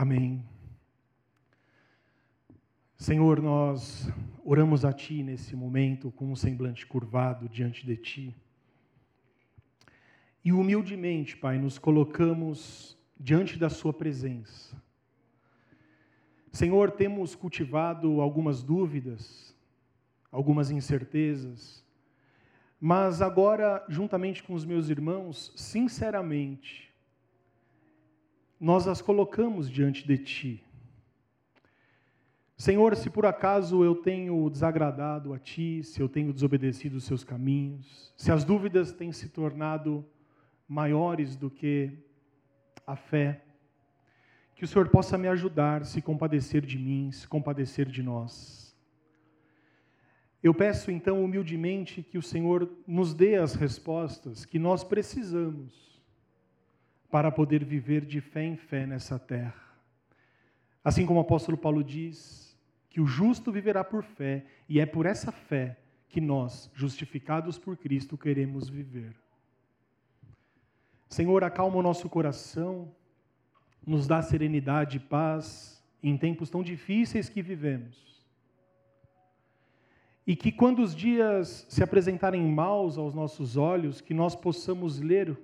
Amém. 0.00 0.44
Senhor, 2.96 3.42
nós 3.42 4.08
oramos 4.44 4.84
a 4.84 4.92
Ti 4.92 5.24
nesse 5.24 5.56
momento 5.56 6.12
com 6.12 6.30
um 6.30 6.36
semblante 6.36 6.86
curvado 6.86 7.48
diante 7.48 7.84
de 7.84 7.96
Ti. 7.96 8.36
E 10.44 10.52
humildemente, 10.52 11.36
Pai, 11.36 11.58
nos 11.58 11.80
colocamos 11.80 12.96
diante 13.18 13.58
da 13.58 13.68
Sua 13.68 13.92
presença. 13.92 14.80
Senhor, 16.52 16.92
temos 16.92 17.34
cultivado 17.34 18.20
algumas 18.20 18.62
dúvidas, 18.62 19.52
algumas 20.30 20.70
incertezas, 20.70 21.84
mas 22.80 23.20
agora, 23.20 23.84
juntamente 23.88 24.44
com 24.44 24.54
os 24.54 24.64
meus 24.64 24.90
irmãos, 24.90 25.52
sinceramente, 25.56 26.87
nós 28.60 28.88
as 28.88 29.00
colocamos 29.00 29.70
diante 29.70 30.06
de 30.06 30.18
Ti. 30.18 30.64
Senhor, 32.56 32.96
se 32.96 33.08
por 33.08 33.24
acaso 33.24 33.84
eu 33.84 33.94
tenho 33.94 34.50
desagradado 34.50 35.32
a 35.32 35.38
Ti, 35.38 35.82
se 35.84 36.00
eu 36.00 36.08
tenho 36.08 36.32
desobedecido 36.32 36.96
os 36.96 37.04
Seus 37.04 37.22
caminhos, 37.22 38.12
se 38.16 38.32
as 38.32 38.42
dúvidas 38.42 38.90
têm 38.90 39.12
se 39.12 39.28
tornado 39.28 40.04
maiores 40.66 41.36
do 41.36 41.48
que 41.48 41.92
a 42.84 42.96
fé, 42.96 43.44
que 44.56 44.64
o 44.64 44.68
Senhor 44.68 44.88
possa 44.88 45.16
me 45.16 45.28
ajudar, 45.28 45.84
se 45.84 46.02
compadecer 46.02 46.66
de 46.66 46.76
mim, 46.76 47.12
se 47.12 47.28
compadecer 47.28 47.86
de 47.86 48.02
nós. 48.02 48.76
Eu 50.42 50.52
peço 50.52 50.90
então 50.90 51.24
humildemente 51.24 52.02
que 52.02 52.18
o 52.18 52.22
Senhor 52.22 52.68
nos 52.86 53.14
dê 53.14 53.36
as 53.36 53.54
respostas 53.54 54.44
que 54.44 54.58
nós 54.58 54.82
precisamos 54.82 55.97
para 57.10 57.30
poder 57.30 57.64
viver 57.64 58.04
de 58.04 58.20
fé 58.20 58.44
em 58.44 58.56
fé 58.56 58.86
nessa 58.86 59.18
terra. 59.18 59.68
Assim 60.84 61.06
como 61.06 61.18
o 61.18 61.22
apóstolo 61.22 61.56
Paulo 61.56 61.82
diz, 61.82 62.56
que 62.90 63.00
o 63.00 63.06
justo 63.06 63.52
viverá 63.52 63.84
por 63.84 64.02
fé, 64.02 64.44
e 64.68 64.80
é 64.80 64.86
por 64.86 65.06
essa 65.06 65.30
fé 65.30 65.78
que 66.08 66.20
nós, 66.20 66.70
justificados 66.74 67.58
por 67.58 67.76
Cristo, 67.76 68.16
queremos 68.16 68.68
viver. 68.68 69.14
Senhor, 71.08 71.42
acalma 71.44 71.76
o 71.76 71.82
nosso 71.82 72.08
coração, 72.08 72.90
nos 73.86 74.06
dá 74.06 74.20
serenidade 74.20 74.98
e 74.98 75.00
paz 75.00 75.82
em 76.02 76.16
tempos 76.16 76.50
tão 76.50 76.62
difíceis 76.62 77.28
que 77.28 77.42
vivemos. 77.42 78.26
E 80.26 80.36
que 80.36 80.52
quando 80.52 80.82
os 80.82 80.94
dias 80.94 81.66
se 81.70 81.82
apresentarem 81.82 82.42
maus 82.42 82.98
aos 82.98 83.14
nossos 83.14 83.56
olhos, 83.56 84.02
que 84.02 84.12
nós 84.12 84.36
possamos 84.36 85.00
ler 85.00 85.38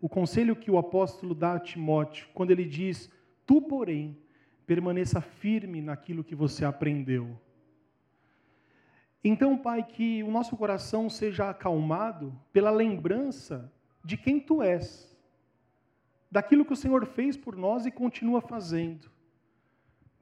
o 0.00 0.08
conselho 0.08 0.54
que 0.54 0.70
o 0.70 0.78
apóstolo 0.78 1.34
dá 1.34 1.54
a 1.54 1.60
Timóteo, 1.60 2.28
quando 2.32 2.50
ele 2.50 2.64
diz: 2.64 3.10
Tu, 3.46 3.60
porém, 3.62 4.16
permaneça 4.66 5.20
firme 5.20 5.80
naquilo 5.80 6.22
que 6.22 6.34
você 6.34 6.64
aprendeu. 6.64 7.38
Então, 9.22 9.58
Pai, 9.58 9.82
que 9.82 10.22
o 10.22 10.30
nosso 10.30 10.56
coração 10.56 11.10
seja 11.10 11.50
acalmado 11.50 12.38
pela 12.52 12.70
lembrança 12.70 13.72
de 14.04 14.16
quem 14.16 14.38
Tu 14.38 14.62
és, 14.62 15.16
daquilo 16.30 16.64
que 16.64 16.72
o 16.72 16.76
Senhor 16.76 17.04
fez 17.04 17.36
por 17.36 17.56
nós 17.56 17.84
e 17.84 17.90
continua 17.90 18.40
fazendo. 18.40 19.10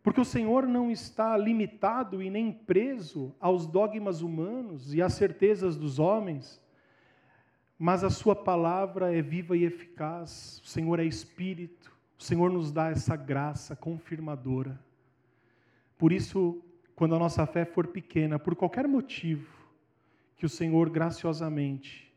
Porque 0.03 0.21
o 0.21 0.25
Senhor 0.25 0.67
não 0.67 0.91
está 0.91 1.37
limitado 1.37 2.23
e 2.23 2.31
nem 2.31 2.53
preso 2.53 3.35
aos 3.41 3.67
dogmas 3.67 4.23
humanos 4.23 4.95
e 4.95 5.03
às 5.03 5.15
certezas 5.15 5.77
dos 5.77 5.99
homens, 5.99 6.63
mas 7.79 8.03
a 8.03 8.11
Sua 8.11 8.35
palavra 8.35 9.15
é 9.15 9.21
viva 9.21 9.57
e 9.57 9.65
eficaz, 9.65 10.61
o 10.65 10.69
Senhor 10.69 10.99
é 10.99 11.05
Espírito, 11.05 11.93
o 12.19 12.23
Senhor 12.23 12.51
nos 12.51 12.73
dá 12.73 12.89
essa 12.89 13.15
graça 13.15 13.77
confirmadora. 13.77 14.81
Por 15.99 16.13
isso, 16.13 16.63
quando 16.95 17.15
a 17.15 17.19
nossa 17.19 17.47
fé 17.47 17.65
for 17.65 17.89
pequena, 17.89 18.39
por 18.39 18.57
qualquer 18.57 18.89
motivo, 18.89 19.55
que 20.37 20.47
o 20.47 20.49
Senhor 20.49 20.89
graciosamente 20.91 22.11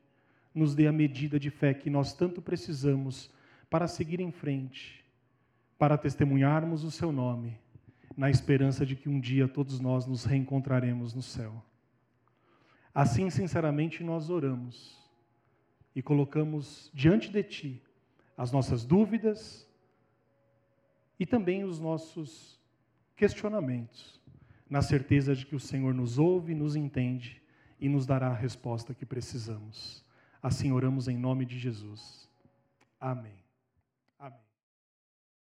nos 0.54 0.74
dê 0.74 0.88
a 0.88 0.92
medida 0.92 1.40
de 1.40 1.50
fé 1.50 1.74
que 1.74 1.90
nós 1.90 2.14
tanto 2.14 2.42
precisamos 2.42 3.30
para 3.70 3.88
seguir 3.88 4.20
em 4.20 4.32
frente, 4.32 5.04
para 5.78 5.98
testemunharmos 5.98 6.84
o 6.84 6.92
Seu 6.92 7.12
nome, 7.12 7.58
na 8.16 8.30
esperança 8.30 8.86
de 8.86 8.96
que 8.96 9.08
um 9.08 9.20
dia 9.20 9.48
todos 9.48 9.80
nós 9.80 10.06
nos 10.06 10.26
reencontraremos 10.26 11.14
no 11.14 11.22
céu. 11.22 11.64
Assim, 12.94 13.30
sinceramente, 13.30 14.04
nós 14.04 14.30
oramos 14.30 14.99
e 15.96 16.02
colocamos 16.02 16.92
diante 16.94 17.30
de 17.30 17.44
Ti 17.44 17.84
as 18.38 18.52
nossas 18.52 18.86
dúvidas 18.86 19.68
e 21.20 21.26
também 21.26 21.64
os 21.64 21.80
nossos 21.80 22.60
questionamentos 23.16 24.20
na 24.70 24.82
certeza 24.82 25.36
de 25.36 25.46
que 25.46 25.56
o 25.56 25.60
Senhor 25.60 25.94
nos 25.94 26.20
ouve, 26.20 26.54
nos 26.54 26.76
entende 26.76 27.42
e 27.80 27.90
nos 27.90 28.06
dará 28.06 28.28
a 28.28 28.36
resposta 28.36 28.94
que 28.94 29.06
precisamos. 29.06 30.06
Assim 30.42 30.72
oramos 30.72 31.08
em 31.08 31.18
nome 31.18 31.46
de 31.46 31.58
Jesus. 31.58 32.30
Amém. 33.00 33.39